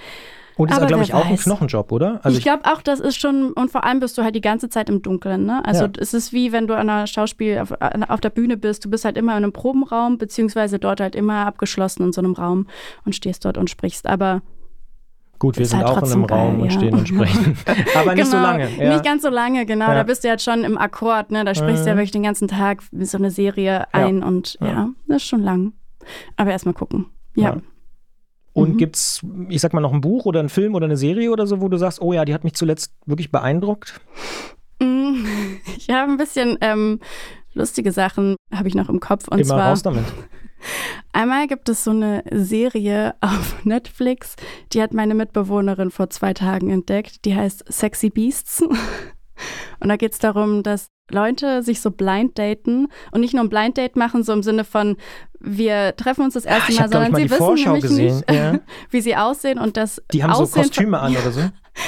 Und 0.61 0.71
ist, 0.71 0.87
glaube 0.87 1.03
ich, 1.03 1.13
auch 1.13 1.25
ein 1.25 1.37
Knochenjob, 1.37 1.91
oder? 1.91 2.19
Also 2.23 2.37
ich 2.37 2.43
glaube 2.43 2.65
auch, 2.65 2.81
das 2.81 2.99
ist 2.99 3.19
schon, 3.19 3.51
und 3.53 3.71
vor 3.71 3.83
allem 3.83 3.99
bist 3.99 4.17
du 4.17 4.23
halt 4.23 4.35
die 4.35 4.41
ganze 4.41 4.69
Zeit 4.69 4.89
im 4.89 5.01
Dunkeln. 5.01 5.45
Ne? 5.45 5.65
Also 5.65 5.85
ja. 5.85 5.91
es 5.97 6.13
ist 6.13 6.33
wie 6.33 6.51
wenn 6.51 6.67
du 6.67 6.75
an 6.75 6.89
einer 6.89 7.07
Schauspiel 7.07 7.59
auf, 7.59 7.73
auf, 8.09 8.21
der 8.21 8.29
Bühne 8.29 8.57
bist, 8.57 8.85
du 8.85 8.89
bist 8.89 9.05
halt 9.05 9.17
immer 9.17 9.33
in 9.33 9.43
einem 9.43 9.53
Probenraum, 9.53 10.17
beziehungsweise 10.17 10.79
dort 10.79 11.01
halt 11.01 11.15
immer 11.15 11.45
abgeschlossen 11.45 12.03
in 12.03 12.13
so 12.13 12.21
einem 12.21 12.33
Raum 12.33 12.67
und 13.05 13.15
stehst 13.15 13.45
dort 13.45 13.57
und 13.57 13.69
sprichst. 13.69 14.05
Aber 14.07 14.41
Gut, 15.39 15.57
wir 15.57 15.65
sind 15.65 15.79
halt 15.79 15.89
auch 15.89 16.03
in 16.03 16.11
einem 16.11 16.27
geil, 16.27 16.37
Raum 16.37 16.57
ja. 16.57 16.63
und 16.63 16.73
stehen 16.73 16.93
und 16.93 17.07
sprechen. 17.07 17.57
Aber 17.95 18.13
nicht 18.13 18.25
genau, 18.25 18.37
so 18.37 18.37
lange. 18.37 18.69
Ja. 18.77 18.93
Nicht 18.93 19.03
ganz 19.03 19.23
so 19.23 19.29
lange, 19.29 19.65
genau. 19.65 19.87
Da 19.87 20.03
bist 20.03 20.23
du 20.23 20.27
jetzt 20.27 20.43
schon 20.43 20.63
im 20.63 20.77
Akkord, 20.77 21.31
ne? 21.31 21.43
Da 21.43 21.55
sprichst 21.55 21.83
du 21.83 21.87
ja 21.87 21.95
mhm. 21.95 21.97
wirklich 21.97 22.11
den 22.11 22.21
ganzen 22.21 22.47
Tag 22.47 22.83
wie 22.91 23.05
so 23.05 23.17
eine 23.17 23.31
Serie 23.31 23.91
ein 23.91 24.21
und 24.21 24.59
ja, 24.61 24.89
das 25.07 25.17
ist 25.17 25.27
schon 25.27 25.41
lang. 25.41 25.73
Aber 26.37 26.51
erstmal 26.51 26.75
gucken. 26.75 27.07
Ja. 27.35 27.57
Und 28.53 28.73
mhm. 28.73 28.77
gibt 28.77 28.95
es, 28.97 29.21
ich 29.49 29.61
sag 29.61 29.73
mal, 29.73 29.81
noch 29.81 29.93
ein 29.93 30.01
Buch 30.01 30.25
oder 30.25 30.39
einen 30.39 30.49
Film 30.49 30.75
oder 30.75 30.85
eine 30.85 30.97
Serie 30.97 31.31
oder 31.31 31.47
so, 31.47 31.61
wo 31.61 31.69
du 31.69 31.77
sagst, 31.77 32.01
oh 32.01 32.13
ja, 32.13 32.25
die 32.25 32.33
hat 32.33 32.43
mich 32.43 32.53
zuletzt 32.53 32.93
wirklich 33.05 33.31
beeindruckt? 33.31 34.01
Mm, 34.79 35.25
ich 35.77 35.89
habe 35.89 36.11
ein 36.11 36.17
bisschen 36.17 36.57
ähm, 36.61 36.99
lustige 37.53 37.91
Sachen, 37.91 38.35
habe 38.53 38.67
ich 38.67 38.75
noch 38.75 38.89
im 38.89 38.99
Kopf. 38.99 39.27
Und 39.27 39.39
Immer 39.39 39.55
zwar, 39.55 39.69
raus 39.69 39.83
damit. 39.83 40.05
Einmal 41.13 41.47
gibt 41.47 41.69
es 41.69 41.83
so 41.83 41.91
eine 41.91 42.23
Serie 42.31 43.15
auf 43.21 43.63
Netflix, 43.65 44.35
die 44.73 44.81
hat 44.81 44.93
meine 44.93 45.15
Mitbewohnerin 45.15 45.91
vor 45.91 46.09
zwei 46.09 46.33
Tagen 46.33 46.69
entdeckt. 46.69 47.25
Die 47.25 47.35
heißt 47.35 47.65
Sexy 47.71 48.09
Beasts. 48.09 48.61
Und 48.61 49.89
da 49.89 49.95
geht 49.95 50.13
es 50.13 50.19
darum, 50.19 50.61
dass 50.61 50.87
Leute 51.11 51.63
sich 51.63 51.81
so 51.81 51.91
blind 51.91 52.37
daten 52.37 52.87
und 53.11 53.21
nicht 53.21 53.33
nur 53.33 53.43
ein 53.43 53.49
Blind 53.49 53.77
Date 53.77 53.95
machen, 53.95 54.23
so 54.23 54.33
im 54.33 54.43
Sinne 54.43 54.63
von, 54.63 54.97
wir 55.39 55.95
treffen 55.95 56.23
uns 56.23 56.33
das 56.33 56.45
erste 56.45 56.73
Mal, 56.73 56.89
sondern 56.89 57.15
sie 57.15 57.29
wissen 57.29 57.37
Vorschau 57.37 57.73
nämlich 57.73 57.83
gesehen. 57.83 58.15
nicht, 58.15 58.31
ja. 58.31 58.59
wie 58.89 59.01
sie 59.01 59.15
aussehen 59.15 59.59
und 59.59 59.77
das 59.77 60.01
Die 60.13 60.23
haben 60.23 60.31
Aussehen 60.31 60.63
so 60.63 60.69
Kostüme 60.69 60.99
an 60.99 61.15
oder 61.15 61.31
so? 61.31 61.41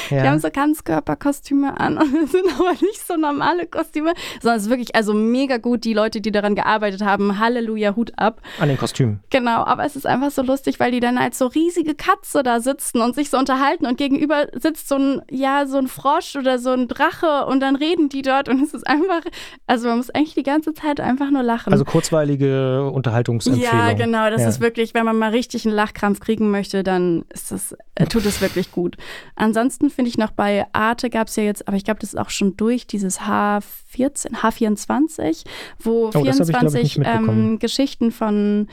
Ja. 0.09 0.21
Die 0.21 0.29
haben 0.29 0.39
so 0.39 0.49
Ganzkörperkostüme 0.49 1.79
an 1.79 1.97
und 1.97 2.13
das 2.21 2.31
sind 2.31 2.45
aber 2.59 2.71
nicht 2.71 3.05
so 3.05 3.15
normale 3.15 3.67
Kostüme, 3.67 4.13
sondern 4.41 4.57
es 4.57 4.63
ist 4.63 4.69
wirklich 4.69 4.95
also 4.95 5.13
mega 5.13 5.57
gut, 5.57 5.83
die 5.83 5.93
Leute, 5.93 6.21
die 6.21 6.31
daran 6.31 6.55
gearbeitet 6.55 7.01
haben, 7.01 7.39
Halleluja, 7.39 7.95
Hut 7.95 8.11
ab. 8.17 8.41
An 8.59 8.69
den 8.69 8.77
Kostümen. 8.77 9.21
Genau, 9.29 9.63
aber 9.65 9.85
es 9.85 9.95
ist 9.95 10.05
einfach 10.05 10.31
so 10.31 10.41
lustig, 10.41 10.79
weil 10.79 10.91
die 10.91 10.99
dann 10.99 11.17
als 11.17 11.37
so 11.37 11.47
riesige 11.47 11.95
Katze 11.95 12.43
da 12.43 12.59
sitzen 12.59 13.01
und 13.01 13.15
sich 13.15 13.29
so 13.29 13.37
unterhalten 13.37 13.85
und 13.85 13.97
gegenüber 13.97 14.47
sitzt 14.53 14.87
so 14.87 14.95
ein, 14.95 15.21
ja, 15.29 15.65
so 15.65 15.77
ein 15.77 15.87
Frosch 15.87 16.35
oder 16.35 16.59
so 16.59 16.71
ein 16.71 16.87
Drache 16.87 17.45
und 17.45 17.59
dann 17.59 17.75
reden 17.75 18.09
die 18.09 18.21
dort 18.21 18.49
und 18.49 18.61
es 18.61 18.73
ist 18.73 18.87
einfach, 18.87 19.21
also 19.67 19.87
man 19.87 19.97
muss 19.97 20.09
eigentlich 20.09 20.35
die 20.35 20.43
ganze 20.43 20.73
Zeit 20.73 20.99
einfach 20.99 21.29
nur 21.29 21.43
lachen. 21.43 21.71
Also 21.73 21.85
kurzweilige 21.85 22.89
Unterhaltungsempfehlung. 22.91 23.71
Ja, 23.71 23.93
genau, 23.93 24.29
das 24.29 24.41
ja. 24.41 24.49
ist 24.49 24.61
wirklich, 24.61 24.93
wenn 24.93 25.05
man 25.05 25.17
mal 25.17 25.31
richtig 25.31 25.65
einen 25.65 25.75
Lachkrampf 25.75 26.19
kriegen 26.19 26.51
möchte, 26.51 26.83
dann 26.83 27.25
ist 27.29 27.51
das, 27.51 27.75
äh, 27.95 28.05
tut 28.05 28.25
es 28.25 28.41
wirklich 28.41 28.71
gut. 28.71 28.97
Ansonsten 29.35 29.72
finde 29.77 30.09
ich 30.09 30.17
noch 30.17 30.31
bei 30.31 30.65
Arte 30.73 31.09
gab 31.09 31.27
es 31.27 31.35
ja 31.35 31.43
jetzt, 31.43 31.67
aber 31.67 31.77
ich 31.77 31.83
glaube, 31.83 31.99
das 31.99 32.13
ist 32.13 32.19
auch 32.19 32.29
schon 32.29 32.57
durch, 32.57 32.87
dieses 32.87 33.21
H14, 33.21 34.33
H24, 34.41 35.45
wo 35.79 36.07
oh, 36.07 36.11
24 36.11 36.81
ich, 36.81 37.05
ähm, 37.05 37.59
Geschichten 37.59 38.11
von 38.11 38.67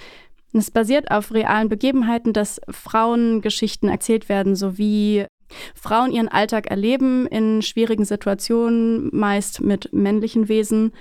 es 0.52 0.70
basiert 0.70 1.10
auf 1.10 1.32
realen 1.32 1.68
Begebenheiten, 1.68 2.32
dass 2.32 2.60
Frauengeschichten 2.68 3.88
erzählt 3.88 4.28
werden, 4.28 4.56
so 4.56 4.78
wie 4.78 5.26
Frauen 5.74 6.12
ihren 6.12 6.28
Alltag 6.28 6.68
erleben 6.68 7.26
in 7.26 7.62
schwierigen 7.62 8.04
Situationen, 8.04 9.10
meist 9.12 9.60
mit 9.60 9.92
männlichen 9.92 10.48
Wesen. 10.48 10.92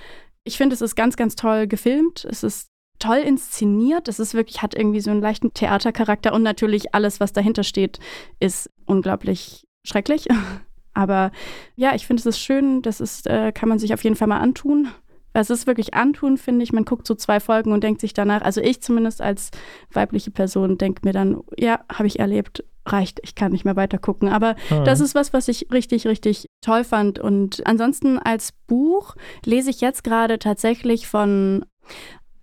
Ich 0.43 0.57
finde, 0.57 0.73
es 0.75 0.81
ist 0.81 0.95
ganz, 0.95 1.17
ganz 1.17 1.35
toll 1.35 1.67
gefilmt. 1.67 2.25
Es 2.29 2.43
ist 2.43 2.67
toll 2.99 3.17
inszeniert. 3.17 4.07
Es 4.07 4.19
ist 4.19 4.33
wirklich, 4.33 4.61
hat 4.61 4.75
irgendwie 4.75 4.99
so 4.99 5.11
einen 5.11 5.21
leichten 5.21 5.53
Theatercharakter 5.53 6.33
und 6.33 6.43
natürlich 6.43 6.93
alles, 6.93 7.19
was 7.19 7.33
dahinter 7.33 7.63
steht, 7.63 7.99
ist 8.39 8.69
unglaublich 8.85 9.65
schrecklich. 9.89 10.27
Aber 10.93 11.31
ja, 11.75 11.95
ich 11.95 12.07
finde, 12.07 12.21
es 12.21 12.25
ist 12.25 12.39
schön. 12.39 12.81
Das 12.81 12.99
ist, 12.99 13.27
äh, 13.27 13.51
kann 13.51 13.69
man 13.69 13.79
sich 13.79 13.93
auf 13.93 14.03
jeden 14.03 14.15
Fall 14.15 14.27
mal 14.27 14.39
antun. 14.39 14.89
Es 15.33 15.49
ist 15.49 15.67
wirklich 15.67 15.93
antun, 15.93 16.37
finde 16.37 16.63
ich. 16.63 16.73
Man 16.73 16.85
guckt 16.85 17.05
so 17.05 17.15
zwei 17.15 17.39
Folgen 17.39 17.71
und 17.71 17.83
denkt 17.83 18.01
sich 18.01 18.13
danach, 18.13 18.41
also 18.41 18.61
ich 18.61 18.81
zumindest 18.81 19.21
als 19.21 19.51
weibliche 19.93 20.31
Person 20.31 20.77
denke 20.77 21.01
mir 21.03 21.13
dann, 21.13 21.41
ja, 21.57 21.81
habe 21.91 22.07
ich 22.07 22.19
erlebt, 22.19 22.63
reicht, 22.85 23.19
ich 23.23 23.35
kann 23.35 23.51
nicht 23.51 23.65
mehr 23.65 23.75
weiter 23.75 23.99
gucken. 23.99 24.29
Aber 24.29 24.55
mhm. 24.69 24.85
das 24.85 24.99
ist 24.99 25.15
was, 25.15 25.31
was 25.31 25.47
ich 25.47 25.67
richtig, 25.71 26.07
richtig 26.07 26.47
toll 26.61 26.83
fand. 26.83 27.19
Und 27.19 27.65
ansonsten 27.65 28.17
als 28.17 28.53
Buch 28.67 29.15
lese 29.45 29.69
ich 29.69 29.81
jetzt 29.81 30.03
gerade 30.03 30.39
tatsächlich 30.39 31.07
von 31.07 31.65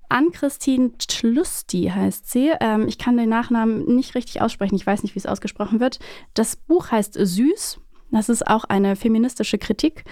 Ann-Christine 0.08 0.92
Schlusti 1.10 1.90
heißt 1.94 2.30
sie. 2.30 2.52
Ähm, 2.60 2.88
ich 2.88 2.98
kann 2.98 3.16
den 3.16 3.28
Nachnamen 3.28 3.94
nicht 3.94 4.14
richtig 4.14 4.40
aussprechen. 4.42 4.76
Ich 4.76 4.86
weiß 4.86 5.02
nicht, 5.02 5.14
wie 5.14 5.18
es 5.18 5.26
ausgesprochen 5.26 5.80
wird. 5.80 5.98
Das 6.34 6.56
Buch 6.56 6.90
heißt 6.90 7.14
Süß. 7.14 7.80
Das 8.10 8.28
ist 8.28 8.46
auch 8.46 8.64
eine 8.64 8.96
feministische 8.96 9.58
Kritik. 9.58 10.04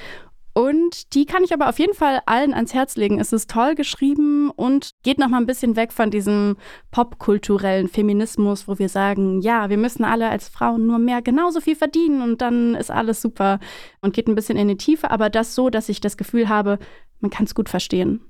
Und 0.56 1.14
die 1.14 1.26
kann 1.26 1.42
ich 1.42 1.52
aber 1.52 1.68
auf 1.68 1.80
jeden 1.80 1.94
Fall 1.94 2.20
allen 2.26 2.54
ans 2.54 2.74
Herz 2.74 2.94
legen. 2.94 3.18
Es 3.18 3.32
ist 3.32 3.50
toll 3.50 3.74
geschrieben 3.74 4.50
und 4.50 4.92
geht 5.02 5.18
noch 5.18 5.28
mal 5.28 5.38
ein 5.38 5.46
bisschen 5.46 5.74
weg 5.74 5.92
von 5.92 6.12
diesem 6.12 6.56
popkulturellen 6.92 7.88
Feminismus, 7.88 8.68
wo 8.68 8.78
wir 8.78 8.88
sagen, 8.88 9.40
ja, 9.40 9.68
wir 9.68 9.76
müssen 9.76 10.04
alle 10.04 10.30
als 10.30 10.48
Frauen 10.48 10.86
nur 10.86 11.00
mehr 11.00 11.22
genauso 11.22 11.60
viel 11.60 11.74
verdienen 11.74 12.22
und 12.22 12.40
dann 12.40 12.76
ist 12.76 12.92
alles 12.92 13.20
super 13.20 13.58
und 14.00 14.14
geht 14.14 14.28
ein 14.28 14.36
bisschen 14.36 14.56
in 14.56 14.68
die 14.68 14.76
Tiefe, 14.76 15.10
aber 15.10 15.28
das 15.28 15.56
so, 15.56 15.70
dass 15.70 15.88
ich 15.88 16.00
das 16.00 16.16
Gefühl 16.16 16.48
habe, 16.48 16.78
man 17.18 17.32
kann 17.32 17.46
es 17.46 17.56
gut 17.56 17.68
verstehen. 17.68 18.20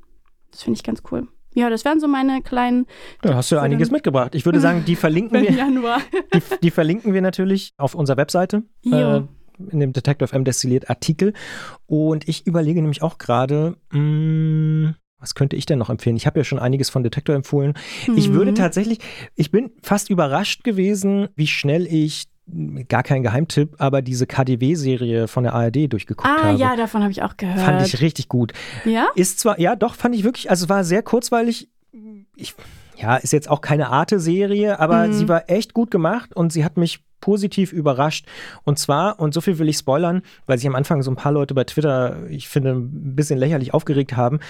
Das 0.51 0.63
finde 0.63 0.79
ich 0.79 0.83
ganz 0.83 1.03
cool. 1.13 1.29
Ja, 1.55 1.71
das 1.71 1.85
wären 1.85 2.01
so 2.01 2.09
meine 2.09 2.43
kleinen. 2.43 2.87
Da 3.23 3.35
hast 3.35 3.51
du 3.53 3.59
einiges 3.59 3.91
mitgebracht. 3.91 4.35
Ich 4.35 4.45
würde 4.45 4.61
sagen, 4.61 4.85
die 4.85 4.97
verlinken 4.97 5.43
wir. 5.43 5.51
Januar. 5.51 6.01
die, 6.35 6.41
die, 6.63 6.71
verlinken 6.71 7.15
wir 7.15 7.23
natürlich 7.23 7.73
auf 7.77 7.95
unserer 7.95 8.17
Webseite. 8.17 8.65
Äh, 8.85 9.21
in 9.71 9.81
dem 9.81 9.93
Detective 9.93 10.35
M 10.35 10.45
destilliert 10.45 10.91
Artikel. 10.91 11.33
Und 11.87 12.29
ich 12.29 12.47
überlege 12.47 12.81
nämlich 12.81 13.03
auch 13.03 13.19
gerade, 13.19 13.77
mm, 13.93 14.95
was 15.19 15.35
könnte 15.35 15.57
ich 15.57 15.65
denn 15.65 15.79
noch 15.79 15.91
empfehlen? 15.91 16.17
Ich 16.17 16.27
habe 16.27 16.41
ja 16.41 16.45
schon 16.45 16.59
einiges 16.59 16.91
von 16.91 17.03
Detector 17.03 17.35
empfohlen. 17.35 17.75
Mhm. 18.07 18.19
Ich 18.19 18.33
würde 18.33 18.53
tatsächlich, 18.53 18.99
ich 19.37 19.51
bin 19.51 19.71
fast 19.83 20.11
überrascht 20.11 20.65
gewesen, 20.65 21.29
wie 21.37 21.47
schnell 21.47 21.87
ich 21.87 22.25
gar 22.89 23.03
kein 23.03 23.23
Geheimtipp, 23.23 23.77
aber 23.79 24.03
diese 24.03 24.27
KDW-Serie 24.27 25.29
von 25.29 25.45
der 25.45 25.55
ARD 25.55 25.93
durchgeguckt 25.93 26.29
ah, 26.29 26.45
habe. 26.45 26.49
Ah 26.49 26.53
ja, 26.53 26.77
davon 26.77 27.03
habe 27.03 27.11
ich 27.11 27.23
auch 27.23 27.37
gehört. 27.37 27.61
Fand 27.61 27.87
ich 27.87 28.01
richtig 28.01 28.29
gut. 28.29 28.53
Ja? 28.85 29.09
Ist 29.15 29.41
zwar, 29.41 29.59
ja 29.59 29.77
doch, 29.77 29.95
fand 29.95 30.15
ich 30.15 30.25
wirklich, 30.25 30.51
also 30.51 30.65
es 30.65 30.69
war 30.69 30.85
sehr 30.85 31.03
kurzweilig, 31.03 31.71
ich, 32.37 32.55
ja, 32.97 33.17
ist 33.17 33.33
jetzt 33.33 33.49
auch 33.49 33.61
keine 33.61 33.89
Arte-Serie, 33.89 34.79
aber 34.79 35.07
mhm. 35.07 35.13
sie 35.13 35.29
war 35.29 35.49
echt 35.51 35.75
gut 35.75 35.91
gemacht 35.91 36.35
und 36.35 36.53
sie 36.53 36.65
hat 36.65 36.77
mich 36.77 37.05
positiv 37.21 37.73
überrascht. 37.73 38.27
Und 38.65 38.79
zwar, 38.79 39.19
und 39.19 39.33
so 39.33 39.41
viel 39.41 39.59
will 39.59 39.69
ich 39.69 39.79
spoilern, 39.79 40.23
weil 40.47 40.59
sich 40.59 40.67
am 40.67 40.75
Anfang 40.75 41.03
so 41.03 41.11
ein 41.11 41.17
paar 41.17 41.33
Leute 41.33 41.55
bei 41.55 41.65
Twitter, 41.65 42.29
ich 42.29 42.49
finde, 42.49 42.73
ein 42.73 43.17
bisschen 43.17 43.39
lächerlich 43.39 43.73
aufgeregt 43.73 44.17
haben. 44.17 44.41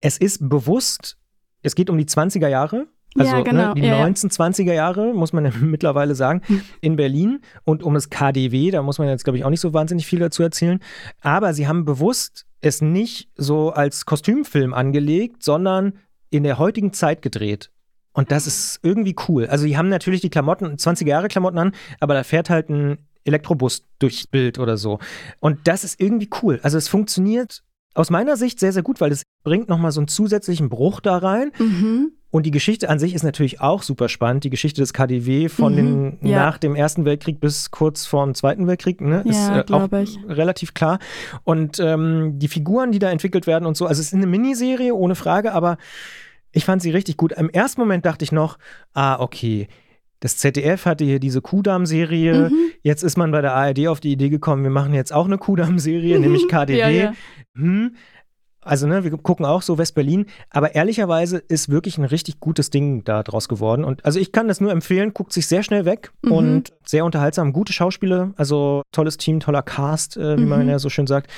Es 0.00 0.16
ist 0.16 0.48
bewusst, 0.48 1.18
es 1.62 1.74
geht 1.74 1.90
um 1.90 1.98
die 1.98 2.04
20er 2.04 2.48
Jahre. 2.48 2.86
Also 3.16 3.32
ja, 3.32 3.38
ne, 3.38 3.44
genau. 3.44 3.74
ne, 3.74 3.80
die 3.80 3.86
ja, 3.86 4.04
1920er 4.04 4.72
Jahre, 4.72 5.12
muss 5.14 5.32
man 5.32 5.44
ja 5.46 5.52
mittlerweile 5.60 6.14
sagen, 6.14 6.42
hm. 6.46 6.62
in 6.80 6.96
Berlin 6.96 7.40
und 7.64 7.82
um 7.82 7.94
das 7.94 8.10
KDW, 8.10 8.70
da 8.70 8.82
muss 8.82 8.98
man 8.98 9.08
jetzt, 9.08 9.24
glaube 9.24 9.38
ich, 9.38 9.44
auch 9.44 9.50
nicht 9.50 9.60
so 9.60 9.74
wahnsinnig 9.74 10.06
viel 10.06 10.18
dazu 10.20 10.42
erzählen. 10.42 10.80
Aber 11.20 11.54
sie 11.54 11.66
haben 11.66 11.84
bewusst 11.84 12.46
es 12.60 12.82
nicht 12.82 13.30
so 13.36 13.70
als 13.70 14.06
Kostümfilm 14.06 14.74
angelegt, 14.74 15.42
sondern 15.42 15.94
in 16.30 16.44
der 16.44 16.58
heutigen 16.58 16.92
Zeit 16.92 17.22
gedreht. 17.22 17.70
Und 18.12 18.32
das 18.32 18.46
ist 18.46 18.80
irgendwie 18.82 19.14
cool. 19.28 19.46
Also, 19.46 19.66
die 19.66 19.76
haben 19.76 19.88
natürlich 19.88 20.20
die 20.20 20.30
Klamotten, 20.30 20.76
20er 20.76 21.06
Jahre 21.06 21.28
Klamotten 21.28 21.58
an, 21.58 21.72
aber 22.00 22.14
da 22.14 22.24
fährt 22.24 22.50
halt 22.50 22.68
ein 22.68 22.98
Elektrobus 23.24 23.84
durchs 23.98 24.26
Bild 24.26 24.58
oder 24.58 24.76
so. 24.76 24.98
Und 25.38 25.68
das 25.68 25.84
ist 25.84 26.00
irgendwie 26.00 26.28
cool. 26.42 26.60
Also, 26.62 26.76
es 26.76 26.88
funktioniert 26.88 27.62
aus 27.94 28.10
meiner 28.10 28.36
Sicht 28.36 28.58
sehr, 28.60 28.72
sehr 28.72 28.82
gut, 28.82 29.00
weil 29.00 29.12
es 29.12 29.22
bringt 29.42 29.68
nochmal 29.68 29.92
so 29.92 30.00
einen 30.00 30.08
zusätzlichen 30.08 30.68
Bruch 30.68 31.00
da 31.00 31.18
rein. 31.18 31.52
Mhm. 31.58 32.12
Und 32.30 32.46
die 32.46 32.52
Geschichte 32.52 32.88
an 32.88 32.98
sich 32.98 33.14
ist 33.14 33.24
natürlich 33.24 33.60
auch 33.60 33.82
super 33.82 34.08
spannend. 34.08 34.44
Die 34.44 34.50
Geschichte 34.50 34.80
des 34.80 34.92
KDW 34.92 35.48
von 35.48 35.72
mhm, 35.72 36.18
den, 36.20 36.28
ja. 36.28 36.44
nach 36.44 36.58
dem 36.58 36.76
Ersten 36.76 37.04
Weltkrieg 37.04 37.40
bis 37.40 37.70
kurz 37.70 38.06
vor 38.06 38.24
dem 38.24 38.34
Zweiten 38.34 38.66
Weltkrieg 38.66 39.00
ne, 39.00 39.22
ist 39.26 39.48
äh, 39.48 39.64
auch 39.72 39.90
ich. 39.92 40.18
relativ 40.28 40.72
klar. 40.74 41.00
Und 41.42 41.80
ähm, 41.80 42.38
die 42.38 42.48
Figuren, 42.48 42.92
die 42.92 43.00
da 43.00 43.10
entwickelt 43.10 43.46
werden 43.46 43.66
und 43.66 43.76
so, 43.76 43.86
also 43.86 44.00
es 44.00 44.08
ist 44.08 44.14
eine 44.14 44.26
Miniserie, 44.26 44.94
ohne 44.94 45.16
Frage, 45.16 45.52
aber 45.52 45.76
ich 46.52 46.64
fand 46.64 46.82
sie 46.82 46.90
richtig 46.90 47.16
gut. 47.16 47.32
Im 47.32 47.50
ersten 47.50 47.80
Moment 47.80 48.06
dachte 48.06 48.24
ich 48.24 48.32
noch, 48.32 48.58
ah, 48.94 49.18
okay, 49.20 49.68
das 50.20 50.36
ZDF 50.36 50.84
hatte 50.84 51.04
hier 51.04 51.18
diese 51.18 51.40
Kudam-Serie. 51.40 52.50
Mhm. 52.50 52.70
Jetzt 52.82 53.02
ist 53.02 53.16
man 53.16 53.32
bei 53.32 53.40
der 53.40 53.54
ARD 53.54 53.88
auf 53.88 54.00
die 54.00 54.12
Idee 54.12 54.28
gekommen, 54.28 54.62
wir 54.62 54.70
machen 54.70 54.94
jetzt 54.94 55.12
auch 55.12 55.24
eine 55.26 55.38
Kudam-Serie, 55.38 56.16
mhm. 56.16 56.22
nämlich 56.22 56.48
KDW. 56.48 56.76
Ja, 56.78 56.88
ja. 56.88 57.12
Hm. 57.56 57.96
Also, 58.62 58.86
ne, 58.86 59.04
wir 59.04 59.10
gucken 59.16 59.46
auch 59.46 59.62
so 59.62 59.78
West-Berlin, 59.78 60.26
aber 60.50 60.74
ehrlicherweise 60.74 61.38
ist 61.38 61.70
wirklich 61.70 61.96
ein 61.96 62.04
richtig 62.04 62.40
gutes 62.40 62.70
Ding 62.70 63.04
da 63.04 63.22
draus 63.22 63.48
geworden. 63.48 63.84
Und 63.84 64.04
also 64.04 64.20
ich 64.20 64.32
kann 64.32 64.48
das 64.48 64.60
nur 64.60 64.70
empfehlen, 64.70 65.14
guckt 65.14 65.32
sich 65.32 65.46
sehr 65.46 65.62
schnell 65.62 65.86
weg 65.86 66.12
mhm. 66.22 66.32
und 66.32 66.72
sehr 66.84 67.04
unterhaltsam, 67.04 67.52
gute 67.52 67.72
Schauspiele, 67.72 68.32
also 68.36 68.82
tolles 68.92 69.16
Team, 69.16 69.40
toller 69.40 69.62
Cast, 69.62 70.16
äh, 70.16 70.38
wie 70.38 70.44
man 70.44 70.62
mhm. 70.62 70.68
ja 70.68 70.78
so 70.78 70.90
schön 70.90 71.06
sagt. 71.06 71.30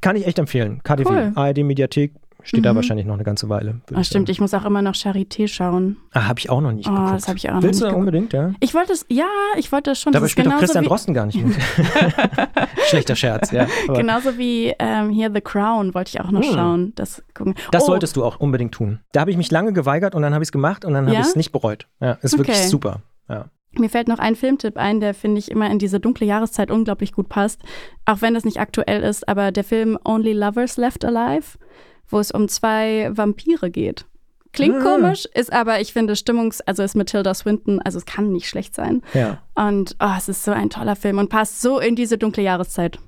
Kann 0.00 0.16
ich 0.16 0.26
echt 0.26 0.38
empfehlen. 0.38 0.80
KDW, 0.82 1.08
cool. 1.08 1.32
ARD 1.34 1.58
Mediathek, 1.58 2.14
steht 2.42 2.60
mhm. 2.60 2.64
da 2.64 2.74
wahrscheinlich 2.74 3.06
noch 3.06 3.14
eine 3.14 3.24
ganze 3.24 3.48
Weile. 3.48 3.80
Ah, 3.92 4.04
stimmt, 4.04 4.28
ich 4.28 4.40
muss 4.40 4.54
auch 4.54 4.64
immer 4.64 4.80
noch 4.80 4.94
Charité 4.94 5.48
schauen. 5.48 5.96
Ah, 6.12 6.28
habe 6.28 6.38
ich 6.38 6.50
auch 6.50 6.60
noch 6.60 6.72
nicht 6.72 6.88
oh, 6.88 6.92
geguckt. 6.92 7.14
Das 7.14 7.28
habe 7.28 7.38
ich 7.38 7.48
auch 7.50 7.54
noch 7.54 7.62
Willst 7.62 7.82
nicht 7.82 7.92
du 7.92 7.96
unbedingt, 7.96 8.32
ja? 8.32 8.52
Ich 8.60 8.74
wollte 8.74 8.92
es, 8.92 9.04
ja, 9.08 9.26
ich 9.56 9.72
wollte 9.72 9.90
es 9.90 10.00
schon. 10.00 10.12
Dabei 10.12 10.28
spielt 10.28 10.46
doch 10.46 10.58
Christian 10.58 10.84
Drosten 10.84 11.14
gar 11.14 11.26
nicht 11.26 11.44
mit. 11.44 11.56
Schlechter 12.88 13.16
Scherz, 13.16 13.50
ja. 13.50 13.66
Aber. 13.88 13.98
Genauso 13.98 14.38
wie 14.38 14.72
ähm, 14.78 15.10
hier 15.10 15.32
The 15.32 15.40
Crown 15.40 15.94
wollte 15.94 16.10
ich 16.10 16.20
auch 16.20 16.30
noch 16.30 16.42
hm. 16.42 16.54
schauen. 16.54 16.92
Das, 16.94 17.22
gucken. 17.34 17.54
das 17.72 17.84
oh. 17.84 17.86
solltest 17.86 18.16
du 18.16 18.24
auch 18.24 18.38
unbedingt 18.38 18.72
tun. 18.72 19.00
Da 19.12 19.20
habe 19.20 19.30
ich 19.30 19.36
mich 19.36 19.50
lange 19.50 19.72
geweigert 19.72 20.14
und 20.14 20.22
dann 20.22 20.32
habe 20.32 20.42
ich 20.42 20.48
es 20.48 20.52
gemacht 20.52 20.84
und 20.84 20.94
dann 20.94 21.06
habe 21.06 21.14
ja? 21.14 21.20
ich 21.20 21.26
es 21.26 21.36
nicht 21.36 21.52
bereut. 21.52 21.86
Ja, 22.00 22.12
ist 22.22 22.34
okay. 22.34 22.48
wirklich 22.48 22.68
super. 22.68 23.02
Ja. 23.28 23.46
Mir 23.72 23.90
fällt 23.90 24.08
noch 24.08 24.18
ein 24.18 24.34
Filmtipp 24.34 24.76
ein, 24.76 25.00
der 25.00 25.12
finde 25.12 25.38
ich 25.38 25.50
immer 25.50 25.70
in 25.70 25.78
diese 25.78 26.00
dunkle 26.00 26.26
Jahreszeit 26.26 26.70
unglaublich 26.70 27.12
gut 27.12 27.28
passt. 27.28 27.60
Auch 28.06 28.22
wenn 28.22 28.34
das 28.34 28.44
nicht 28.44 28.60
aktuell 28.60 29.02
ist, 29.02 29.28
aber 29.28 29.52
der 29.52 29.64
Film 29.64 29.98
Only 30.04 30.32
Lovers 30.32 30.76
Left 30.78 31.04
Alive 31.04 31.58
wo 32.08 32.18
es 32.18 32.30
um 32.30 32.48
zwei 32.48 33.10
Vampire 33.12 33.70
geht. 33.70 34.06
Klingt 34.52 34.76
ah. 34.76 34.82
komisch, 34.82 35.26
ist 35.34 35.52
aber, 35.52 35.80
ich 35.80 35.92
finde, 35.92 36.14
Stimmungs-, 36.14 36.62
also 36.64 36.82
ist 36.82 36.96
mit 36.96 37.08
Tilda 37.08 37.34
Swinton, 37.34 37.80
also 37.80 37.98
es 37.98 38.06
kann 38.06 38.32
nicht 38.32 38.48
schlecht 38.48 38.74
sein. 38.74 39.02
Ja. 39.12 39.42
Und 39.54 39.96
oh, 40.00 40.14
es 40.16 40.28
ist 40.28 40.44
so 40.44 40.52
ein 40.52 40.70
toller 40.70 40.96
Film 40.96 41.18
und 41.18 41.28
passt 41.28 41.60
so 41.60 41.78
in 41.78 41.96
diese 41.96 42.18
dunkle 42.18 42.42
Jahreszeit. 42.42 42.98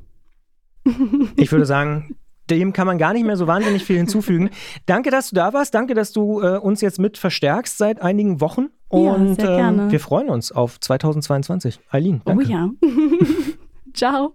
Ich 1.36 1.50
würde 1.52 1.66
sagen, 1.66 2.16
dem 2.50 2.72
kann 2.72 2.86
man 2.86 2.98
gar 2.98 3.12
nicht 3.12 3.24
mehr 3.24 3.36
so 3.36 3.46
wahnsinnig 3.46 3.84
viel 3.84 3.96
hinzufügen. 3.96 4.50
Danke, 4.86 5.10
dass 5.10 5.30
du 5.30 5.36
da 5.36 5.52
warst. 5.52 5.74
Danke, 5.74 5.94
dass 5.94 6.12
du 6.12 6.40
äh, 6.40 6.58
uns 6.58 6.80
jetzt 6.80 6.98
mit 6.98 7.16
verstärkst 7.16 7.78
seit 7.78 8.02
einigen 8.02 8.40
Wochen. 8.40 8.68
Und 8.88 9.28
ja, 9.28 9.34
sehr 9.34 9.56
gerne. 9.56 9.82
Ähm, 9.84 9.90
wir 9.90 10.00
freuen 10.00 10.28
uns 10.28 10.50
auf 10.50 10.80
2022. 10.80 11.80
Eileen. 11.90 12.22
Oh 12.24 12.40
ja. 12.40 12.70
Ciao. 13.94 14.34